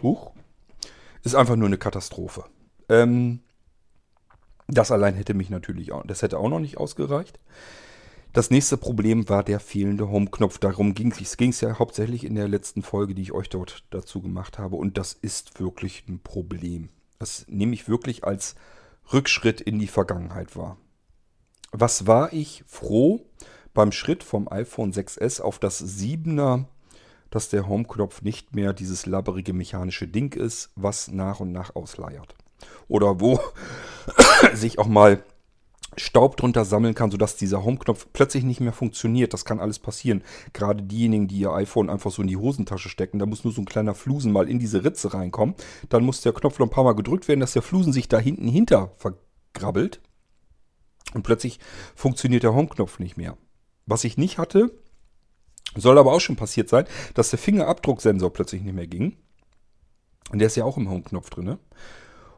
Huch. 0.02 0.32
Ist 1.24 1.36
einfach 1.36 1.56
nur 1.56 1.68
eine 1.68 1.78
Katastrophe. 1.78 2.46
Ähm, 2.90 3.40
das 4.68 4.92
allein 4.92 5.16
hätte 5.16 5.34
mich 5.34 5.50
natürlich 5.50 5.92
auch, 5.92 6.06
das 6.06 6.22
hätte 6.22 6.40
auch 6.40 6.50
noch 6.50 6.60
nicht 6.60 6.78
ausgereicht. 6.78 7.40
Das 8.34 8.50
nächste 8.50 8.76
Problem 8.76 9.30
war 9.30 9.44
der 9.44 9.62
fehlende 9.62 10.10
Home-Knopf. 10.10 10.58
Darum 10.58 10.94
ging 10.94 11.14
es. 11.14 11.38
ging 11.38 11.52
es 11.52 11.62
ja 11.62 11.80
hauptsächlich 11.80 12.26
in 12.26 12.36
der 12.36 12.50
letzten 12.50 12.82
Folge, 12.82 13.16
die 13.16 13.22
ich 13.22 13.32
euch 13.32 13.48
dort 13.48 13.86
dazu 13.92 14.22
gemacht 14.22 14.60
habe. 14.60 14.76
Und 14.76 14.98
das 14.98 15.14
ist 15.14 15.62
wirklich 15.62 16.04
ein 16.10 16.20
Problem. 16.20 16.90
Das 17.18 17.46
nehme 17.48 17.74
ich 17.74 17.88
wirklich 17.88 18.26
als 18.26 18.56
Rückschritt 19.14 19.62
in 19.62 19.80
die 19.80 19.88
Vergangenheit 19.88 20.58
wahr. 20.58 20.78
Was 21.72 22.08
war 22.08 22.34
ich 22.34 22.66
froh, 22.68 23.22
beim 23.74 23.92
Schritt 23.92 24.24
vom 24.24 24.52
iPhone 24.52 24.92
6S 24.92 25.42
auf 25.42 25.58
das 25.58 25.82
7er, 25.82 26.66
dass 27.30 27.50
der 27.50 27.68
Home-Knopf 27.68 28.22
nicht 28.22 28.56
mehr 28.56 28.74
dieses 28.74 29.06
labberige 29.06 29.54
mechanische 29.54 30.10
Ding 30.10 30.34
ist, 30.34 30.72
was 30.76 31.10
nach 31.10 31.40
und 31.40 31.52
nach 31.54 31.76
ausleiert. 31.76 32.36
Oder 32.88 33.20
wo 33.20 33.40
sich 34.54 34.80
auch 34.80 34.88
mal 34.88 35.24
Staub 35.98 36.38
drunter 36.38 36.66
sammeln 36.66 36.94
kann, 36.94 37.12
sodass 37.12 37.38
dieser 37.38 37.64
Home-Knopf 37.64 38.08
plötzlich 38.12 38.44
nicht 38.44 38.60
mehr 38.60 38.74
funktioniert. 38.74 39.34
Das 39.34 39.46
kann 39.46 39.60
alles 39.60 39.80
passieren. 39.80 40.24
Gerade 40.54 40.84
diejenigen, 40.84 41.28
die 41.28 41.40
ihr 41.40 41.54
iPhone 41.54 41.90
einfach 41.90 42.12
so 42.12 42.22
in 42.22 42.28
die 42.28 42.38
Hosentasche 42.38 42.90
stecken, 42.90 43.20
da 43.20 43.26
muss 43.26 43.44
nur 43.44 43.54
so 43.54 43.62
ein 43.62 43.66
kleiner 43.66 43.96
Flusen 43.96 44.32
mal 44.32 44.50
in 44.50 44.60
diese 44.60 44.84
Ritze 44.84 45.14
reinkommen. 45.14 45.56
Dann 45.90 46.04
muss 46.04 46.22
der 46.22 46.34
Knopf 46.34 46.60
noch 46.60 46.68
ein 46.68 46.72
paar 46.72 46.84
Mal 46.84 46.96
gedrückt 46.96 47.28
werden, 47.28 47.40
dass 47.40 47.54
der 47.54 47.62
Flusen 47.62 47.94
sich 47.94 48.10
da 48.10 48.20
hinten 48.20 48.48
hinter 48.48 48.92
vergrabbelt. 48.98 50.02
Und 51.14 51.24
plötzlich 51.24 51.60
funktioniert 51.96 52.44
der 52.44 52.54
Home-Knopf 52.54 53.00
nicht 53.00 53.16
mehr. 53.16 53.38
Was 53.86 54.04
ich 54.04 54.18
nicht 54.18 54.38
hatte, 54.38 54.72
soll 55.76 55.98
aber 55.98 56.14
auch 56.14 56.20
schon 56.20 56.36
passiert 56.36 56.70
sein, 56.70 56.86
dass 57.14 57.30
der 57.30 57.40
Fingerabdrucksensor 57.40 58.34
plötzlich 58.34 58.64
nicht 58.64 58.76
mehr 58.76 58.88
ging. 58.88 59.18
Und 60.32 60.40
der 60.40 60.48
ist 60.48 60.58
ja 60.58 60.66
auch 60.66 60.78
im 60.78 60.90
Home-Knopf 60.90 61.30
drin. 61.30 61.58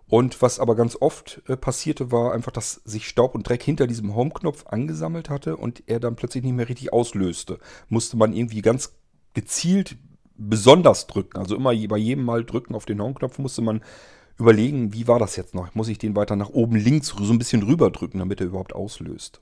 Und 0.09 0.41
was 0.41 0.59
aber 0.59 0.75
ganz 0.75 0.97
oft 0.99 1.41
äh, 1.47 1.57
passierte, 1.57 2.11
war 2.11 2.33
einfach, 2.33 2.51
dass 2.51 2.81
sich 2.85 3.07
Staub 3.07 3.35
und 3.35 3.47
Dreck 3.47 3.61
hinter 3.61 3.87
diesem 3.87 4.15
Home-Knopf 4.15 4.65
angesammelt 4.67 5.29
hatte 5.29 5.57
und 5.57 5.83
er 5.87 5.99
dann 5.99 6.15
plötzlich 6.15 6.43
nicht 6.43 6.53
mehr 6.53 6.69
richtig 6.69 6.93
auslöste. 6.93 7.59
Musste 7.89 8.15
man 8.15 8.33
irgendwie 8.33 8.61
ganz 8.61 8.93
gezielt 9.33 9.97
besonders 10.37 11.07
drücken. 11.07 11.37
Also 11.37 11.55
immer 11.55 11.75
bei 11.87 11.97
jedem 11.97 12.23
Mal 12.23 12.45
drücken 12.45 12.75
auf 12.75 12.85
den 12.85 13.01
Home-Knopf 13.01 13.37
musste 13.39 13.61
man 13.61 13.81
überlegen, 14.39 14.93
wie 14.93 15.07
war 15.07 15.19
das 15.19 15.35
jetzt 15.35 15.55
noch? 15.55 15.75
Muss 15.75 15.89
ich 15.89 15.97
den 15.97 16.15
weiter 16.15 16.35
nach 16.35 16.49
oben 16.49 16.75
links 16.75 17.07
so 17.07 17.33
ein 17.33 17.39
bisschen 17.39 17.63
rüber 17.63 17.91
drücken, 17.91 18.19
damit 18.19 18.39
er 18.39 18.47
überhaupt 18.47 18.73
auslöst? 18.73 19.41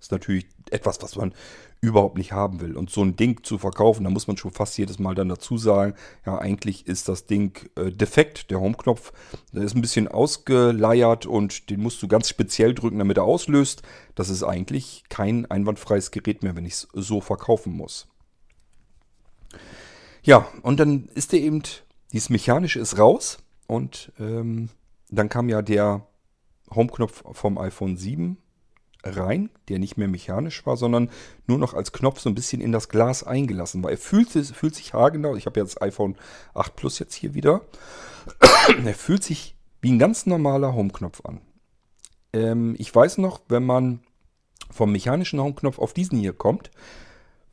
ist 0.00 0.12
natürlich 0.12 0.46
etwas, 0.72 1.02
was 1.02 1.16
man 1.16 1.32
überhaupt 1.80 2.18
nicht 2.18 2.32
haben 2.32 2.60
will. 2.60 2.76
Und 2.76 2.90
so 2.90 3.02
ein 3.02 3.16
Ding 3.16 3.42
zu 3.42 3.58
verkaufen, 3.58 4.04
da 4.04 4.10
muss 4.10 4.26
man 4.26 4.36
schon 4.36 4.50
fast 4.50 4.76
jedes 4.76 4.98
Mal 4.98 5.14
dann 5.14 5.28
dazu 5.28 5.56
sagen, 5.56 5.94
ja, 6.26 6.38
eigentlich 6.38 6.86
ist 6.86 7.08
das 7.08 7.26
Ding 7.26 7.58
äh, 7.76 7.90
defekt. 7.90 8.50
Der 8.50 8.60
Home-Knopf, 8.60 9.12
der 9.52 9.62
ist 9.62 9.74
ein 9.74 9.80
bisschen 9.80 10.08
ausgeleiert 10.08 11.26
und 11.26 11.70
den 11.70 11.80
musst 11.80 12.02
du 12.02 12.08
ganz 12.08 12.28
speziell 12.28 12.74
drücken, 12.74 12.98
damit 12.98 13.16
er 13.16 13.24
auslöst. 13.24 13.82
Das 14.14 14.28
ist 14.28 14.42
eigentlich 14.42 15.04
kein 15.08 15.46
einwandfreies 15.46 16.10
Gerät 16.10 16.42
mehr, 16.42 16.54
wenn 16.54 16.66
ich 16.66 16.74
es 16.74 16.88
so 16.92 17.20
verkaufen 17.20 17.72
muss. 17.72 18.08
Ja, 20.22 20.46
und 20.62 20.80
dann 20.80 21.06
ist 21.14 21.32
der 21.32 21.40
eben, 21.40 21.62
dieses 22.12 22.28
Mechanische 22.28 22.78
ist 22.78 22.98
raus 22.98 23.38
und 23.66 24.12
ähm, 24.18 24.68
dann 25.08 25.30
kam 25.30 25.48
ja 25.48 25.62
der 25.62 26.06
Home-Knopf 26.74 27.24
vom 27.32 27.56
iPhone 27.56 27.96
7 27.96 28.36
rein, 29.02 29.50
der 29.68 29.78
nicht 29.78 29.96
mehr 29.96 30.08
mechanisch 30.08 30.64
war, 30.66 30.76
sondern 30.76 31.10
nur 31.46 31.58
noch 31.58 31.74
als 31.74 31.92
Knopf 31.92 32.20
so 32.20 32.28
ein 32.28 32.34
bisschen 32.34 32.60
in 32.60 32.72
das 32.72 32.88
Glas 32.88 33.22
eingelassen 33.22 33.82
war. 33.82 33.90
Er 33.90 33.98
fühlt, 33.98 34.30
fühlt 34.30 34.74
sich 34.74 34.94
haargenau, 34.94 35.36
ich 35.36 35.46
habe 35.46 35.60
ja 35.60 35.64
das 35.64 35.80
iPhone 35.80 36.16
8 36.54 36.76
Plus 36.76 36.98
jetzt 36.98 37.14
hier 37.14 37.34
wieder, 37.34 37.62
er 38.84 38.94
fühlt 38.94 39.24
sich 39.24 39.56
wie 39.80 39.92
ein 39.92 39.98
ganz 39.98 40.26
normaler 40.26 40.74
Home-Knopf 40.74 41.24
an. 41.24 41.40
Ähm, 42.32 42.74
ich 42.78 42.94
weiß 42.94 43.18
noch, 43.18 43.40
wenn 43.48 43.64
man 43.64 44.00
vom 44.70 44.92
mechanischen 44.92 45.40
Homeknopf 45.40 45.78
auf 45.78 45.92
diesen 45.92 46.18
hier 46.18 46.32
kommt, 46.32 46.70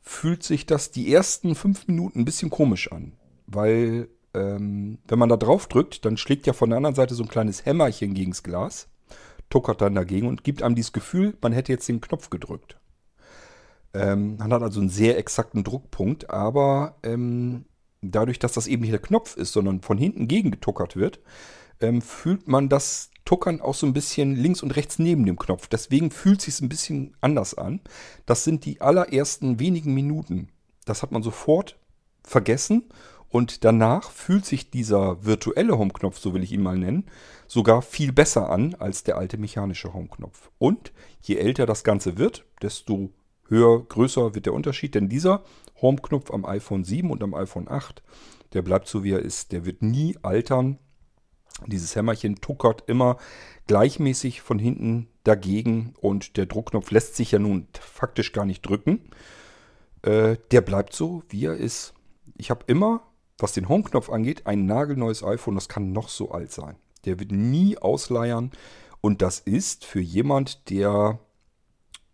fühlt 0.02 0.42
sich 0.42 0.66
das 0.66 0.90
die 0.90 1.12
ersten 1.12 1.54
fünf 1.54 1.88
Minuten 1.88 2.20
ein 2.20 2.24
bisschen 2.24 2.50
komisch 2.50 2.92
an. 2.92 3.12
Weil, 3.46 4.08
ähm, 4.34 4.98
wenn 5.06 5.18
man 5.18 5.28
da 5.28 5.36
drauf 5.36 5.66
drückt, 5.66 6.04
dann 6.04 6.16
schlägt 6.16 6.46
ja 6.46 6.52
von 6.52 6.70
der 6.70 6.76
anderen 6.76 6.94
Seite 6.94 7.14
so 7.14 7.22
ein 7.22 7.28
kleines 7.28 7.66
Hämmerchen 7.66 8.14
gegens 8.14 8.42
Glas, 8.42 8.88
tuckert 9.50 9.80
dann 9.80 9.94
dagegen 9.94 10.28
und 10.28 10.44
gibt 10.44 10.62
einem 10.62 10.74
dieses 10.74 10.92
Gefühl, 10.92 11.36
man 11.40 11.52
hätte 11.52 11.72
jetzt 11.72 11.88
den 11.88 12.00
Knopf 12.00 12.30
gedrückt. 12.30 12.78
Ähm, 13.94 14.36
man 14.36 14.52
hat 14.52 14.62
also 14.62 14.80
einen 14.80 14.90
sehr 14.90 15.18
exakten 15.18 15.64
Druckpunkt, 15.64 16.30
aber 16.30 16.96
ähm, 17.02 17.64
dadurch, 18.02 18.38
dass 18.38 18.52
das 18.52 18.66
eben 18.66 18.82
nicht 18.82 18.92
der 18.92 19.00
Knopf 19.00 19.36
ist, 19.36 19.52
sondern 19.52 19.80
von 19.80 19.98
hinten 19.98 20.28
gegengetuckert 20.28 20.96
wird, 20.96 21.20
ähm, 21.80 22.02
fühlt 22.02 22.48
man 22.48 22.68
das 22.68 23.10
Tuckern 23.24 23.60
auch 23.60 23.74
so 23.74 23.86
ein 23.86 23.92
bisschen 23.92 24.34
links 24.36 24.62
und 24.62 24.74
rechts 24.76 24.98
neben 24.98 25.26
dem 25.26 25.38
Knopf. 25.38 25.68
Deswegen 25.68 26.10
fühlt 26.10 26.38
es 26.38 26.44
sich 26.46 26.60
ein 26.60 26.68
bisschen 26.68 27.14
anders 27.20 27.54
an. 27.54 27.80
Das 28.26 28.44
sind 28.44 28.64
die 28.64 28.80
allerersten 28.80 29.60
wenigen 29.60 29.94
Minuten. 29.94 30.48
Das 30.84 31.02
hat 31.02 31.12
man 31.12 31.22
sofort 31.22 31.78
vergessen 32.24 32.84
und 33.28 33.64
danach 33.64 34.10
fühlt 34.10 34.46
sich 34.46 34.70
dieser 34.70 35.24
virtuelle 35.24 35.78
Home-Knopf, 35.78 36.18
so 36.18 36.32
will 36.32 36.42
ich 36.42 36.52
ihn 36.52 36.62
mal 36.62 36.78
nennen, 36.78 37.04
sogar 37.48 37.82
viel 37.82 38.12
besser 38.12 38.50
an 38.50 38.74
als 38.74 39.02
der 39.02 39.16
alte 39.16 39.38
mechanische 39.38 39.92
Home-Knopf. 39.92 40.50
Und 40.58 40.92
je 41.22 41.36
älter 41.36 41.66
das 41.66 41.82
Ganze 41.82 42.18
wird, 42.18 42.44
desto 42.62 43.10
höher, 43.48 43.84
größer 43.88 44.34
wird 44.34 44.46
der 44.46 44.52
Unterschied. 44.52 44.94
Denn 44.94 45.08
dieser 45.08 45.42
Home-Knopf 45.80 46.30
am 46.30 46.44
iPhone 46.44 46.84
7 46.84 47.10
und 47.10 47.22
am 47.22 47.34
iPhone 47.34 47.68
8, 47.68 48.02
der 48.52 48.62
bleibt 48.62 48.86
so 48.86 49.02
wie 49.02 49.12
er 49.12 49.22
ist. 49.22 49.52
Der 49.52 49.64
wird 49.64 49.82
nie 49.82 50.16
altern. 50.22 50.78
Dieses 51.66 51.96
Hämmerchen 51.96 52.36
tuckert 52.36 52.84
immer 52.86 53.16
gleichmäßig 53.66 54.42
von 54.42 54.58
hinten 54.58 55.08
dagegen 55.24 55.94
und 56.00 56.36
der 56.36 56.46
Druckknopf 56.46 56.90
lässt 56.90 57.16
sich 57.16 57.32
ja 57.32 57.38
nun 57.38 57.66
faktisch 57.80 58.32
gar 58.32 58.44
nicht 58.44 58.62
drücken. 58.62 59.10
Äh, 60.02 60.36
der 60.52 60.60
bleibt 60.60 60.94
so, 60.94 61.22
wie 61.28 61.46
er 61.46 61.56
ist. 61.56 61.94
Ich 62.36 62.50
habe 62.50 62.64
immer, 62.68 63.02
was 63.38 63.52
den 63.52 63.68
Home-Knopf 63.68 64.10
angeht, 64.10 64.46
ein 64.46 64.66
nagelneues 64.66 65.24
iPhone. 65.24 65.56
Das 65.56 65.68
kann 65.68 65.92
noch 65.92 66.08
so 66.08 66.30
alt 66.30 66.52
sein. 66.52 66.76
Der 67.08 67.18
wird 67.18 67.32
nie 67.32 67.78
ausleiern. 67.78 68.50
Und 69.00 69.22
das 69.22 69.40
ist 69.40 69.84
für 69.84 70.00
jemand, 70.00 70.68
der 70.70 71.18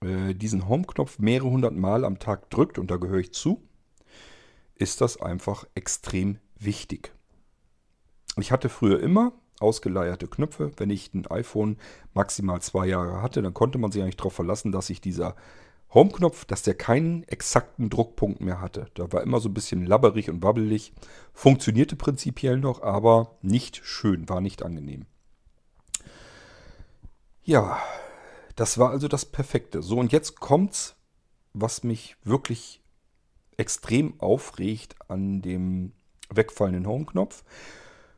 äh, 0.00 0.34
diesen 0.34 0.68
Home-Knopf 0.68 1.18
mehrere 1.18 1.50
hundert 1.50 1.74
Mal 1.74 2.04
am 2.04 2.18
Tag 2.18 2.48
drückt, 2.50 2.78
und 2.78 2.90
da 2.90 2.96
gehöre 2.96 3.18
ich 3.18 3.32
zu, 3.32 3.62
ist 4.76 5.00
das 5.00 5.20
einfach 5.20 5.66
extrem 5.74 6.38
wichtig. 6.58 7.12
Ich 8.38 8.52
hatte 8.52 8.68
früher 8.68 9.00
immer 9.00 9.32
ausgeleierte 9.60 10.28
Knöpfe. 10.28 10.72
Wenn 10.76 10.90
ich 10.90 11.12
ein 11.14 11.26
iPhone 11.26 11.78
maximal 12.12 12.60
zwei 12.60 12.86
Jahre 12.86 13.22
hatte, 13.22 13.42
dann 13.42 13.54
konnte 13.54 13.78
man 13.78 13.92
sich 13.92 14.02
eigentlich 14.02 14.16
darauf 14.16 14.34
verlassen, 14.34 14.72
dass 14.72 14.88
sich 14.88 15.00
dieser 15.00 15.34
Home-Knopf, 15.94 16.44
dass 16.44 16.62
der 16.62 16.74
keinen 16.74 17.22
exakten 17.24 17.88
Druckpunkt 17.88 18.40
mehr 18.40 18.60
hatte. 18.60 18.88
Da 18.94 19.12
war 19.12 19.22
immer 19.22 19.40
so 19.40 19.48
ein 19.48 19.54
bisschen 19.54 19.86
labberig 19.86 20.28
und 20.28 20.42
wabbelig. 20.42 20.92
Funktionierte 21.32 21.96
prinzipiell 21.96 22.58
noch, 22.58 22.82
aber 22.82 23.38
nicht 23.42 23.80
schön, 23.84 24.28
war 24.28 24.40
nicht 24.40 24.62
angenehm. 24.62 25.06
Ja, 27.44 27.80
das 28.56 28.78
war 28.78 28.90
also 28.90 29.06
das 29.06 29.24
Perfekte. 29.24 29.82
So, 29.82 29.98
und 29.98 30.12
jetzt 30.12 30.40
kommt's, 30.40 30.96
was 31.52 31.84
mich 31.84 32.16
wirklich 32.24 32.82
extrem 33.56 34.18
aufregt 34.20 34.96
an 35.08 35.42
dem 35.42 35.92
wegfallenden 36.30 36.86
Home-Knopf. 36.86 37.44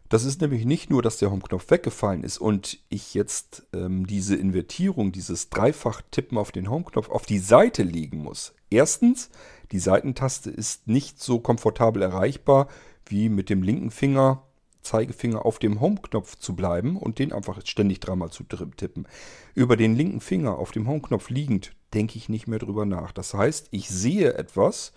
Das 0.09 0.25
ist 0.25 0.40
nämlich 0.40 0.64
nicht 0.64 0.88
nur, 0.88 1.03
dass 1.03 1.19
der 1.19 1.31
Home-Knopf 1.31 1.71
weggefallen 1.71 2.23
ist 2.23 2.38
und 2.38 2.79
ich 2.88 3.14
jetzt 3.14 3.66
ähm, 3.73 4.07
diese 4.07 4.37
Invertierung, 4.37 5.11
dieses 5.11 5.51
Dreifach-Tippen 5.51 6.38
auf 6.38 6.53
den 6.53 6.71
Home-Knopf 6.71 7.09
auf 7.09 7.27
die 7.27 7.40
Seite 7.40 7.83
legen 7.83 8.19
muss. 8.19 8.55
Erstens, 8.71 9.31
die 9.73 9.81
Seitentaste 9.81 10.51
ist 10.51 10.87
nicht 10.87 11.21
so 11.21 11.40
komfortabel 11.40 12.03
erreichbar 12.03 12.69
wie 13.07 13.29
mit 13.29 13.51
dem 13.51 13.62
linken 13.62 13.90
Finger, 13.90 14.42
Zeigefinger 14.83 15.45
auf 15.45 15.59
dem 15.59 15.81
Home-Knopf 15.81 16.37
zu 16.37 16.55
bleiben 16.55 16.97
und 16.97 17.19
den 17.19 17.33
einfach 17.33 17.61
ständig 17.64 17.99
dreimal 17.99 18.31
zu 18.31 18.45
tippen. 18.45 19.09
Über 19.55 19.77
den 19.77 19.97
linken 19.97 20.21
Finger 20.21 20.59
auf 20.59 20.71
dem 20.71 20.87
Home-Knopf 20.87 21.31
liegend 21.31 21.73
denke 21.95 22.16
ich 22.16 22.29
nicht 22.29 22.47
mehr 22.47 22.61
drüber 22.61 22.87
nach. 22.87 23.11
Das 23.11 23.35
heißt, 23.35 23.69
ich 23.73 23.88
sehe 23.88 24.35
etwas 24.35 24.92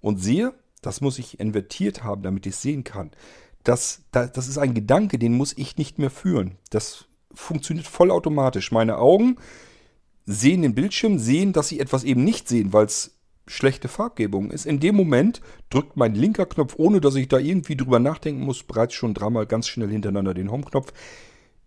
und 0.00 0.22
sehe, 0.22 0.54
das 0.80 1.02
muss 1.02 1.18
ich 1.18 1.40
invertiert 1.40 2.04
haben, 2.04 2.22
damit 2.22 2.46
ich 2.46 2.54
es 2.54 2.62
sehen 2.62 2.84
kann 2.84 3.10
das, 3.64 4.04
das 4.12 4.48
ist 4.48 4.58
ein 4.58 4.74
Gedanke, 4.74 5.18
den 5.18 5.34
muss 5.34 5.56
ich 5.56 5.76
nicht 5.76 5.98
mehr 5.98 6.10
führen. 6.10 6.58
Das 6.70 7.06
funktioniert 7.32 7.86
vollautomatisch. 7.86 8.70
Meine 8.70 8.98
Augen 8.98 9.36
sehen 10.26 10.62
den 10.62 10.74
Bildschirm, 10.74 11.18
sehen, 11.18 11.52
dass 11.52 11.68
sie 11.68 11.80
etwas 11.80 12.04
eben 12.04 12.24
nicht 12.24 12.48
sehen, 12.48 12.72
weil 12.72 12.86
es 12.86 13.18
schlechte 13.46 13.88
Farbgebung 13.88 14.50
ist. 14.50 14.66
In 14.66 14.80
dem 14.80 14.94
Moment 14.94 15.40
drückt 15.70 15.96
mein 15.96 16.14
linker 16.14 16.46
Knopf, 16.46 16.74
ohne 16.78 17.00
dass 17.00 17.14
ich 17.14 17.28
da 17.28 17.38
irgendwie 17.38 17.76
drüber 17.76 17.98
nachdenken 17.98 18.42
muss, 18.42 18.62
bereits 18.62 18.94
schon 18.94 19.14
dreimal 19.14 19.46
ganz 19.46 19.68
schnell 19.68 19.90
hintereinander 19.90 20.34
den 20.34 20.50
Home-Knopf. 20.50 20.92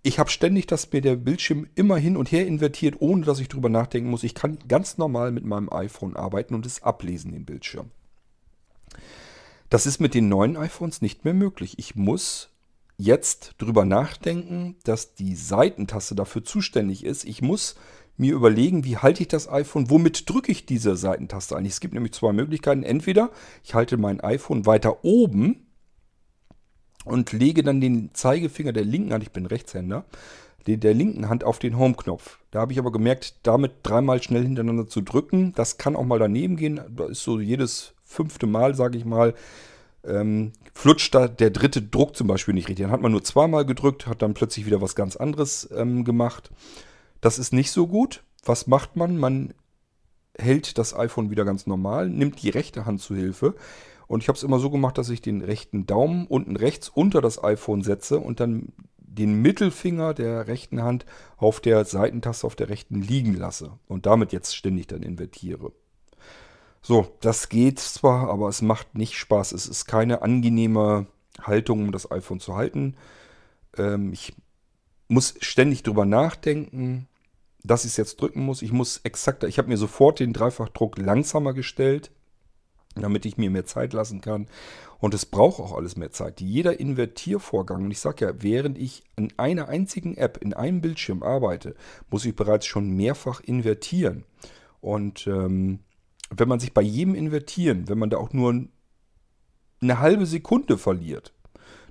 Ich 0.01 0.19
habe 0.19 0.29
ständig, 0.29 0.67
dass 0.67 0.91
mir 0.91 1.01
der 1.01 1.15
Bildschirm 1.15 1.67
immer 1.75 1.97
hin 1.97 2.17
und 2.17 2.31
her 2.31 2.47
invertiert, 2.47 2.95
ohne 2.99 3.25
dass 3.25 3.39
ich 3.39 3.49
drüber 3.49 3.69
nachdenken 3.69 4.10
muss. 4.10 4.23
Ich 4.23 4.33
kann 4.33 4.57
ganz 4.67 4.97
normal 4.97 5.31
mit 5.31 5.45
meinem 5.45 5.71
iPhone 5.71 6.15
arbeiten 6.15 6.55
und 6.55 6.65
es 6.65 6.81
ablesen, 6.81 7.31
den 7.31 7.45
Bildschirm. 7.45 7.91
Das 9.69 9.86
ist 9.86 9.99
mit 9.99 10.13
den 10.13 10.30
neuen 10.30 10.56
iPhones 10.56 11.01
nicht 11.01 11.25
mehr 11.25 11.34
möglich. 11.34 11.77
Ich 11.77 11.95
muss 11.95 12.49
jetzt 12.97 13.56
drüber 13.58 13.86
nachdenken, 13.86 14.75
dass 14.84 15.13
die 15.13 15.36
Seitentaste 15.36 16.15
dafür 16.15 16.43
zuständig 16.43 17.03
ist. 17.03 17.25
Ich 17.25 17.41
muss 17.41 17.75
mir 18.15 18.34
überlegen, 18.34 18.84
wie 18.84 18.97
halte 18.97 19.21
ich 19.21 19.27
das 19.27 19.49
iPhone, 19.49 19.89
womit 19.89 20.30
drücke 20.30 20.51
ich 20.51 20.65
diese 20.65 20.95
Seitentaste 20.95 21.56
eigentlich. 21.56 21.73
Es 21.73 21.80
gibt 21.80 21.93
nämlich 21.93 22.13
zwei 22.13 22.32
Möglichkeiten. 22.32 22.84
Entweder 22.84 23.30
ich 23.63 23.75
halte 23.75 23.97
mein 23.97 24.21
iPhone 24.21 24.65
weiter 24.65 25.03
oben 25.03 25.67
und 27.06 27.32
lege 27.32 27.62
dann 27.62 27.82
den 27.82 28.12
Zeigefinger 28.13 28.73
der 28.73 28.86
linken 28.86 29.13
Hand, 29.13 29.23
ich 29.23 29.32
bin 29.32 29.45
Rechtshänder, 29.45 30.06
der 30.65 30.93
linken 30.93 31.30
Hand 31.30 31.43
auf 31.43 31.60
den 31.60 31.77
Home-Knopf. 31.77 32.39
Da 32.51 32.60
habe 32.60 32.73
ich 32.73 32.80
aber 32.80 32.91
gemerkt, 32.91 33.36
damit 33.43 33.71
dreimal 33.84 34.21
schnell 34.21 34.43
hintereinander 34.43 34.88
zu 34.88 35.01
drücken, 35.01 35.53
das 35.53 35.77
kann 35.77 35.95
auch 35.95 36.03
mal 36.03 36.19
daneben 36.19 36.58
gehen. 36.58 36.82
Da 36.89 37.06
ist 37.06 37.23
so 37.23 37.39
jedes 37.39 37.93
fünfte 38.07 38.47
Mal, 38.47 38.73
sage 38.73 38.97
ich 38.97 39.05
mal, 39.05 39.35
ähm, 40.03 40.53
flutscht 40.73 41.13
da 41.13 41.27
der 41.27 41.49
dritte 41.49 41.81
Druck 41.81 42.15
zum 42.15 42.27
Beispiel 42.27 42.53
nicht 42.53 42.69
richtig. 42.69 42.85
Dann 42.85 42.91
hat 42.91 43.01
man 43.01 43.11
nur 43.11 43.23
zweimal 43.23 43.65
gedrückt, 43.65 44.07
hat 44.07 44.21
dann 44.21 44.33
plötzlich 44.33 44.65
wieder 44.65 44.81
was 44.81 44.95
ganz 44.95 45.15
anderes 45.15 45.69
ähm, 45.75 46.03
gemacht. 46.05 46.49
Das 47.21 47.37
ist 47.37 47.53
nicht 47.53 47.71
so 47.71 47.87
gut. 47.87 48.23
Was 48.45 48.67
macht 48.67 48.95
man? 48.95 49.17
Man 49.17 49.53
hält 50.37 50.77
das 50.77 50.95
iPhone 50.95 51.29
wieder 51.29 51.45
ganz 51.45 51.67
normal, 51.67 52.09
nimmt 52.09 52.41
die 52.41 52.49
rechte 52.49 52.85
Hand 52.85 53.01
zu 53.01 53.15
Hilfe. 53.15 53.55
Und 54.07 54.23
ich 54.23 54.29
habe 54.29 54.37
es 54.37 54.43
immer 54.43 54.59
so 54.59 54.69
gemacht, 54.69 54.97
dass 54.97 55.09
ich 55.09 55.21
den 55.21 55.41
rechten 55.41 55.85
Daumen 55.85 56.27
unten 56.27 56.55
rechts 56.55 56.87
unter 56.87 57.19
das 57.19 57.43
iPhone 57.43 57.81
setze 57.81 58.19
und 58.19 58.39
dann 58.39 58.71
den 58.97 59.41
Mittelfinger 59.41 60.13
der 60.13 60.47
rechten 60.47 60.81
Hand 60.81 61.05
auf 61.37 61.59
der 61.59 61.83
Seitentaste 61.83 62.47
auf 62.47 62.55
der 62.55 62.69
rechten 62.69 63.01
liegen 63.01 63.33
lasse 63.33 63.71
und 63.87 64.05
damit 64.05 64.31
jetzt 64.31 64.55
ständig 64.55 64.87
dann 64.87 65.03
invertiere. 65.03 65.73
So, 66.88 67.06
das 67.19 67.50
geht 67.50 67.80
zwar, 67.80 68.30
aber 68.30 68.47
es 68.47 68.62
macht 68.62 68.95
nicht 68.95 69.15
Spaß. 69.15 69.52
Es 69.52 69.67
ist 69.67 69.88
keine 69.88 70.21
angenehme 70.21 71.08
Haltung, 71.41 71.82
um 71.82 71.91
das 71.91 72.10
iPhone 72.10 72.39
zu 72.39 72.56
halten. 72.56 72.95
Ähm, 73.78 74.13
ich 74.13 74.34
muss 75.10 75.36
ständig 75.41 75.84
drüber 75.84 76.06
nachdenken, 76.06 77.10
dass 77.62 77.84
ich 77.84 77.91
es 77.91 77.97
jetzt 77.97 78.21
drücken 78.21 78.39
muss. 78.45 78.62
Ich 78.62 78.71
muss 78.71 79.02
exakter, 79.04 79.50
ich 79.50 79.58
habe 79.58 79.67
mir 79.67 79.76
sofort 79.76 80.21
den 80.21 80.32
Dreifachdruck 80.32 80.97
langsamer 80.97 81.54
gestellt, 81.54 82.10
damit 82.95 83.26
ich 83.26 83.36
mir 83.36 83.50
mehr 83.50 83.65
Zeit 83.65 83.91
lassen 83.91 84.21
kann. 84.21 84.47
Und 85.00 85.13
es 85.13 85.26
braucht 85.26 85.60
auch 85.60 85.73
alles 85.73 85.97
mehr 85.97 86.12
Zeit. 86.12 86.39
Jeder 86.39 86.80
Invertiervorgang, 86.80 87.84
und 87.84 87.91
ich 87.91 88.00
sage 88.00 88.28
ja, 88.28 88.34
während 88.41 88.78
ich 88.78 89.04
in 89.17 89.34
einer 89.36 89.67
einzigen 89.67 90.15
App, 90.15 90.38
in 90.41 90.54
einem 90.54 90.80
Bildschirm 90.80 91.21
arbeite, 91.21 91.76
muss 92.10 92.23
ich 92.23 92.34
bereits 92.34 92.65
schon 92.65 92.91
mehrfach 92.91 93.41
invertieren. 93.41 94.23
Und 94.80 95.28
ähm, 95.28 95.80
wenn 96.29 96.49
man 96.49 96.59
sich 96.59 96.73
bei 96.73 96.81
jedem 96.81 97.15
Invertieren, 97.15 97.87
wenn 97.87 97.99
man 97.99 98.09
da 98.09 98.17
auch 98.17 98.33
nur 98.33 98.65
eine 99.81 99.99
halbe 99.99 100.25
Sekunde 100.25 100.77
verliert, 100.77 101.33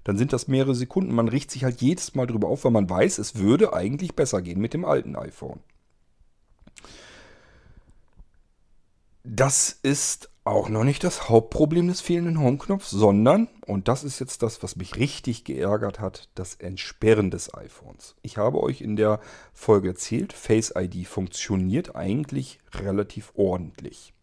dann 0.04 0.16
sind 0.16 0.32
das 0.32 0.48
mehrere 0.48 0.74
Sekunden. 0.74 1.14
Man 1.14 1.28
riecht 1.28 1.50
sich 1.50 1.64
halt 1.64 1.80
jedes 1.80 2.14
Mal 2.14 2.26
drüber 2.26 2.48
auf, 2.48 2.64
weil 2.64 2.72
man 2.72 2.88
weiß, 2.88 3.18
es 3.18 3.36
würde 3.36 3.72
eigentlich 3.72 4.14
besser 4.14 4.42
gehen 4.42 4.60
mit 4.60 4.72
dem 4.72 4.84
alten 4.84 5.16
iPhone. 5.16 5.60
Das 9.24 9.76
ist 9.82 10.30
auch 10.44 10.68
noch 10.68 10.84
nicht 10.84 11.02
das 11.02 11.28
Hauptproblem 11.28 11.88
des 11.88 12.00
fehlenden 12.00 12.38
Home-Knopfs, 12.38 12.88
sondern, 12.90 13.48
und 13.66 13.88
das 13.88 14.04
ist 14.04 14.20
jetzt 14.20 14.44
das, 14.44 14.62
was 14.62 14.76
mich 14.76 14.94
richtig 14.94 15.42
geärgert 15.42 15.98
hat, 15.98 16.28
das 16.36 16.54
Entsperren 16.54 17.32
des 17.32 17.52
iPhones. 17.52 18.14
Ich 18.22 18.36
habe 18.36 18.62
euch 18.62 18.80
in 18.80 18.94
der 18.94 19.18
Folge 19.52 19.88
erzählt, 19.88 20.32
Face 20.32 20.72
ID 20.76 21.08
funktioniert 21.08 21.96
eigentlich 21.96 22.60
relativ 22.72 23.32
ordentlich. 23.34 24.14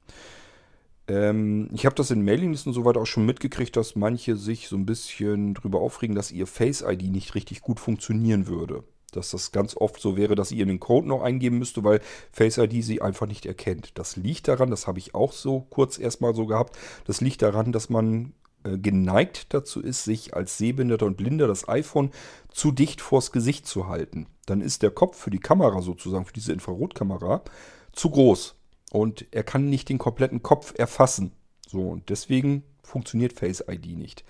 Ähm, 1.08 1.69
ich 1.73 1.86
habe 1.86 1.95
das 1.95 2.12
in 2.12 2.23
Mailinglisten 2.23 2.73
soweit 2.73 2.97
auch 2.97 3.06
schon 3.06 3.26
mitgekriegt, 3.26 3.76
dass 3.76 3.95
manche 3.95 4.36
sich 4.38 4.67
so 4.67 4.78
ein 4.78 4.86
bisschen 4.86 5.54
drüber 5.54 5.82
aufregen, 5.82 6.15
dass 6.15 6.32
ihr 6.32 6.47
Face 6.47 6.82
ID 6.82 7.04
nicht 7.12 7.36
richtig 7.36 7.62
gut 7.62 7.80
funktionieren 7.80 8.47
würde. 8.47 8.84
dass 9.12 9.30
das 9.30 9.52
ganz 9.52 9.78
oft 9.78 10.02
so 10.02 10.17
wäre, 10.17 10.34
dass 10.34 10.52
ihr 10.52 10.65
den 10.65 10.80
Code 10.80 11.08
noch 11.08 11.21
eingeben 11.21 11.60
müsste, 11.60 11.84
weil 11.84 12.02
Face 12.32 12.58
ID 12.58 12.84
sie 12.84 13.02
einfach 13.02 13.28
nicht 13.28 13.45
erkennt. 13.45 13.91
Das 13.99 14.15
liegt 14.15 14.47
daran, 14.47 14.71
das 14.71 14.88
habe 14.88 14.97
ich 14.97 15.13
auch 15.13 15.34
so 15.34 15.62
kurz 15.69 15.99
erstmal 15.99 16.34
so 16.34 16.47
gehabt, 16.47 16.78
das 17.06 17.21
liegt 17.21 17.43
daran, 17.43 17.71
dass 17.71 17.89
man 17.89 18.34
äh, 18.63 18.78
geneigt 18.78 19.54
dazu 19.54 19.82
ist, 19.82 20.04
sich 20.04 20.36
als 20.36 20.58
Sehbehinderter 20.58 21.06
und 21.06 21.17
Blinder 21.17 21.47
das 21.47 21.67
iPhone 21.67 22.12
zu 22.49 22.71
dicht 22.71 23.02
vors 23.02 23.32
Gesicht 23.32 23.67
zu 23.67 23.88
halten. 23.88 24.26
Dann 24.45 24.62
ist 24.62 24.82
der 24.82 24.91
Kopf 24.91 25.17
für 25.17 25.30
die 25.30 25.39
Kamera 25.39 25.82
sozusagen, 25.82 26.26
für 26.26 26.34
diese 26.34 26.54
Infrarotkamera, 26.54 27.43
zu 27.91 28.10
groß. 28.10 28.56
Und 28.93 29.25
er 29.32 29.43
kann 29.43 29.71
nicht 29.71 29.89
den 29.89 29.97
kompletten 29.97 30.43
Kopf 30.43 30.75
erfassen. 30.77 31.32
So, 31.67 31.82
und 31.82 32.10
deswegen 32.10 32.62
funktioniert 32.84 33.34
Face 33.34 33.63
ID 33.67 33.97
nicht. 33.97 34.23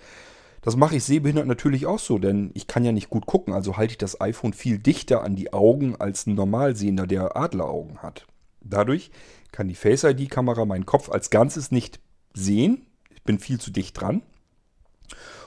Das 0.62 0.74
mache 0.74 0.96
ich 0.96 1.04
sehbehindert 1.04 1.46
natürlich 1.46 1.84
auch 1.84 1.98
so, 1.98 2.18
denn 2.18 2.50
ich 2.54 2.66
kann 2.66 2.82
ja 2.82 2.90
nicht 2.90 3.10
gut 3.10 3.26
gucken, 3.26 3.52
also 3.52 3.76
halte 3.76 3.92
ich 3.92 3.98
das 3.98 4.22
iPhone 4.22 4.54
viel 4.54 4.78
dichter 4.78 5.22
an 5.22 5.36
die 5.36 5.52
Augen 5.52 5.96
als 5.96 6.26
ein 6.26 6.34
Normalsehender, 6.34 7.06
der 7.06 7.36
Adleraugen 7.36 7.98
hat. 7.98 8.26
Dadurch 8.62 9.10
kann 9.52 9.68
die 9.68 9.74
Face 9.74 10.04
ID-Kamera 10.04 10.64
meinen 10.64 10.86
Kopf 10.86 11.10
als 11.10 11.28
Ganzes 11.28 11.70
nicht 11.70 12.00
sehen. 12.32 12.86
Ich 13.14 13.22
bin 13.22 13.38
viel 13.38 13.60
zu 13.60 13.70
dicht 13.70 14.00
dran. 14.00 14.22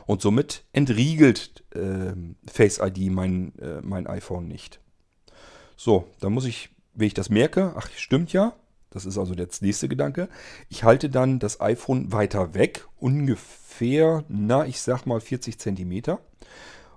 Und 0.05 0.21
somit 0.21 0.63
entriegelt 0.73 1.63
äh, 1.73 2.13
Face 2.47 2.79
ID 2.79 3.11
mein, 3.11 3.57
äh, 3.57 3.81
mein 3.81 4.05
iPhone 4.05 4.47
nicht. 4.47 4.79
So, 5.75 6.07
dann 6.19 6.33
muss 6.33 6.45
ich, 6.45 6.69
wenn 6.93 7.07
ich 7.07 7.15
das 7.15 7.31
merke, 7.31 7.73
ach, 7.75 7.89
stimmt 7.95 8.31
ja, 8.31 8.53
das 8.89 9.05
ist 9.05 9.17
also 9.17 9.35
der 9.35 9.47
nächste 9.61 9.87
Gedanke. 9.87 10.29
Ich 10.69 10.83
halte 10.83 11.09
dann 11.09 11.39
das 11.39 11.61
iPhone 11.61 12.11
weiter 12.11 12.53
weg, 12.53 12.87
ungefähr, 12.97 14.23
na, 14.29 14.65
ich 14.65 14.81
sag 14.81 15.05
mal 15.05 15.19
40 15.19 15.59
Zentimeter. 15.59 16.19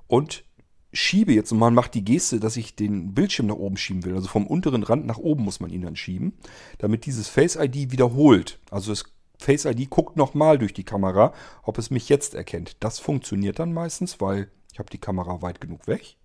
Und 0.06 0.44
schiebe 0.92 1.32
jetzt, 1.32 1.52
und 1.52 1.58
man 1.58 1.74
macht 1.74 1.94
die 1.94 2.04
Geste, 2.04 2.40
dass 2.40 2.56
ich 2.56 2.74
den 2.74 3.14
Bildschirm 3.14 3.46
nach 3.46 3.56
oben 3.56 3.76
schieben 3.76 4.04
will. 4.04 4.14
Also 4.14 4.28
vom 4.28 4.46
unteren 4.46 4.82
Rand 4.82 5.06
nach 5.06 5.18
oben 5.18 5.44
muss 5.44 5.60
man 5.60 5.70
ihn 5.70 5.82
dann 5.82 5.96
schieben, 5.96 6.32
damit 6.78 7.06
dieses 7.06 7.28
Face 7.28 7.56
ID 7.56 7.92
wiederholt. 7.92 8.58
Also 8.70 8.90
das 8.90 9.04
Face 9.38 9.64
ID 9.64 9.88
guckt 9.88 10.16
nochmal 10.16 10.58
durch 10.58 10.74
die 10.74 10.84
Kamera, 10.84 11.32
ob 11.62 11.78
es 11.78 11.90
mich 11.90 12.08
jetzt 12.08 12.34
erkennt. 12.34 12.76
Das 12.80 12.98
funktioniert 12.98 13.58
dann 13.58 13.72
meistens, 13.72 14.20
weil 14.20 14.50
ich 14.72 14.78
habe 14.78 14.90
die 14.90 14.98
Kamera 14.98 15.42
weit 15.42 15.60
genug 15.60 15.86
weg. 15.86 16.16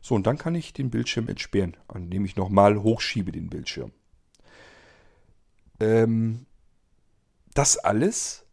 So, 0.00 0.14
und 0.14 0.26
dann 0.26 0.38
kann 0.38 0.54
ich 0.54 0.74
den 0.74 0.90
Bildschirm 0.90 1.28
entsperren, 1.28 1.76
indem 1.94 2.24
ich 2.26 2.36
nochmal 2.36 2.82
hochschiebe 2.82 3.32
den 3.32 3.48
Bildschirm. 3.48 3.92
Ähm, 5.80 6.46
das 7.54 7.78
alles 7.78 8.44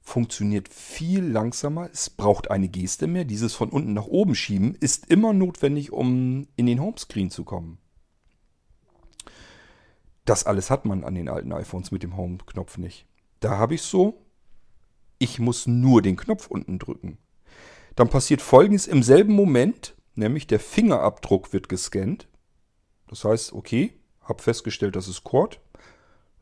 funktioniert 0.00 0.68
viel 0.68 1.24
langsamer. 1.24 1.88
Es 1.92 2.10
braucht 2.10 2.50
eine 2.50 2.68
Geste 2.68 3.06
mehr. 3.06 3.24
Dieses 3.24 3.54
von 3.54 3.70
unten 3.70 3.94
nach 3.94 4.06
oben 4.06 4.34
schieben 4.34 4.74
ist 4.74 5.06
immer 5.10 5.32
notwendig, 5.32 5.92
um 5.92 6.46
in 6.56 6.66
den 6.66 6.80
Homescreen 6.80 7.30
zu 7.30 7.44
kommen. 7.44 7.78
Das 10.24 10.44
alles 10.44 10.70
hat 10.70 10.84
man 10.84 11.04
an 11.04 11.14
den 11.14 11.28
alten 11.28 11.52
iPhones 11.52 11.90
mit 11.90 12.02
dem 12.02 12.16
Home-Knopf 12.16 12.78
nicht. 12.78 13.06
Da 13.40 13.58
habe 13.58 13.74
ich 13.74 13.82
so, 13.82 14.22
ich 15.18 15.38
muss 15.38 15.66
nur 15.66 16.02
den 16.02 16.16
Knopf 16.16 16.46
unten 16.46 16.78
drücken. 16.78 17.18
Dann 17.94 18.08
passiert 18.08 18.42
folgendes 18.42 18.86
im 18.86 19.02
selben 19.02 19.34
Moment, 19.34 19.94
nämlich 20.14 20.46
der 20.46 20.60
Fingerabdruck 20.60 21.52
wird 21.52 21.68
gescannt. 21.68 22.28
Das 23.08 23.24
heißt, 23.24 23.52
okay, 23.52 23.94
habe 24.22 24.42
festgestellt, 24.42 24.96
das 24.96 25.08
ist 25.08 25.24
Cord 25.24 25.60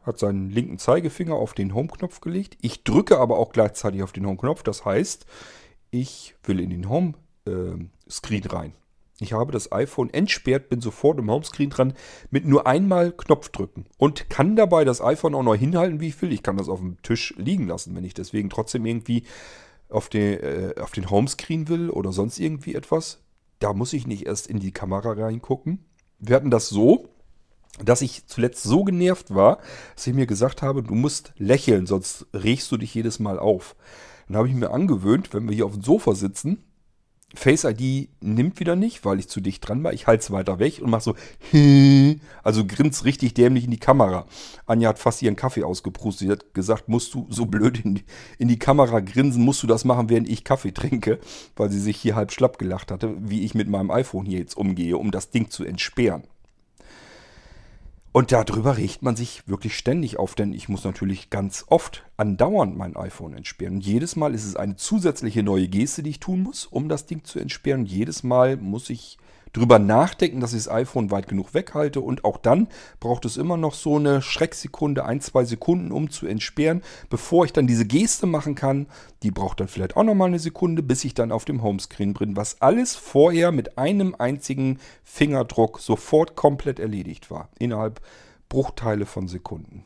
hat 0.03 0.19
seinen 0.19 0.51
linken 0.51 0.79
Zeigefinger 0.79 1.35
auf 1.35 1.55
den 1.55 1.75
Home-Knopf 1.75 2.21
gelegt. 2.21 2.59
Ich 2.61 2.85
drücke 2.85 3.19
aber 3.19 3.39
auch 3.39 3.53
gleichzeitig 3.53 4.03
auf 4.03 4.13
den 4.13 4.27
Home-Knopf. 4.27 4.63
Das 4.63 4.85
heißt, 4.85 5.27
ich 5.91 6.35
will 6.45 6.61
in 6.61 6.71
den 6.71 6.89
Home-Screen 6.89 8.45
rein. 8.45 8.75
Ich 9.23 9.33
habe 9.33 9.53
das 9.53 9.71
iPhone 9.71 10.13
entsperrt, 10.13 10.69
bin 10.69 10.81
sofort 10.81 11.19
im 11.19 11.31
Homescreen 11.31 11.71
dran, 11.71 11.95
mit 12.31 12.45
nur 12.45 12.67
einmal 12.67 13.13
Knopf 13.13 13.51
drücken 13.51 13.87
und 13.97 14.29
kann 14.29 14.57
dabei 14.57 14.85
das 14.85 15.01
iPhone 15.01 15.37
auch 15.37 15.45
noch 15.45 15.55
hinhalten, 15.55 16.01
wie 16.01 16.09
ich 16.09 16.21
will. 16.21 16.33
Ich 16.33 16.43
kann 16.43 16.57
das 16.57 16.69
auf 16.69 16.81
dem 16.81 17.01
Tisch 17.03 17.33
liegen 17.37 17.69
lassen, 17.69 17.95
wenn 17.95 18.05
ich 18.05 18.15
deswegen 18.15 18.51
trotzdem 18.51 18.85
irgendwie 18.85 19.23
auf 19.89 20.09
den, 20.09 20.41
äh, 20.41 20.75
auf 20.81 20.91
den 20.91 21.09
Homescreen 21.09 21.69
will 21.69 21.91
oder 21.91 22.13
sonst 22.13 22.41
irgendwie 22.41 22.75
etwas. 22.75 23.23
Da 23.61 23.73
muss 23.73 23.93
ich 23.93 24.09
nicht 24.09 24.27
erst 24.27 24.49
in 24.49 24.59
die 24.59 24.73
Kamera 24.73 25.13
reingucken. 25.13 25.85
Wir 26.19 26.35
hatten 26.35 26.51
das 26.51 26.69
so, 26.69 27.09
dass 27.79 28.03
ich 28.03 28.27
zuletzt 28.27 28.63
so 28.63 28.85
genervt 28.85 29.35
war, 29.35 29.59
dass 29.95 30.07
ich 30.07 30.15
mir 30.15 30.27
gesagt 30.27 30.63
habe, 30.63 30.83
du 30.83 30.95
musst 30.95 31.33
lächeln, 31.37 31.87
sonst 31.87 32.27
regst 32.35 32.71
du 32.71 32.77
dich 32.77 32.95
jedes 32.95 33.19
Mal 33.19 33.39
auf. 33.39 33.77
Dann 34.29 34.37
habe 34.37 34.49
ich 34.49 34.55
mir 34.55 34.71
angewöhnt, 34.71 35.33
wenn 35.33 35.49
wir 35.49 35.55
hier 35.55 35.67
auf 35.67 35.73
dem 35.73 35.83
Sofa 35.83 36.15
sitzen, 36.15 36.65
Face 37.35 37.65
ID 37.65 38.11
nimmt 38.21 38.61
wieder 38.61 38.77
nicht, 38.77 39.05
weil 39.05 39.19
ich 39.19 39.29
zu 39.29 39.41
dicht 39.41 39.67
dran 39.67 39.83
war. 39.83 39.93
Ich 39.93 40.07
halte 40.07 40.23
es 40.23 40.31
weiter 40.31 40.59
weg 40.59 40.81
und 40.83 40.91
mache 40.91 41.03
so, 41.03 41.15
also 42.43 42.67
grins 42.67 43.05
richtig 43.05 43.35
dämlich 43.35 43.65
in 43.65 43.71
die 43.71 43.79
Kamera. 43.79 44.27
Anja 44.67 44.91
hat 44.91 44.99
fast 44.99 45.23
ihren 45.23 45.37
Kaffee 45.37 45.65
ausgeprustet. 45.65 46.27
Sie 46.27 46.33
hat 46.33 46.55
gesagt, 46.55 46.89
musst 46.89 47.15
du 47.15 47.27
so 47.31 47.47
blöd 47.47 47.85
in 47.85 47.95
die, 47.97 48.05
in 48.39 48.49
die 48.49 48.59
Kamera 48.59 49.01
grinsen, 49.01 49.45
musst 49.45 49.63
du 49.63 49.67
das 49.67 49.85
machen, 49.85 50.11
während 50.11 50.29
ich 50.29 50.45
Kaffee 50.45 50.73
trinke, 50.73 51.19
weil 51.57 51.71
sie 51.71 51.81
sich 51.81 51.97
hier 51.97 52.17
halb 52.17 52.33
schlapp 52.33 52.59
gelacht 52.59 52.91
hatte, 52.91 53.17
wie 53.19 53.45
ich 53.45 53.55
mit 53.55 53.69
meinem 53.69 53.91
iPhone 53.91 54.27
hier 54.27 54.39
jetzt 54.39 54.57
umgehe, 54.57 54.99
um 54.99 55.11
das 55.11 55.31
Ding 55.31 55.49
zu 55.49 55.65
entsperren. 55.65 56.25
Und 58.13 58.31
darüber 58.31 58.77
regt 58.77 59.03
man 59.03 59.17
sich 59.17 59.49
wirklich 59.49 59.75
ständig 59.75 60.19
auf, 60.19 60.35
denn 60.35 60.53
ich 60.53 60.69
muss 60.69 60.85
natürlich 60.85 61.31
ganz 61.31 61.65
oft 61.69 62.05
andauernd 62.19 62.77
mein 62.77 62.95
iPhone 62.95 63.33
entsperren. 63.33 63.77
Und 63.77 63.87
jedes 63.87 64.17
Mal 64.17 64.35
ist 64.35 64.45
es 64.45 64.55
eine 64.55 64.77
zusätzliche 64.77 65.43
neue 65.43 65.67
Geste, 65.67 66.03
die 66.03 66.11
ich 66.11 66.21
tun 66.21 66.43
muss, 66.43 66.67
um 66.67 66.91
das 66.91 67.07
Ding 67.07 67.25
zu 67.25 67.39
entsperren. 67.39 67.87
Jedes 67.87 68.23
Mal 68.23 68.59
muss 68.59 68.91
ich 68.91 69.17
drüber 69.53 69.79
nachdenken, 69.79 70.41
dass 70.41 70.53
ich 70.53 70.65
das 70.65 70.73
iPhone 70.73 71.11
weit 71.11 71.29
genug 71.29 71.55
weghalte 71.55 72.01
und 72.01 72.25
auch 72.25 72.39
dann 72.39 72.69
braucht 73.01 73.25
es 73.25 73.37
immer 73.37 73.57
noch 73.57 73.75
so 73.75 73.97
eine 73.97 74.23
Schrecksekunde, 74.23 75.05
ein, 75.05 75.21
zwei 75.21 75.45
Sekunden, 75.45 75.93
um 75.93 76.11
zu 76.11 76.27
entsperren, 76.27 76.83
bevor 77.11 77.45
ich 77.45 77.53
dann 77.53 77.67
diese 77.67 77.87
Geste 77.87 78.27
machen 78.27 78.55
kann. 78.55 78.87
Die 79.23 79.31
braucht 79.31 79.61
dann 79.61 79.69
vielleicht 79.69 79.97
auch 79.97 80.05
nochmal 80.05 80.29
eine 80.29 80.39
Sekunde, 80.39 80.83
bis 80.83 81.05
ich 81.05 81.15
dann 81.15 81.33
auf 81.33 81.45
dem 81.45 81.63
Homescreen 81.63 82.15
bin, 82.15 82.37
was 82.37 82.61
alles 82.61 82.95
vorher 82.95 83.53
mit 83.53 83.77
einem 83.79 84.15
einzigen 84.19 84.79
Fingerdruck 85.05 85.81
sofort 85.81 86.35
komplett 86.35 86.79
erledigt 86.79 87.31
war, 87.31 87.51
innerhalb 87.59 88.01
Bruchteile 88.49 89.07
von 89.07 89.29
Sekunden. 89.29 89.85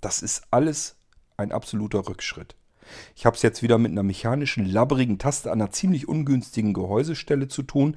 Das 0.00 0.22
ist 0.22 0.42
alles 0.50 0.96
ein 1.36 1.52
absoluter 1.52 2.08
Rückschritt. 2.08 2.56
Ich 3.16 3.26
habe 3.26 3.36
es 3.36 3.42
jetzt 3.42 3.62
wieder 3.62 3.78
mit 3.78 3.92
einer 3.92 4.02
mechanischen, 4.02 4.64
labberigen 4.64 5.18
Taste 5.18 5.50
an 5.50 5.60
einer 5.60 5.70
ziemlich 5.70 6.08
ungünstigen 6.08 6.72
Gehäusestelle 6.72 7.48
zu 7.48 7.62
tun, 7.62 7.96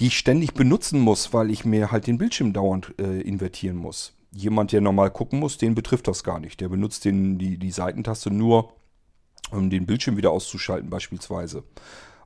die 0.00 0.08
ich 0.08 0.18
ständig 0.18 0.54
benutzen 0.54 1.00
muss, 1.00 1.32
weil 1.32 1.50
ich 1.50 1.64
mir 1.64 1.92
halt 1.92 2.06
den 2.06 2.18
Bildschirm 2.18 2.52
dauernd 2.52 2.94
äh, 2.98 3.20
invertieren 3.20 3.76
muss. 3.76 4.14
Jemand, 4.34 4.72
der 4.72 4.80
normal 4.80 5.10
gucken 5.10 5.38
muss, 5.38 5.58
den 5.58 5.74
betrifft 5.74 6.08
das 6.08 6.24
gar 6.24 6.40
nicht. 6.40 6.60
Der 6.60 6.68
benutzt 6.68 7.04
den, 7.04 7.38
die, 7.38 7.58
die 7.58 7.70
Seitentaste 7.70 8.30
nur, 8.30 8.72
um 9.50 9.68
den 9.70 9.86
Bildschirm 9.86 10.16
wieder 10.16 10.30
auszuschalten 10.30 10.88
beispielsweise. 10.88 11.64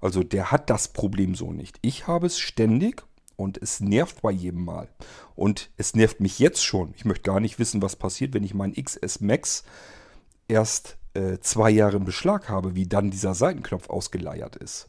Also 0.01 0.23
der 0.23 0.53
hat 0.53 0.71
das 0.71 0.89
Problem 0.89 1.35
so 1.35 1.53
nicht. 1.53 1.79
Ich 1.83 2.07
habe 2.07 2.27
es 2.27 2.39
ständig 2.39 3.03
und 3.37 3.59
es 3.59 3.81
nervt 3.81 4.23
bei 4.23 4.31
jedem 4.31 4.65
Mal. 4.65 4.89
Und 5.35 5.71
es 5.77 5.95
nervt 5.95 6.21
mich 6.21 6.39
jetzt 6.39 6.65
schon. 6.65 6.95
Ich 6.97 7.05
möchte 7.05 7.23
gar 7.23 7.41
nicht 7.41 7.59
wissen, 7.59 7.83
was 7.83 7.97
passiert, 7.97 8.35
wenn 8.35 8.45
ich 8.45 8.55
meinen 8.55 8.75
XS 8.75 9.21
Max 9.21 9.65
erst 10.49 10.97
äh, 11.17 11.41
zwei 11.41 11.71
Jahre 11.71 11.97
im 11.97 12.05
Beschlag 12.05 12.49
habe, 12.49 12.75
wie 12.75 12.87
dann 12.87 13.11
dieser 13.11 13.35
Seitenknopf 13.35 13.91
ausgeleiert 13.91 14.57
ist. 14.57 14.89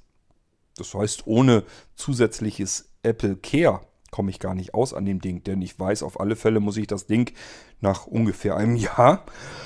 Das 0.75 0.93
heißt, 0.93 1.25
ohne 1.25 1.63
zusätzliches 1.95 2.89
Apple 3.01 3.37
Care 3.37 3.81
komme 4.11 4.29
ich 4.29 4.39
gar 4.39 4.55
nicht 4.55 4.73
aus 4.73 4.93
an 4.93 5.05
dem 5.05 5.19
Ding, 5.19 5.43
denn 5.43 5.61
ich 5.61 5.79
weiß, 5.79 6.03
auf 6.03 6.19
alle 6.19 6.35
Fälle 6.35 6.59
muss 6.59 6.77
ich 6.77 6.87
das 6.87 7.07
Ding 7.07 7.33
nach 7.81 8.07
ungefähr 8.07 8.55
einem 8.55 8.75
Jahr 8.75 9.25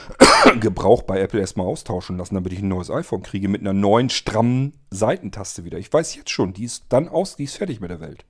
Gebrauch 0.60 1.04
bei 1.04 1.20
Apple 1.20 1.40
erstmal 1.40 1.68
austauschen 1.68 2.18
lassen, 2.18 2.36
damit 2.36 2.54
ich 2.54 2.60
ein 2.60 2.68
neues 2.68 2.90
iPhone 2.90 3.24
kriege 3.24 3.48
mit 3.48 3.62
einer 3.62 3.74
neuen 3.74 4.10
strammen 4.10 4.74
Seitentaste 4.90 5.64
wieder. 5.64 5.78
Ich 5.78 5.92
weiß 5.92 6.16
jetzt 6.16 6.32
schon, 6.32 6.54
die 6.54 6.66
ist 6.66 6.86
dann 6.90 7.08
aus, 7.08 7.36
die 7.36 7.44
ist 7.44 7.58
fertig 7.58 7.82
mit 7.82 7.92
der 7.92 8.02
Welt. 8.02 8.26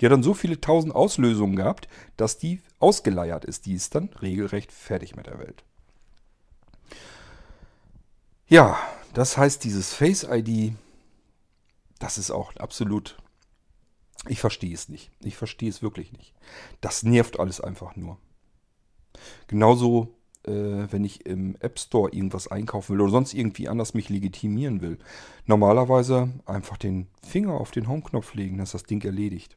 Die 0.00 0.06
hat 0.06 0.12
dann 0.12 0.22
so 0.22 0.34
viele 0.34 0.60
tausend 0.60 0.94
Auslösungen 0.94 1.56
gehabt, 1.56 1.88
dass 2.16 2.38
die 2.38 2.60
ausgeleiert 2.78 3.44
ist. 3.44 3.66
Die 3.66 3.74
ist 3.74 3.94
dann 3.94 4.10
regelrecht 4.20 4.72
fertig 4.72 5.16
mit 5.16 5.26
der 5.26 5.38
Welt. 5.38 5.64
Ja, 8.52 8.78
das 9.14 9.38
heißt, 9.38 9.64
dieses 9.64 9.94
Face 9.94 10.26
ID, 10.30 10.74
das 11.98 12.18
ist 12.18 12.30
auch 12.30 12.54
absolut. 12.56 13.16
Ich 14.28 14.40
verstehe 14.40 14.74
es 14.74 14.90
nicht. 14.90 15.10
Ich 15.20 15.38
verstehe 15.38 15.70
es 15.70 15.80
wirklich 15.80 16.12
nicht. 16.12 16.34
Das 16.82 17.02
nervt 17.02 17.40
alles 17.40 17.62
einfach 17.62 17.96
nur. 17.96 18.18
Genauso, 19.46 20.14
äh, 20.44 20.52
wenn 20.90 21.02
ich 21.02 21.24
im 21.24 21.56
App 21.60 21.78
Store 21.78 22.12
irgendwas 22.12 22.46
einkaufen 22.46 22.92
will 22.92 23.00
oder 23.00 23.12
sonst 23.12 23.32
irgendwie 23.32 23.70
anders 23.70 23.94
mich 23.94 24.10
legitimieren 24.10 24.82
will. 24.82 24.98
Normalerweise 25.46 26.30
einfach 26.44 26.76
den 26.76 27.08
Finger 27.26 27.54
auf 27.54 27.70
den 27.70 27.88
Home-Knopf 27.88 28.34
legen, 28.34 28.58
dass 28.58 28.72
das 28.72 28.82
Ding 28.82 29.02
erledigt. 29.02 29.56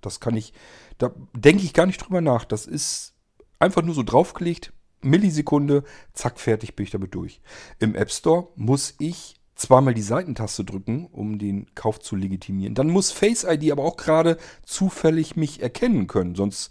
Das 0.00 0.18
kann 0.18 0.34
ich, 0.34 0.54
da 0.96 1.12
denke 1.34 1.62
ich 1.62 1.74
gar 1.74 1.84
nicht 1.84 1.98
drüber 1.98 2.22
nach. 2.22 2.46
Das 2.46 2.64
ist 2.64 3.12
einfach 3.58 3.82
nur 3.82 3.94
so 3.94 4.02
draufgelegt, 4.02 4.72
Millisekunde, 5.02 5.84
zack, 6.12 6.38
fertig 6.38 6.76
bin 6.76 6.84
ich 6.84 6.90
damit 6.90 7.14
durch. 7.14 7.40
Im 7.78 7.94
App 7.94 8.10
Store 8.10 8.48
muss 8.56 8.94
ich 8.98 9.40
zweimal 9.54 9.94
die 9.94 10.02
Seitentaste 10.02 10.64
drücken, 10.64 11.06
um 11.12 11.38
den 11.38 11.66
Kauf 11.74 12.00
zu 12.00 12.16
legitimieren. 12.16 12.74
Dann 12.74 12.88
muss 12.88 13.12
Face 13.12 13.44
ID 13.44 13.70
aber 13.72 13.84
auch 13.84 13.96
gerade 13.96 14.38
zufällig 14.64 15.36
mich 15.36 15.62
erkennen 15.62 16.06
können, 16.06 16.34
sonst 16.34 16.70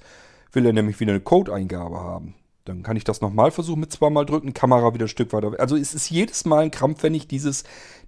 will 0.52 0.66
er 0.66 0.74
nämlich 0.74 1.00
wieder 1.00 1.12
eine 1.12 1.22
Codeingabe 1.22 2.00
haben. 2.00 2.36
Dann 2.66 2.84
kann 2.84 2.98
ich 2.98 3.04
das 3.04 3.22
nochmal 3.22 3.52
versuchen 3.52 3.80
mit 3.80 3.92
zweimal 3.92 4.26
drücken, 4.26 4.54
Kamera 4.54 4.94
wieder 4.94 5.06
ein 5.06 5.10
Stück 5.10 5.34
weiter. 5.34 5.54
Also 5.60 5.76
es 5.76 5.94
ist 5.94 6.10
jedes 6.10 6.46
Mal 6.46 6.64
ein 6.64 6.72
Krampf, 6.72 7.04
wenn 7.04 7.14
ich 7.14 7.28
dieses 7.28 7.64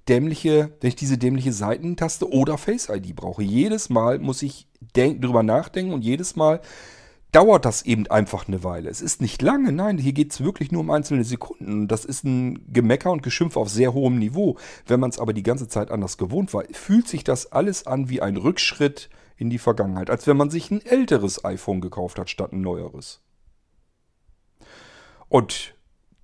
dämliche, 0.07 0.71
wenn 0.81 0.89
ich 0.89 0.95
diese 0.95 1.17
dämliche 1.17 1.53
Seitentaste 1.53 2.31
oder 2.31 2.57
Face 2.57 2.89
ID 2.89 3.15
brauche. 3.15 3.43
Jedes 3.43 3.89
Mal 3.89 4.19
muss 4.19 4.41
ich 4.41 4.67
drüber 4.93 5.43
nachdenken 5.43 5.93
und 5.93 6.03
jedes 6.03 6.36
Mal 6.36 6.62
dauert 7.32 7.65
das 7.65 7.84
eben 7.84 8.08
einfach 8.08 8.48
eine 8.48 8.63
Weile. 8.63 8.89
Es 8.89 9.02
ist 9.02 9.22
nicht 9.22 9.41
lange, 9.41 9.72
nein, 9.72 9.98
hier 9.98 10.13
geht 10.13 10.34
es 10.34 10.44
wirklich 10.44 10.72
nur 10.72 10.82
um 10.82 10.91
einzelne 10.91 11.24
Sekunden. 11.24 11.88
Das 11.88 12.04
ist 12.04 12.26
ein 12.26 12.65
Gemecker 12.72 13.12
und 13.12 13.24
Geschimpf 13.24 13.56
auf 13.56 13.70
sehr 13.70 13.94
hohem 13.94 14.20
Niveau. 14.20 14.58
Wenn 14.86 15.00
man 15.00 15.10
es 15.10 15.20
aber 15.20 15.34
die 15.34 15.44
ganze 15.44 15.67
Zeit 15.67 15.91
anders 15.91 16.17
gewohnt 16.17 16.54
war, 16.54 16.63
fühlt 16.72 17.08
sich 17.08 17.24
das 17.24 17.52
alles 17.52 17.88
an 17.88 18.10
wie 18.10 18.22
ein 18.22 18.38
Rückschritt 18.38 19.10
in 19.38 19.50
die 19.50 19.60
Vergangenheit, 19.60 20.10
als 20.10 20.28
wenn 20.28 20.38
man 20.38 20.50
sich 20.50 20.70
ein 20.72 20.86
älteres 20.86 21.44
iPhone 21.46 21.82
gekauft 21.82 22.20
hat 22.20 22.30
statt 22.30 22.52
ein 22.52 22.62
neueres. 22.62 23.22
Und 25.30 25.76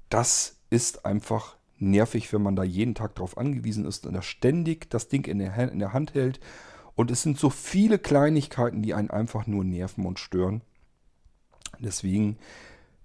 das 0.10 0.58
ist 0.70 1.06
einfach 1.06 1.56
nervig, 1.80 2.34
wenn 2.34 2.41
man 2.41 2.56
da 2.56 2.63
jeden 2.63 2.96
Tag 2.96 3.15
drauf 3.15 3.38
angewiesen 3.38 3.86
ist 3.86 4.06
und 4.06 4.13
da 4.13 4.22
ständig 4.22 4.89
das 4.89 5.08
Ding 5.08 5.26
in 5.26 5.39
der, 5.39 5.72
in 5.72 5.80
der 5.80 5.93
Hand 5.93 6.13
hält. 6.13 6.39
Und 6.96 7.12
es 7.12 7.22
sind 7.22 7.39
so 7.39 7.50
viele 7.50 8.00
Kleinigkeiten, 8.00 8.82
die 8.82 8.93
einen 8.93 9.10
einfach 9.10 9.48
nur 9.48 9.63
nerven 9.63 10.06
und 10.06 10.20
stören. 10.20 10.62
Deswegen 11.80 12.38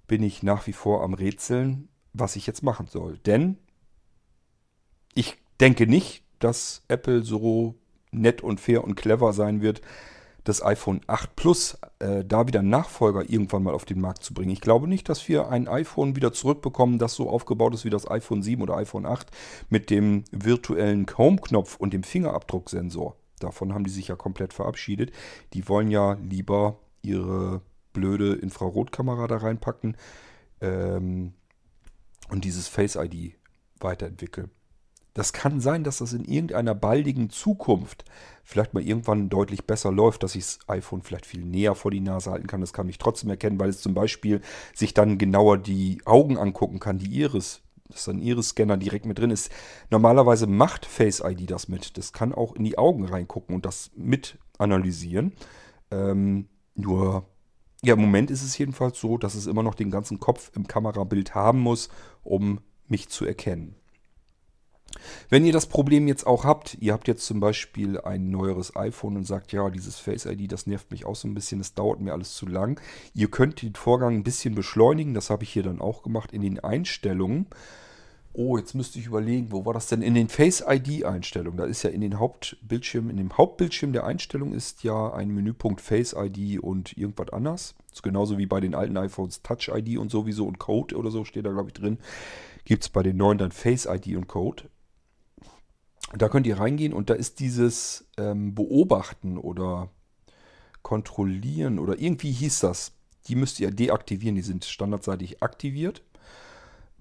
bin 0.06 0.22
ich 0.22 0.42
nach 0.42 0.66
wie 0.66 0.72
vor 0.72 1.02
am 1.02 1.14
Rätseln, 1.14 1.88
was 2.12 2.36
ich 2.36 2.46
jetzt 2.46 2.62
machen 2.62 2.86
soll. 2.86 3.18
Denn 3.18 3.56
ich 5.14 5.36
denke 5.60 5.86
nicht, 5.86 6.24
dass 6.38 6.82
Apple 6.88 7.22
so 7.22 7.76
nett 8.10 8.42
und 8.42 8.60
fair 8.60 8.84
und 8.84 8.94
clever 8.94 9.32
sein 9.32 9.62
wird, 9.62 9.80
das 10.44 10.64
iPhone 10.64 11.00
8 11.06 11.36
Plus 11.36 11.78
äh, 12.00 12.24
da 12.24 12.46
wieder 12.48 12.62
Nachfolger 12.62 13.28
irgendwann 13.30 13.62
mal 13.62 13.74
auf 13.74 13.84
den 13.84 14.00
Markt 14.00 14.24
zu 14.24 14.34
bringen. 14.34 14.50
Ich 14.50 14.60
glaube 14.60 14.88
nicht, 14.88 15.08
dass 15.08 15.28
wir 15.28 15.48
ein 15.48 15.68
iPhone 15.68 16.16
wieder 16.16 16.32
zurückbekommen, 16.32 16.98
das 16.98 17.14
so 17.14 17.30
aufgebaut 17.30 17.74
ist 17.74 17.84
wie 17.84 17.90
das 17.90 18.10
iPhone 18.10 18.42
7 18.42 18.60
oder 18.60 18.76
iPhone 18.76 19.06
8 19.06 19.28
mit 19.70 19.88
dem 19.90 20.24
virtuellen 20.32 21.06
Home-Knopf 21.16 21.76
und 21.76 21.92
dem 21.92 22.02
Fingerabdrucksensor. 22.02 23.16
Davon 23.38 23.72
haben 23.72 23.84
die 23.84 23.90
sich 23.90 24.08
ja 24.08 24.16
komplett 24.16 24.52
verabschiedet. 24.52 25.12
Die 25.52 25.68
wollen 25.68 25.90
ja 25.90 26.14
lieber 26.14 26.78
ihre 27.02 27.62
blöde 27.92 28.34
Infrarotkamera 28.34 29.26
da 29.26 29.38
reinpacken 29.38 29.96
ähm, 30.60 31.34
und 32.28 32.44
dieses 32.44 32.68
Face 32.68 32.96
ID 32.96 33.36
weiterentwickeln. 33.80 34.50
Das 35.14 35.34
kann 35.34 35.60
sein, 35.60 35.84
dass 35.84 35.98
das 35.98 36.14
in 36.14 36.24
irgendeiner 36.24 36.74
baldigen 36.74 37.28
Zukunft 37.28 38.04
vielleicht 38.44 38.72
mal 38.72 38.82
irgendwann 38.82 39.28
deutlich 39.28 39.66
besser 39.66 39.92
läuft, 39.92 40.22
dass 40.22 40.34
ich 40.34 40.44
das 40.44 40.58
iPhone 40.68 41.02
vielleicht 41.02 41.26
viel 41.26 41.44
näher 41.44 41.74
vor 41.74 41.90
die 41.90 42.00
Nase 42.00 42.30
halten 42.30 42.46
kann. 42.46 42.62
Das 42.62 42.72
kann 42.72 42.86
mich 42.86 42.96
trotzdem 42.98 43.28
erkennen, 43.28 43.60
weil 43.60 43.68
es 43.68 43.82
zum 43.82 43.92
Beispiel 43.92 44.40
sich 44.74 44.94
dann 44.94 45.18
genauer 45.18 45.58
die 45.58 46.00
Augen 46.06 46.38
angucken 46.38 46.80
kann, 46.80 46.98
die 46.98 47.14
Iris. 47.20 47.60
Dass 47.88 48.04
dann 48.06 48.20
Iris-Scanner 48.20 48.78
direkt 48.78 49.04
mit 49.04 49.18
drin 49.18 49.30
ist. 49.30 49.52
Normalerweise 49.90 50.46
macht 50.46 50.86
Face 50.86 51.20
ID 51.22 51.50
das 51.50 51.68
mit. 51.68 51.98
Das 51.98 52.14
kann 52.14 52.32
auch 52.32 52.54
in 52.56 52.64
die 52.64 52.78
Augen 52.78 53.04
reingucken 53.04 53.54
und 53.54 53.66
das 53.66 53.90
mit 53.94 54.38
analysieren. 54.56 55.32
Ähm, 55.90 56.48
nur 56.74 57.26
ja, 57.84 57.94
im 57.94 58.00
Moment 58.00 58.30
ist 58.30 58.42
es 58.42 58.56
jedenfalls 58.56 59.00
so, 59.00 59.18
dass 59.18 59.34
es 59.34 59.46
immer 59.46 59.62
noch 59.62 59.74
den 59.74 59.90
ganzen 59.90 60.20
Kopf 60.20 60.52
im 60.54 60.68
Kamerabild 60.68 61.34
haben 61.34 61.58
muss, 61.58 61.88
um 62.22 62.60
mich 62.86 63.08
zu 63.08 63.24
erkennen. 63.24 63.74
Wenn 65.28 65.44
ihr 65.44 65.52
das 65.52 65.66
Problem 65.66 66.06
jetzt 66.06 66.26
auch 66.26 66.44
habt, 66.44 66.76
ihr 66.80 66.92
habt 66.92 67.08
jetzt 67.08 67.26
zum 67.26 67.40
Beispiel 67.40 68.00
ein 68.00 68.30
neueres 68.30 68.76
iPhone 68.76 69.16
und 69.16 69.24
sagt, 69.24 69.52
ja, 69.52 69.70
dieses 69.70 69.98
Face 69.98 70.26
ID, 70.26 70.52
das 70.52 70.66
nervt 70.66 70.90
mich 70.90 71.06
auch 71.06 71.16
so 71.16 71.26
ein 71.26 71.34
bisschen, 71.34 71.58
das 71.58 71.74
dauert 71.74 72.00
mir 72.00 72.12
alles 72.12 72.34
zu 72.34 72.46
lang. 72.46 72.80
Ihr 73.14 73.30
könnt 73.30 73.62
den 73.62 73.74
Vorgang 73.74 74.16
ein 74.16 74.22
bisschen 74.22 74.54
beschleunigen, 74.54 75.14
das 75.14 75.30
habe 75.30 75.44
ich 75.44 75.52
hier 75.52 75.62
dann 75.62 75.80
auch 75.80 76.02
gemacht 76.02 76.32
in 76.32 76.42
den 76.42 76.60
Einstellungen. 76.60 77.46
Oh, 78.34 78.56
jetzt 78.56 78.74
müsste 78.74 78.98
ich 78.98 79.06
überlegen, 79.06 79.52
wo 79.52 79.66
war 79.66 79.74
das 79.74 79.88
denn? 79.88 80.00
In 80.00 80.14
den 80.14 80.28
Face 80.28 80.64
ID-Einstellungen. 80.66 81.58
Da 81.58 81.64
ist 81.64 81.82
ja 81.82 81.90
in 81.90 82.00
den 82.00 82.18
Hauptbildschirm, 82.18 83.10
in 83.10 83.18
dem 83.18 83.36
Hauptbildschirm 83.36 83.92
der 83.92 84.04
Einstellung 84.04 84.54
ist 84.54 84.84
ja 84.84 85.12
ein 85.12 85.28
Menüpunkt 85.28 85.82
Face 85.82 86.14
ID 86.16 86.60
und 86.60 86.96
irgendwas 86.96 87.28
anders. 87.30 87.74
Das 87.88 87.98
ist 87.98 88.02
genauso 88.02 88.38
wie 88.38 88.46
bei 88.46 88.60
den 88.60 88.74
alten 88.74 88.96
iPhones 88.96 89.42
Touch 89.42 89.68
ID 89.68 89.98
und 89.98 90.10
sowieso 90.10 90.46
und 90.46 90.58
Code 90.58 90.96
oder 90.96 91.10
so 91.10 91.26
steht 91.26 91.44
da, 91.44 91.50
glaube 91.50 91.68
ich, 91.68 91.74
drin. 91.74 91.98
Gibt 92.64 92.84
es 92.84 92.88
bei 92.88 93.02
den 93.02 93.18
neuen 93.18 93.36
dann 93.36 93.52
Face 93.52 93.84
ID 93.84 94.16
und 94.16 94.28
Code. 94.28 94.64
Da 96.16 96.30
könnt 96.30 96.46
ihr 96.46 96.58
reingehen 96.58 96.94
und 96.94 97.10
da 97.10 97.14
ist 97.14 97.38
dieses 97.38 98.06
ähm, 98.16 98.54
Beobachten 98.54 99.36
oder 99.36 99.90
Kontrollieren 100.80 101.78
oder 101.78 101.98
irgendwie 102.00 102.32
hieß 102.32 102.60
das. 102.60 102.92
Die 103.28 103.36
müsst 103.36 103.60
ihr 103.60 103.70
deaktivieren. 103.70 104.36
Die 104.36 104.42
sind 104.42 104.64
standardseitig 104.64 105.42
aktiviert. 105.42 106.02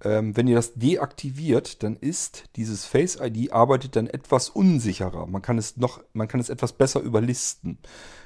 Ähm, 0.03 0.35
wenn 0.35 0.47
ihr 0.47 0.55
das 0.55 0.73
deaktiviert, 0.73 1.83
dann 1.83 1.95
ist 1.95 2.45
dieses 2.55 2.85
Face 2.85 3.19
ID 3.21 3.51
arbeitet 3.51 3.95
dann 3.95 4.07
etwas 4.07 4.49
unsicherer. 4.49 5.27
Man 5.27 5.41
kann 5.41 5.57
es 5.57 5.77
noch, 5.77 6.01
man 6.13 6.27
kann 6.27 6.39
es 6.39 6.49
etwas 6.49 6.73
besser 6.73 7.01
überlisten. 7.01 7.77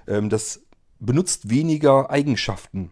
Ähm, 0.07 0.29
das 0.29 0.61
benutzt 0.99 1.49
weniger 1.49 2.09
Eigenschaften 2.09 2.91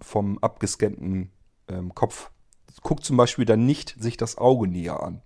vom 0.00 0.38
abgescannten 0.38 1.30
ähm, 1.68 1.94
Kopf. 1.94 2.30
Guckt 2.82 3.04
zum 3.04 3.16
Beispiel 3.16 3.44
dann 3.44 3.64
nicht 3.64 3.94
sich 3.98 4.16
das 4.16 4.36
Auge 4.36 4.66
näher 4.66 5.02
an. 5.02 5.22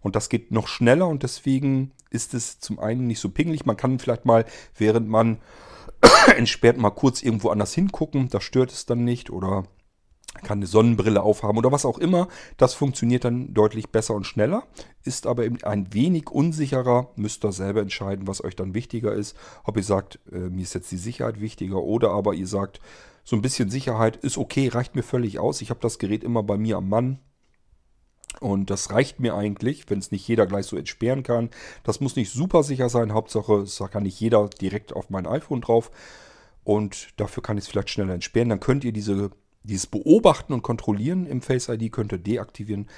Und 0.00 0.16
das 0.16 0.28
geht 0.28 0.50
noch 0.50 0.66
schneller 0.68 1.06
und 1.06 1.22
deswegen 1.22 1.92
ist 2.10 2.34
es 2.34 2.58
zum 2.58 2.78
einen 2.80 3.06
nicht 3.06 3.20
so 3.20 3.30
pingelig. 3.30 3.66
Man 3.66 3.76
kann 3.76 3.98
vielleicht 3.98 4.24
mal, 4.24 4.44
während 4.76 5.08
man 5.08 5.38
entsperrt, 6.36 6.76
mal 6.76 6.90
kurz 6.90 7.22
irgendwo 7.22 7.50
anders 7.50 7.72
hingucken. 7.72 8.28
Das 8.28 8.42
stört 8.42 8.72
es 8.72 8.84
dann 8.84 9.04
nicht 9.04 9.30
oder 9.30 9.64
kann 10.42 10.58
eine 10.58 10.66
Sonnenbrille 10.66 11.22
aufhaben 11.22 11.58
oder 11.58 11.72
was 11.72 11.84
auch 11.84 11.98
immer. 11.98 12.28
Das 12.56 12.74
funktioniert 12.74 13.24
dann 13.24 13.54
deutlich 13.54 13.90
besser 13.90 14.14
und 14.14 14.24
schneller, 14.24 14.64
ist 15.04 15.26
aber 15.26 15.44
eben 15.44 15.62
ein 15.64 15.92
wenig 15.92 16.30
unsicherer. 16.30 17.10
Müsst 17.16 17.44
ihr 17.44 17.52
selber 17.52 17.80
entscheiden, 17.80 18.26
was 18.26 18.42
euch 18.44 18.56
dann 18.56 18.74
wichtiger 18.74 19.12
ist. 19.12 19.36
Ob 19.64 19.76
ihr 19.76 19.82
sagt, 19.82 20.20
äh, 20.32 20.38
mir 20.50 20.62
ist 20.62 20.74
jetzt 20.74 20.92
die 20.92 20.96
Sicherheit 20.96 21.40
wichtiger 21.40 21.82
oder 21.82 22.10
aber 22.10 22.34
ihr 22.34 22.46
sagt, 22.46 22.80
so 23.24 23.36
ein 23.36 23.42
bisschen 23.42 23.68
Sicherheit 23.68 24.16
ist 24.16 24.38
okay, 24.38 24.68
reicht 24.68 24.94
mir 24.94 25.02
völlig 25.02 25.38
aus. 25.38 25.60
Ich 25.60 25.70
habe 25.70 25.80
das 25.80 25.98
Gerät 25.98 26.24
immer 26.24 26.42
bei 26.42 26.56
mir 26.56 26.76
am 26.78 26.88
Mann. 26.88 27.18
Und 28.40 28.70
das 28.70 28.90
reicht 28.92 29.20
mir 29.20 29.34
eigentlich, 29.34 29.90
wenn 29.90 29.98
es 29.98 30.12
nicht 30.12 30.26
jeder 30.28 30.46
gleich 30.46 30.66
so 30.66 30.76
entsperren 30.76 31.22
kann. 31.22 31.50
Das 31.82 32.00
muss 32.00 32.16
nicht 32.16 32.32
super 32.32 32.62
sicher 32.62 32.88
sein. 32.88 33.12
Hauptsache, 33.12 33.54
es 33.56 33.82
kann 33.90 34.04
nicht 34.04 34.20
jeder 34.20 34.48
direkt 34.48 34.94
auf 34.94 35.10
mein 35.10 35.26
iPhone 35.26 35.60
drauf. 35.60 35.90
Und 36.64 37.08
dafür 37.18 37.42
kann 37.42 37.58
ich 37.58 37.64
es 37.64 37.68
vielleicht 37.68 37.90
schneller 37.90 38.14
entsperren. 38.14 38.48
Dann 38.48 38.60
könnt 38.60 38.84
ihr 38.84 38.92
diese 38.92 39.30
dieses 39.68 39.86
Beobachten 39.86 40.52
und 40.52 40.62
Kontrollieren 40.62 41.26
im 41.26 41.42
Face 41.42 41.68
ID 41.68 41.92
könnt 41.92 42.12
ihr 42.12 42.18
deaktivieren. 42.18 42.88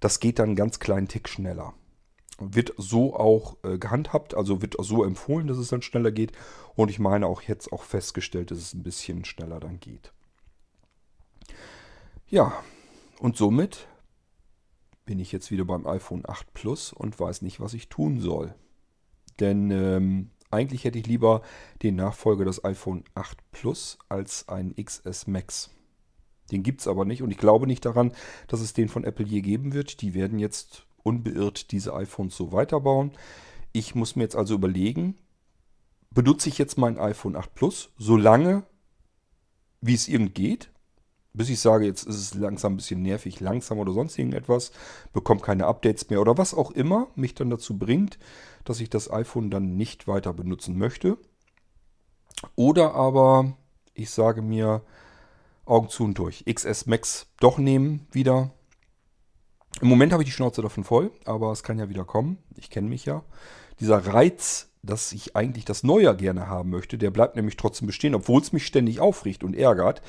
Das 0.00 0.20
geht 0.20 0.38
dann 0.38 0.50
einen 0.50 0.56
ganz 0.56 0.78
kleinen 0.78 1.08
Tick 1.08 1.28
schneller. 1.28 1.74
Wird 2.38 2.72
so 2.76 3.16
auch 3.16 3.56
äh, 3.64 3.78
gehandhabt, 3.78 4.34
also 4.34 4.62
wird 4.62 4.76
so 4.78 5.02
empfohlen, 5.02 5.48
dass 5.48 5.58
es 5.58 5.68
dann 5.68 5.82
schneller 5.82 6.12
geht. 6.12 6.32
Und 6.76 6.90
ich 6.90 7.00
meine 7.00 7.26
auch 7.26 7.42
jetzt 7.42 7.72
auch 7.72 7.82
festgestellt, 7.82 8.50
dass 8.50 8.58
es 8.58 8.74
ein 8.74 8.84
bisschen 8.84 9.24
schneller 9.24 9.58
dann 9.58 9.80
geht. 9.80 10.12
Ja, 12.28 12.62
und 13.18 13.36
somit 13.36 13.88
bin 15.04 15.18
ich 15.18 15.32
jetzt 15.32 15.50
wieder 15.50 15.64
beim 15.64 15.86
iPhone 15.86 16.22
8 16.28 16.52
Plus 16.52 16.92
und 16.92 17.18
weiß 17.18 17.42
nicht, 17.42 17.58
was 17.58 17.74
ich 17.74 17.88
tun 17.88 18.20
soll. 18.20 18.54
Denn 19.40 19.70
ähm, 19.70 20.30
eigentlich 20.50 20.84
hätte 20.84 20.98
ich 20.98 21.06
lieber 21.06 21.42
den 21.82 21.96
Nachfolger 21.96 22.44
des 22.44 22.64
iPhone 22.64 23.04
8 23.14 23.38
Plus 23.50 23.98
als 24.08 24.48
ein 24.48 24.74
XS 24.76 25.26
Max. 25.26 25.70
Den 26.50 26.62
gibt 26.62 26.80
es 26.80 26.88
aber 26.88 27.04
nicht 27.04 27.22
und 27.22 27.30
ich 27.30 27.38
glaube 27.38 27.66
nicht 27.66 27.84
daran, 27.84 28.12
dass 28.46 28.60
es 28.60 28.72
den 28.72 28.88
von 28.88 29.04
Apple 29.04 29.26
je 29.26 29.40
geben 29.40 29.72
wird. 29.72 30.00
Die 30.00 30.14
werden 30.14 30.38
jetzt 30.38 30.86
unbeirrt 31.02 31.72
diese 31.72 31.94
iPhones 31.94 32.36
so 32.36 32.52
weiterbauen. 32.52 33.12
Ich 33.72 33.94
muss 33.94 34.16
mir 34.16 34.22
jetzt 34.22 34.36
also 34.36 34.54
überlegen, 34.54 35.16
benutze 36.10 36.48
ich 36.48 36.58
jetzt 36.58 36.78
mein 36.78 36.98
iPhone 36.98 37.36
8 37.36 37.54
Plus 37.54 37.90
so 37.98 38.16
lange, 38.16 38.64
wie 39.80 39.94
es 39.94 40.08
irgend 40.08 40.34
geht, 40.34 40.70
bis 41.34 41.50
ich 41.50 41.60
sage, 41.60 41.86
jetzt 41.86 42.04
ist 42.04 42.16
es 42.16 42.34
langsam 42.34 42.72
ein 42.74 42.76
bisschen 42.76 43.02
nervig, 43.02 43.40
langsam 43.40 43.78
oder 43.78 43.92
sonst 43.92 44.18
irgendetwas, 44.18 44.72
bekomme 45.12 45.40
keine 45.40 45.66
Updates 45.66 46.10
mehr 46.10 46.20
oder 46.20 46.36
was 46.36 46.54
auch 46.54 46.72
immer 46.72 47.08
mich 47.14 47.34
dann 47.34 47.50
dazu 47.50 47.78
bringt, 47.78 48.18
dass 48.64 48.80
ich 48.80 48.90
das 48.90 49.10
iPhone 49.10 49.50
dann 49.50 49.76
nicht 49.76 50.08
weiter 50.08 50.32
benutzen 50.32 50.76
möchte. 50.76 51.18
Oder 52.56 52.94
aber 52.94 53.56
ich 53.94 54.10
sage 54.10 54.42
mir, 54.42 54.82
Augen 55.68 55.88
zu 55.88 56.04
und 56.04 56.14
durch. 56.18 56.44
XS 56.46 56.86
Max 56.86 57.26
doch 57.40 57.58
nehmen 57.58 58.06
wieder. 58.10 58.50
Im 59.80 59.88
Moment 59.88 60.12
habe 60.12 60.22
ich 60.22 60.28
die 60.28 60.34
Schnauze 60.34 60.62
davon 60.62 60.84
voll, 60.84 61.10
aber 61.24 61.52
es 61.52 61.62
kann 61.62 61.78
ja 61.78 61.88
wieder 61.88 62.04
kommen. 62.04 62.38
Ich 62.56 62.70
kenne 62.70 62.88
mich 62.88 63.04
ja. 63.04 63.22
Dieser 63.80 63.98
Reiz, 63.98 64.70
dass 64.82 65.12
ich 65.12 65.36
eigentlich 65.36 65.64
das 65.64 65.82
Neue 65.82 66.16
gerne 66.16 66.48
haben 66.48 66.70
möchte, 66.70 66.98
der 66.98 67.10
bleibt 67.10 67.36
nämlich 67.36 67.56
trotzdem 67.56 67.86
bestehen, 67.86 68.14
obwohl 68.14 68.40
es 68.40 68.52
mich 68.52 68.66
ständig 68.66 69.00
aufricht 69.00 69.44
und 69.44 69.54
ärgert. 69.54 70.02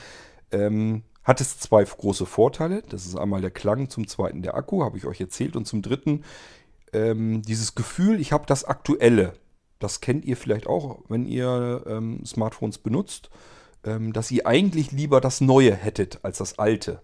Ähm, 0.52 1.04
hat 1.24 1.42
es 1.42 1.60
zwei 1.60 1.84
große 1.84 2.26
Vorteile. 2.26 2.82
Das 2.90 3.06
ist 3.06 3.16
einmal 3.16 3.42
der 3.42 3.52
Klang, 3.52 3.90
zum 3.90 4.08
zweiten 4.08 4.42
der 4.42 4.56
Akku, 4.56 4.84
habe 4.84 4.98
ich 4.98 5.06
euch 5.06 5.22
erzählt. 5.22 5.56
Und 5.56 5.66
zum 5.66 5.82
dritten 5.82 6.24
ähm, 6.94 7.42
dieses 7.44 7.76
Gefühl, 7.76 8.20
ich 8.20 8.32
habe 8.32 8.46
das 8.48 8.64
Aktuelle. 8.64 9.34
Das 9.78 10.02
kennt 10.02 10.26
ihr 10.26 10.38
vielleicht 10.38 10.68
auch, 10.68 11.00
wenn 11.08 11.26
ihr 11.26 11.84
ähm, 11.88 12.26
Smartphones 12.26 12.80
benutzt, 12.80 13.30
ähm, 13.84 14.14
dass 14.14 14.32
ihr 14.32 14.46
eigentlich 14.48 14.92
lieber 14.92 15.22
das 15.22 15.42
Neue 15.42 15.76
hättet 15.76 16.20
als 16.24 16.38
das 16.40 16.60
Alte. 16.60 17.02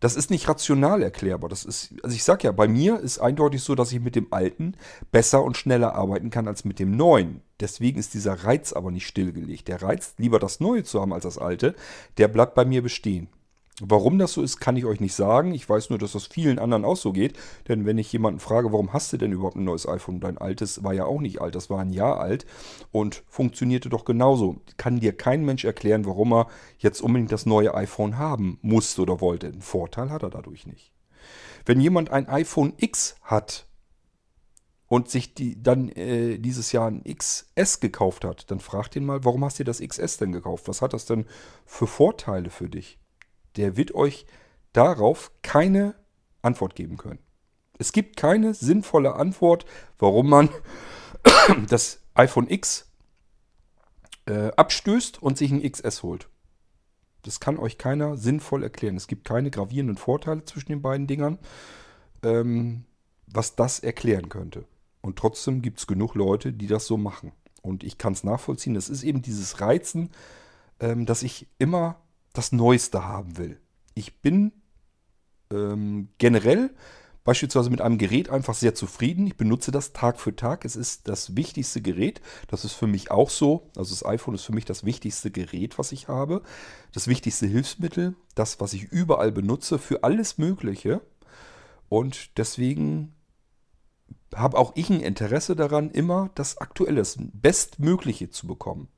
Das 0.00 0.14
ist 0.14 0.30
nicht 0.30 0.48
rational 0.48 1.02
erklärbar. 1.02 1.50
Das 1.50 1.64
ist, 1.64 1.92
also 2.04 2.14
ich 2.14 2.22
sag 2.22 2.44
ja, 2.44 2.52
bei 2.52 2.68
mir 2.68 3.00
ist 3.00 3.18
eindeutig 3.18 3.62
so, 3.62 3.74
dass 3.74 3.90
ich 3.90 4.00
mit 4.00 4.14
dem 4.14 4.32
Alten 4.32 4.76
besser 5.10 5.42
und 5.42 5.56
schneller 5.56 5.94
arbeiten 5.96 6.30
kann 6.30 6.46
als 6.46 6.64
mit 6.64 6.78
dem 6.78 6.92
Neuen. 6.92 7.42
Deswegen 7.58 7.98
ist 7.98 8.14
dieser 8.14 8.44
Reiz 8.44 8.72
aber 8.72 8.92
nicht 8.92 9.08
stillgelegt. 9.08 9.66
Der 9.66 9.82
Reiz, 9.82 10.14
lieber 10.16 10.38
das 10.38 10.60
Neue 10.60 10.84
zu 10.84 11.00
haben 11.00 11.12
als 11.12 11.24
das 11.24 11.38
Alte, 11.38 11.74
der 12.16 12.28
bleibt 12.28 12.54
bei 12.54 12.64
mir 12.64 12.82
bestehen. 12.82 13.28
Warum 13.80 14.18
das 14.18 14.32
so 14.32 14.42
ist, 14.42 14.58
kann 14.58 14.76
ich 14.76 14.84
euch 14.84 14.98
nicht 14.98 15.14
sagen. 15.14 15.54
Ich 15.54 15.68
weiß 15.68 15.90
nur, 15.90 15.98
dass 15.98 16.12
das 16.12 16.26
vielen 16.26 16.58
anderen 16.58 16.84
auch 16.84 16.96
so 16.96 17.12
geht. 17.12 17.38
Denn 17.68 17.86
wenn 17.86 17.98
ich 17.98 18.12
jemanden 18.12 18.40
frage, 18.40 18.72
warum 18.72 18.92
hast 18.92 19.12
du 19.12 19.18
denn 19.18 19.30
überhaupt 19.30 19.56
ein 19.56 19.64
neues 19.64 19.88
iPhone? 19.88 20.20
Dein 20.20 20.38
altes 20.38 20.82
war 20.82 20.94
ja 20.94 21.04
auch 21.04 21.20
nicht 21.20 21.40
alt, 21.40 21.54
das 21.54 21.70
war 21.70 21.80
ein 21.80 21.92
Jahr 21.92 22.18
alt 22.18 22.44
und 22.90 23.22
funktionierte 23.28 23.88
doch 23.88 24.04
genauso. 24.04 24.60
Kann 24.76 25.00
dir 25.00 25.16
kein 25.16 25.44
Mensch 25.44 25.64
erklären, 25.64 26.06
warum 26.06 26.32
er 26.32 26.48
jetzt 26.78 27.00
unbedingt 27.00 27.30
das 27.30 27.46
neue 27.46 27.74
iPhone 27.74 28.18
haben 28.18 28.58
musste 28.62 29.02
oder 29.02 29.20
wollte. 29.20 29.46
Einen 29.46 29.62
Vorteil 29.62 30.10
hat 30.10 30.22
er 30.22 30.30
dadurch 30.30 30.66
nicht. 30.66 30.92
Wenn 31.64 31.80
jemand 31.80 32.10
ein 32.10 32.28
iPhone 32.28 32.72
X 32.78 33.16
hat 33.22 33.68
und 34.86 35.08
sich 35.08 35.34
die, 35.34 35.62
dann 35.62 35.90
äh, 35.90 36.38
dieses 36.38 36.72
Jahr 36.72 36.90
ein 36.90 37.04
XS 37.04 37.80
gekauft 37.80 38.24
hat, 38.24 38.50
dann 38.50 38.58
fragt 38.58 38.96
ihn 38.96 39.04
mal, 39.04 39.24
warum 39.24 39.44
hast 39.44 39.58
du 39.60 39.64
das 39.64 39.80
XS 39.80 40.16
denn 40.16 40.32
gekauft? 40.32 40.66
Was 40.66 40.82
hat 40.82 40.94
das 40.94 41.04
denn 41.04 41.26
für 41.64 41.86
Vorteile 41.86 42.50
für 42.50 42.68
dich? 42.68 42.98
Der 43.58 43.76
wird 43.76 43.94
euch 43.94 44.24
darauf 44.72 45.32
keine 45.42 45.94
Antwort 46.42 46.74
geben 46.74 46.96
können. 46.96 47.18
Es 47.78 47.92
gibt 47.92 48.16
keine 48.16 48.54
sinnvolle 48.54 49.14
Antwort, 49.14 49.66
warum 49.98 50.30
man 50.30 50.48
das 51.68 52.00
iPhone 52.14 52.48
X 52.48 52.90
äh, 54.26 54.50
abstößt 54.56 55.22
und 55.22 55.38
sich 55.38 55.50
ein 55.50 55.62
XS 55.62 56.02
holt. 56.02 56.28
Das 57.22 57.40
kann 57.40 57.58
euch 57.58 57.78
keiner 57.78 58.16
sinnvoll 58.16 58.62
erklären. 58.62 58.96
Es 58.96 59.06
gibt 59.06 59.26
keine 59.26 59.50
gravierenden 59.50 59.96
Vorteile 59.96 60.44
zwischen 60.44 60.70
den 60.70 60.82
beiden 60.82 61.06
Dingern, 61.06 61.38
ähm, 62.22 62.84
was 63.26 63.56
das 63.56 63.80
erklären 63.80 64.28
könnte. 64.28 64.64
Und 65.00 65.16
trotzdem 65.16 65.62
gibt 65.62 65.78
es 65.78 65.86
genug 65.86 66.14
Leute, 66.14 66.52
die 66.52 66.66
das 66.66 66.86
so 66.86 66.96
machen. 66.96 67.32
Und 67.62 67.84
ich 67.84 67.98
kann 67.98 68.12
es 68.12 68.24
nachvollziehen. 68.24 68.74
Das 68.74 68.88
ist 68.88 69.02
eben 69.02 69.22
dieses 69.22 69.60
Reizen, 69.60 70.10
ähm, 70.80 71.06
dass 71.06 71.22
ich 71.22 71.48
immer 71.58 72.00
das 72.38 72.52
Neueste 72.52 73.04
haben 73.04 73.36
will. 73.36 73.60
Ich 73.94 74.20
bin 74.20 74.52
ähm, 75.50 76.08
generell 76.18 76.70
beispielsweise 77.24 77.68
mit 77.68 77.80
einem 77.80 77.98
Gerät 77.98 78.30
einfach 78.30 78.54
sehr 78.54 78.76
zufrieden. 78.76 79.26
Ich 79.26 79.36
benutze 79.36 79.72
das 79.72 79.92
Tag 79.92 80.20
für 80.20 80.36
Tag. 80.36 80.64
Es 80.64 80.76
ist 80.76 81.08
das 81.08 81.34
wichtigste 81.34 81.82
Gerät. 81.82 82.20
Das 82.46 82.64
ist 82.64 82.74
für 82.74 82.86
mich 82.86 83.10
auch 83.10 83.28
so. 83.28 83.68
Also 83.76 83.92
das 83.92 84.06
iPhone 84.06 84.36
ist 84.36 84.44
für 84.44 84.54
mich 84.54 84.64
das 84.64 84.84
wichtigste 84.84 85.32
Gerät, 85.32 85.80
was 85.80 85.90
ich 85.90 86.06
habe. 86.06 86.42
Das 86.92 87.08
wichtigste 87.08 87.46
Hilfsmittel. 87.46 88.14
Das, 88.36 88.60
was 88.60 88.72
ich 88.72 88.84
überall 88.84 89.32
benutze 89.32 89.80
für 89.80 90.04
alles 90.04 90.38
Mögliche. 90.38 91.00
Und 91.88 92.38
deswegen 92.38 93.16
habe 94.32 94.56
auch 94.56 94.72
ich 94.76 94.90
ein 94.90 95.00
Interesse 95.00 95.56
daran, 95.56 95.90
immer 95.90 96.30
das 96.36 96.58
Aktuelle, 96.58 97.00
das 97.00 97.16
Bestmögliche 97.18 98.30
zu 98.30 98.46
bekommen. 98.46 98.88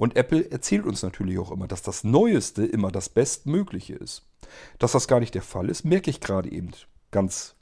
Und 0.00 0.16
Apple 0.16 0.50
erzählt 0.50 0.86
uns 0.86 1.02
natürlich 1.02 1.38
auch 1.38 1.50
immer, 1.50 1.68
dass 1.68 1.82
das 1.82 2.04
Neueste 2.04 2.64
immer 2.64 2.90
das 2.90 3.10
Bestmögliche 3.10 3.96
ist. 3.96 4.26
Dass 4.78 4.92
das 4.92 5.08
gar 5.08 5.20
nicht 5.20 5.34
der 5.34 5.42
Fall 5.42 5.68
ist, 5.68 5.84
merke 5.84 6.08
ich 6.08 6.20
gerade 6.20 6.50
eben 6.50 6.70
ganz 7.10 7.54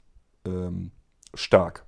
ähm, 0.45 0.91
stark. 1.33 1.85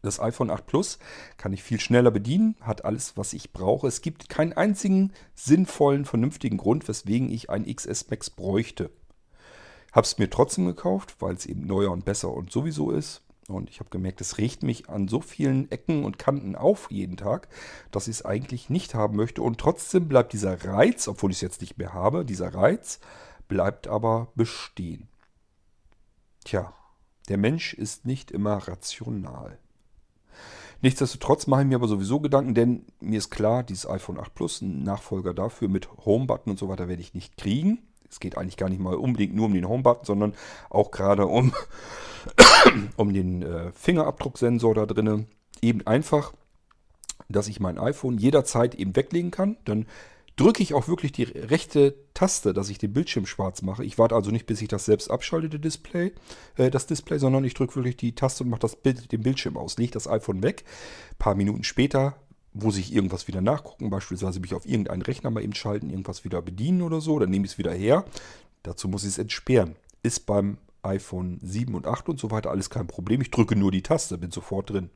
Das 0.00 0.20
iPhone 0.20 0.50
8 0.50 0.64
Plus 0.64 1.00
kann 1.38 1.52
ich 1.52 1.64
viel 1.64 1.80
schneller 1.80 2.12
bedienen, 2.12 2.54
hat 2.60 2.84
alles, 2.84 3.16
was 3.16 3.32
ich 3.32 3.52
brauche. 3.52 3.88
Es 3.88 4.00
gibt 4.00 4.28
keinen 4.28 4.52
einzigen 4.52 5.12
sinnvollen, 5.34 6.04
vernünftigen 6.04 6.58
Grund, 6.58 6.86
weswegen 6.86 7.28
ich 7.28 7.50
ein 7.50 7.66
XS 7.66 8.10
Max 8.10 8.30
bräuchte. 8.30 8.90
Habe 9.90 10.04
es 10.04 10.18
mir 10.18 10.30
trotzdem 10.30 10.66
gekauft, 10.66 11.16
weil 11.18 11.34
es 11.34 11.46
eben 11.46 11.66
neuer 11.66 11.90
und 11.90 12.04
besser 12.04 12.32
und 12.32 12.52
sowieso 12.52 12.92
ist. 12.92 13.22
Und 13.48 13.70
ich 13.70 13.80
habe 13.80 13.88
gemerkt, 13.88 14.20
es 14.20 14.36
riecht 14.36 14.62
mich 14.62 14.90
an 14.90 15.08
so 15.08 15.22
vielen 15.22 15.70
Ecken 15.70 16.04
und 16.04 16.18
Kanten 16.18 16.54
auf 16.54 16.90
jeden 16.90 17.16
Tag, 17.16 17.48
dass 17.90 18.06
ich 18.06 18.16
es 18.16 18.24
eigentlich 18.24 18.68
nicht 18.68 18.94
haben 18.94 19.16
möchte. 19.16 19.40
Und 19.40 19.58
trotzdem 19.58 20.06
bleibt 20.06 20.34
dieser 20.34 20.66
Reiz, 20.66 21.08
obwohl 21.08 21.30
ich 21.30 21.38
es 21.38 21.42
jetzt 21.42 21.62
nicht 21.62 21.78
mehr 21.78 21.94
habe, 21.94 22.26
dieser 22.26 22.54
Reiz 22.54 23.00
bleibt 23.48 23.88
aber 23.88 24.28
bestehen. 24.34 25.08
Tja, 26.44 26.74
der 27.30 27.38
Mensch 27.38 27.72
ist 27.72 28.04
nicht 28.04 28.30
immer 28.30 28.56
rational. 28.56 29.58
Nichtsdestotrotz 30.82 31.46
mache 31.46 31.62
ich 31.62 31.66
mir 31.68 31.76
aber 31.76 31.88
sowieso 31.88 32.20
Gedanken, 32.20 32.54
denn 32.54 32.84
mir 33.00 33.18
ist 33.18 33.30
klar, 33.30 33.64
dieses 33.64 33.88
iPhone 33.88 34.20
8 34.20 34.34
Plus, 34.34 34.60
ein 34.60 34.82
Nachfolger 34.82 35.32
dafür 35.32 35.68
mit 35.68 35.88
Home-Button 36.04 36.50
und 36.50 36.58
so 36.58 36.68
weiter, 36.68 36.86
werde 36.86 37.02
ich 37.02 37.14
nicht 37.14 37.38
kriegen. 37.38 37.87
Es 38.10 38.20
geht 38.20 38.38
eigentlich 38.38 38.56
gar 38.56 38.68
nicht 38.68 38.80
mal 38.80 38.94
unbedingt 38.94 39.34
nur 39.34 39.46
um 39.46 39.54
den 39.54 39.68
Home-Button, 39.68 40.04
sondern 40.04 40.34
auch 40.70 40.90
gerade 40.90 41.26
um 41.26 41.52
um 42.96 43.12
den 43.12 43.42
äh, 43.42 43.72
Fingerabdrucksensor 43.72 44.74
da 44.74 44.86
drinnen. 44.86 45.26
Eben 45.60 45.86
einfach, 45.86 46.32
dass 47.28 47.48
ich 47.48 47.60
mein 47.60 47.78
iPhone 47.78 48.18
jederzeit 48.18 48.74
eben 48.74 48.94
weglegen 48.96 49.30
kann. 49.30 49.56
Dann 49.64 49.86
drücke 50.36 50.62
ich 50.62 50.72
auch 50.72 50.88
wirklich 50.88 51.12
die 51.12 51.24
rechte 51.24 51.96
Taste, 52.14 52.54
dass 52.54 52.70
ich 52.70 52.78
den 52.78 52.92
Bildschirm 52.92 53.26
schwarz 53.26 53.62
mache. 53.62 53.84
Ich 53.84 53.98
warte 53.98 54.14
also 54.14 54.30
nicht, 54.30 54.46
bis 54.46 54.62
ich 54.62 54.68
das 54.68 54.84
selbst 54.84 55.10
abschalte, 55.10 55.58
Display, 55.58 56.12
äh, 56.56 56.70
das 56.70 56.86
Display 56.86 57.18
sondern 57.18 57.44
ich 57.44 57.54
drücke 57.54 57.76
wirklich 57.76 57.96
die 57.96 58.14
Taste 58.14 58.44
und 58.44 58.50
mache 58.50 58.60
das 58.60 58.76
Bild, 58.76 59.10
den 59.12 59.22
Bildschirm 59.22 59.56
aus. 59.56 59.76
Lege 59.76 59.92
das 59.92 60.08
iPhone 60.08 60.42
weg. 60.42 60.64
Ein 61.12 61.18
paar 61.18 61.34
Minuten 61.34 61.64
später 61.64 62.16
muss 62.62 62.76
ich 62.76 62.92
irgendwas 62.92 63.28
wieder 63.28 63.40
nachgucken, 63.40 63.90
beispielsweise 63.90 64.40
mich 64.40 64.54
auf 64.54 64.66
irgendeinen 64.66 65.02
Rechner 65.02 65.30
mal 65.30 65.42
eben 65.42 65.54
schalten, 65.54 65.90
irgendwas 65.90 66.24
wieder 66.24 66.42
bedienen 66.42 66.82
oder 66.82 67.00
so, 67.00 67.18
dann 67.18 67.30
nehme 67.30 67.44
ich 67.44 67.52
es 67.52 67.58
wieder 67.58 67.72
her. 67.72 68.04
Dazu 68.62 68.88
muss 68.88 69.04
ich 69.04 69.10
es 69.10 69.18
entsperren. 69.18 69.76
Ist 70.02 70.26
beim 70.26 70.58
iPhone 70.82 71.38
7 71.42 71.74
und 71.74 71.86
8 71.86 72.08
und 72.08 72.20
so 72.20 72.30
weiter 72.30 72.50
alles 72.50 72.70
kein 72.70 72.86
Problem. 72.86 73.20
Ich 73.20 73.30
drücke 73.30 73.56
nur 73.56 73.70
die 73.70 73.82
Taste, 73.82 74.18
bin 74.18 74.30
sofort 74.30 74.70
drin. 74.70 74.90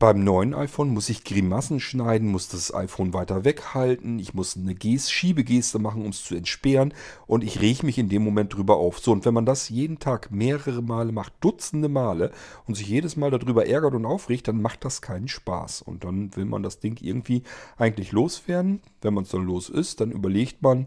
Beim 0.00 0.24
neuen 0.24 0.54
iPhone 0.54 0.94
muss 0.94 1.10
ich 1.10 1.24
Grimassen 1.24 1.78
schneiden, 1.78 2.30
muss 2.30 2.48
das 2.48 2.72
iPhone 2.72 3.12
weiter 3.12 3.44
weghalten, 3.44 4.18
ich 4.18 4.32
muss 4.32 4.56
eine 4.56 4.74
Geste, 4.74 5.12
Schiebegeste 5.12 5.78
machen, 5.78 6.06
um 6.06 6.08
es 6.08 6.24
zu 6.24 6.34
entsperren 6.34 6.94
und 7.26 7.44
ich 7.44 7.60
reg 7.60 7.82
mich 7.82 7.98
in 7.98 8.08
dem 8.08 8.24
Moment 8.24 8.54
drüber 8.54 8.78
auf. 8.78 8.98
So, 8.98 9.12
und 9.12 9.26
wenn 9.26 9.34
man 9.34 9.44
das 9.44 9.68
jeden 9.68 9.98
Tag 9.98 10.30
mehrere 10.30 10.80
Male 10.80 11.12
macht, 11.12 11.34
Dutzende 11.42 11.90
Male 11.90 12.32
und 12.66 12.76
sich 12.76 12.88
jedes 12.88 13.18
Mal 13.18 13.30
darüber 13.30 13.66
ärgert 13.66 13.92
und 13.92 14.06
aufregt, 14.06 14.48
dann 14.48 14.62
macht 14.62 14.86
das 14.86 15.02
keinen 15.02 15.28
Spaß. 15.28 15.82
Und 15.82 16.02
dann 16.02 16.34
will 16.34 16.46
man 16.46 16.62
das 16.62 16.80
Ding 16.80 16.96
irgendwie 17.02 17.42
eigentlich 17.76 18.10
loswerden. 18.10 18.80
Wenn 19.02 19.12
man 19.12 19.24
es 19.24 19.30
dann 19.30 19.44
los 19.44 19.68
ist, 19.68 20.00
dann 20.00 20.12
überlegt 20.12 20.62
man 20.62 20.86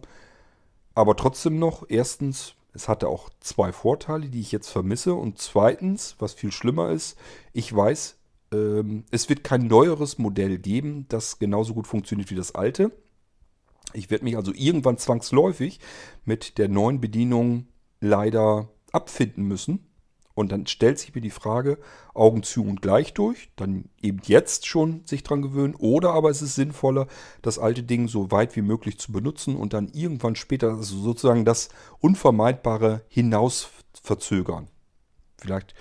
aber 0.95 1.15
trotzdem 1.15 1.59
noch, 1.59 1.85
erstens, 1.87 2.55
es 2.73 2.89
hatte 2.89 3.09
auch 3.09 3.29
zwei 3.41 3.73
Vorteile, 3.73 4.29
die 4.29 4.41
ich 4.41 4.51
jetzt 4.51 4.69
vermisse. 4.69 5.13
Und 5.13 5.37
zweitens, 5.37 6.15
was 6.17 6.33
viel 6.33 6.51
schlimmer 6.51 6.89
ist, 6.89 7.15
ich 7.53 7.71
weiß, 7.75 8.15
ähm, 8.53 9.05
es 9.11 9.29
wird 9.29 9.43
kein 9.43 9.67
neueres 9.67 10.17
Modell 10.17 10.57
geben, 10.59 11.05
das 11.09 11.39
genauso 11.39 11.73
gut 11.73 11.87
funktioniert 11.87 12.29
wie 12.29 12.35
das 12.35 12.55
alte. 12.55 12.91
Ich 13.93 14.09
werde 14.09 14.23
mich 14.23 14.37
also 14.37 14.53
irgendwann 14.55 14.97
zwangsläufig 14.97 15.79
mit 16.25 16.57
der 16.57 16.69
neuen 16.69 17.01
Bedienung 17.01 17.67
leider 17.99 18.69
abfinden 18.91 19.43
müssen. 19.43 19.87
Und 20.35 20.51
dann 20.51 20.65
stellt 20.65 20.97
sich 20.97 21.13
mir 21.13 21.21
die 21.21 21.29
Frage, 21.29 21.77
Augen 22.15 22.41
zu 22.41 22.63
und 22.63 22.81
gleich 22.81 23.13
durch, 23.13 23.51
dann 23.55 23.85
eben 24.01 24.19
jetzt 24.23 24.65
schon 24.65 25.05
sich 25.05 25.21
dran 25.21 25.43
gewöhnen, 25.43 25.75
oder 25.75 26.13
aber 26.13 26.31
es 26.31 26.41
ist 26.41 26.55
sinnvoller, 26.55 27.05
das 27.43 27.59
alte 27.59 27.83
Ding 27.83 28.07
so 28.07 28.31
weit 28.31 28.55
wie 28.55 28.63
möglich 28.63 28.97
zu 28.97 29.11
benutzen 29.11 29.55
und 29.55 29.73
dann 29.73 29.89
irgendwann 29.89 30.35
später 30.35 30.71
also 30.71 30.97
sozusagen 30.97 31.45
das 31.45 31.69
Unvermeidbare 31.99 33.03
hinaus 33.09 33.69
verzögern. 34.01 34.69
Vielleicht 35.37 35.75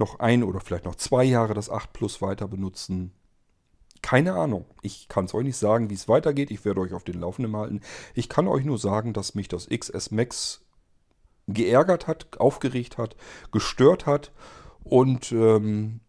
noch 0.00 0.18
ein 0.18 0.42
oder 0.42 0.58
vielleicht 0.60 0.86
noch 0.86 0.96
zwei 0.96 1.22
Jahre 1.22 1.54
das 1.54 1.70
8 1.70 1.92
Plus 1.92 2.20
weiter 2.20 2.48
benutzen. 2.48 3.12
Keine 4.02 4.32
Ahnung. 4.32 4.64
Ich 4.82 5.08
kann 5.08 5.26
es 5.26 5.34
euch 5.34 5.44
nicht 5.44 5.58
sagen, 5.58 5.90
wie 5.90 5.94
es 5.94 6.08
weitergeht. 6.08 6.50
Ich 6.50 6.64
werde 6.64 6.80
euch 6.80 6.94
auf 6.94 7.04
den 7.04 7.20
Laufenden 7.20 7.54
halten. 7.54 7.80
Ich 8.14 8.28
kann 8.28 8.48
euch 8.48 8.64
nur 8.64 8.78
sagen, 8.78 9.12
dass 9.12 9.34
mich 9.34 9.46
das 9.46 9.68
XS 9.68 10.10
Max 10.10 10.62
geärgert 11.46 12.06
hat, 12.06 12.40
aufgeregt 12.40 12.98
hat, 12.98 13.14
gestört 13.52 14.06
hat. 14.06 14.32
Und 14.82 15.30
ähm, 15.32 16.00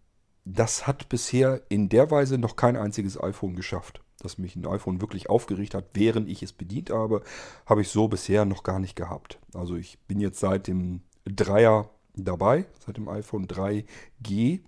das 0.46 0.88
hat 0.88 1.10
bisher 1.10 1.62
in 1.70 1.90
der 1.90 2.10
Weise 2.10 2.38
noch 2.38 2.56
kein 2.56 2.78
einziges 2.78 3.22
iPhone 3.22 3.56
geschafft. 3.56 4.02
Dass 4.20 4.38
mich 4.38 4.56
ein 4.56 4.66
iPhone 4.66 5.02
wirklich 5.02 5.30
aufgeregt 5.30 5.74
hat, 5.74 5.86
während 5.94 6.30
ich 6.30 6.44
es 6.44 6.54
bedient 6.54 6.92
habe, 6.92 7.24
habe 7.66 7.82
ich 7.82 7.90
so 7.90 8.08
bisher 8.08 8.46
noch 8.46 8.64
gar 8.64 8.80
nicht 8.80 8.96
gehabt. 8.96 9.40
Also 9.54 9.76
ich 9.76 10.00
bin 10.08 10.20
jetzt 10.20 10.40
seit 10.40 10.68
dem 10.68 11.02
3er 11.28 11.90
dabei, 12.16 12.66
seit 12.86 12.98
dem 12.98 13.10
iPhone 13.10 13.48
3G. 13.48 14.62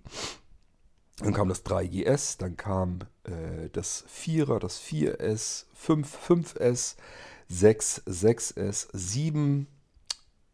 Dann 1.18 1.32
kam 1.32 1.48
das 1.48 1.64
3GS, 1.64 2.38
dann 2.38 2.56
kam 2.56 3.00
äh, 3.24 3.68
das 3.72 4.04
4er, 4.08 4.58
das 4.58 4.80
4S, 4.80 5.66
5, 5.74 6.18
5S, 6.28 6.96
6, 7.48 8.02
6S, 8.06 8.88
7, 8.92 9.68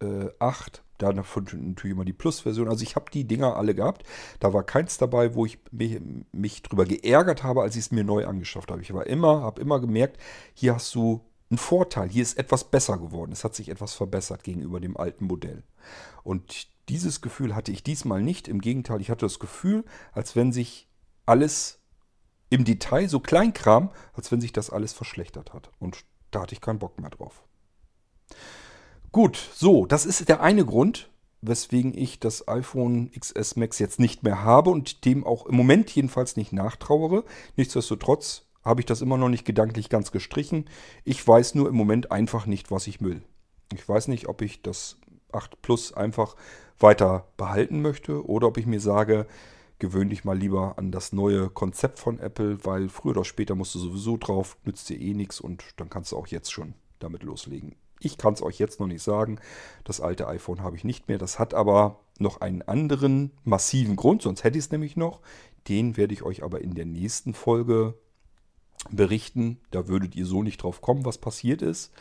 äh, 0.00 0.28
8, 0.38 0.82
da 1.00 1.12
natürlich 1.12 1.84
immer 1.84 2.04
die 2.04 2.12
Plus-Version. 2.12 2.68
Also 2.68 2.82
ich 2.82 2.94
habe 2.94 3.10
die 3.10 3.24
Dinger 3.24 3.56
alle 3.56 3.74
gehabt. 3.74 4.04
Da 4.38 4.52
war 4.52 4.62
keins 4.62 4.98
dabei, 4.98 5.34
wo 5.34 5.46
ich 5.46 5.58
mich, 5.70 6.00
mich 6.32 6.62
drüber 6.62 6.84
geärgert 6.84 7.42
habe, 7.42 7.62
als 7.62 7.76
ich 7.76 7.84
es 7.86 7.90
mir 7.90 8.04
neu 8.04 8.26
angeschafft 8.26 8.70
habe. 8.70 8.82
Ich 8.82 8.92
war 8.92 9.06
immer, 9.06 9.42
habe 9.42 9.60
immer 9.60 9.80
gemerkt, 9.80 10.20
hier 10.52 10.74
hast 10.74 10.94
du 10.94 11.22
einen 11.50 11.58
Vorteil. 11.58 12.08
Hier 12.08 12.22
ist 12.22 12.38
etwas 12.38 12.64
besser 12.64 12.98
geworden. 12.98 13.32
Es 13.32 13.44
hat 13.44 13.54
sich 13.54 13.70
etwas 13.70 13.94
verbessert 13.94 14.44
gegenüber 14.44 14.78
dem 14.78 14.96
alten 14.96 15.24
Modell. 15.24 15.62
Und 16.22 16.68
dieses 16.90 17.20
Gefühl 17.20 17.54
hatte 17.54 17.72
ich 17.72 17.82
diesmal 17.82 18.20
nicht. 18.20 18.48
Im 18.48 18.60
Gegenteil, 18.60 19.00
ich 19.00 19.10
hatte 19.10 19.24
das 19.24 19.38
Gefühl, 19.38 19.84
als 20.12 20.36
wenn 20.36 20.52
sich 20.52 20.88
alles 21.24 21.80
im 22.50 22.64
Detail, 22.64 23.08
so 23.08 23.20
Kleinkram, 23.20 23.90
als 24.12 24.32
wenn 24.32 24.40
sich 24.40 24.52
das 24.52 24.70
alles 24.70 24.92
verschlechtert 24.92 25.54
hat. 25.54 25.70
Und 25.78 26.04
da 26.32 26.42
hatte 26.42 26.54
ich 26.54 26.60
keinen 26.60 26.80
Bock 26.80 27.00
mehr 27.00 27.10
drauf. 27.10 27.44
Gut, 29.12 29.36
so, 29.54 29.86
das 29.86 30.04
ist 30.04 30.28
der 30.28 30.40
eine 30.40 30.64
Grund, 30.64 31.10
weswegen 31.42 31.96
ich 31.96 32.20
das 32.20 32.48
iPhone 32.48 33.10
XS 33.12 33.56
Max 33.56 33.78
jetzt 33.78 34.00
nicht 34.00 34.22
mehr 34.24 34.42
habe 34.42 34.70
und 34.70 35.04
dem 35.04 35.24
auch 35.24 35.46
im 35.46 35.56
Moment 35.56 35.90
jedenfalls 35.90 36.36
nicht 36.36 36.52
nachtrauere. 36.52 37.24
Nichtsdestotrotz 37.56 38.46
habe 38.62 38.80
ich 38.80 38.86
das 38.86 39.00
immer 39.00 39.16
noch 39.16 39.28
nicht 39.28 39.44
gedanklich 39.44 39.88
ganz 39.88 40.12
gestrichen. 40.12 40.68
Ich 41.04 41.26
weiß 41.26 41.54
nur 41.54 41.68
im 41.68 41.76
Moment 41.76 42.10
einfach 42.10 42.46
nicht, 42.46 42.70
was 42.70 42.86
ich 42.86 43.00
will. 43.00 43.22
Ich 43.72 43.88
weiß 43.88 44.08
nicht, 44.08 44.28
ob 44.28 44.42
ich 44.42 44.62
das 44.62 44.99
8 45.34 45.62
Plus 45.62 45.92
einfach 45.92 46.36
weiter 46.78 47.26
behalten 47.36 47.82
möchte 47.82 48.26
oder 48.26 48.48
ob 48.48 48.56
ich 48.56 48.66
mir 48.66 48.80
sage, 48.80 49.26
gewöhn 49.78 50.10
dich 50.10 50.24
mal 50.24 50.36
lieber 50.36 50.78
an 50.78 50.92
das 50.92 51.12
neue 51.12 51.48
Konzept 51.50 51.98
von 51.98 52.18
Apple, 52.18 52.64
weil 52.64 52.88
früher 52.88 53.12
oder 53.12 53.24
später 53.24 53.54
musst 53.54 53.74
du 53.74 53.78
sowieso 53.78 54.16
drauf, 54.16 54.56
nützt 54.64 54.88
dir 54.88 55.00
eh 55.00 55.14
nichts 55.14 55.40
und 55.40 55.64
dann 55.76 55.90
kannst 55.90 56.12
du 56.12 56.16
auch 56.16 56.26
jetzt 56.28 56.52
schon 56.52 56.74
damit 56.98 57.22
loslegen. 57.22 57.74
Ich 58.00 58.16
kann 58.16 58.34
es 58.34 58.42
euch 58.42 58.58
jetzt 58.58 58.80
noch 58.80 58.86
nicht 58.86 59.02
sagen. 59.02 59.38
Das 59.84 60.00
alte 60.00 60.26
iPhone 60.26 60.62
habe 60.62 60.76
ich 60.76 60.84
nicht 60.84 61.08
mehr. 61.08 61.18
Das 61.18 61.38
hat 61.38 61.52
aber 61.52 62.00
noch 62.18 62.40
einen 62.40 62.62
anderen 62.62 63.32
massiven 63.44 63.96
Grund, 63.96 64.22
sonst 64.22 64.44
hätte 64.44 64.58
ich 64.58 64.64
es 64.64 64.70
nämlich 64.70 64.96
noch. 64.96 65.20
Den 65.68 65.96
werde 65.96 66.14
ich 66.14 66.22
euch 66.22 66.42
aber 66.42 66.62
in 66.62 66.74
der 66.74 66.86
nächsten 66.86 67.34
Folge 67.34 67.94
berichten. 68.90 69.60
Da 69.70 69.88
würdet 69.88 70.16
ihr 70.16 70.24
so 70.24 70.42
nicht 70.42 70.62
drauf 70.62 70.80
kommen, 70.80 71.04
was 71.04 71.18
passiert 71.18 71.60
ist. 71.60 71.92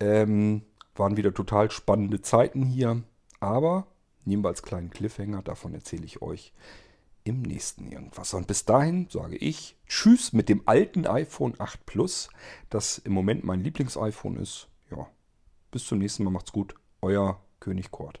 Ähm, 0.00 0.62
waren 0.98 1.16
wieder 1.16 1.32
total 1.32 1.70
spannende 1.70 2.20
Zeiten 2.20 2.64
hier. 2.64 3.02
Aber 3.40 3.86
nehmen 4.24 4.44
wir 4.44 4.48
als 4.48 4.62
kleinen 4.62 4.90
Cliffhanger, 4.90 5.42
davon 5.42 5.74
erzähle 5.74 6.04
ich 6.04 6.22
euch 6.22 6.52
im 7.24 7.42
nächsten 7.42 7.90
irgendwas. 7.90 8.34
Und 8.34 8.46
bis 8.46 8.64
dahin 8.64 9.08
sage 9.10 9.36
ich 9.36 9.76
Tschüss 9.86 10.32
mit 10.32 10.48
dem 10.48 10.62
alten 10.66 11.06
iPhone 11.06 11.54
8 11.58 11.84
Plus, 11.86 12.28
das 12.70 12.98
im 12.98 13.12
Moment 13.12 13.44
mein 13.44 13.62
Lieblings-iPhone 13.62 14.36
ist. 14.36 14.68
Ja, 14.90 15.06
bis 15.70 15.86
zum 15.86 15.98
nächsten 15.98 16.24
Mal, 16.24 16.30
macht's 16.30 16.52
gut. 16.52 16.74
Euer 17.00 17.40
König 17.60 17.90
Kort. 17.90 18.20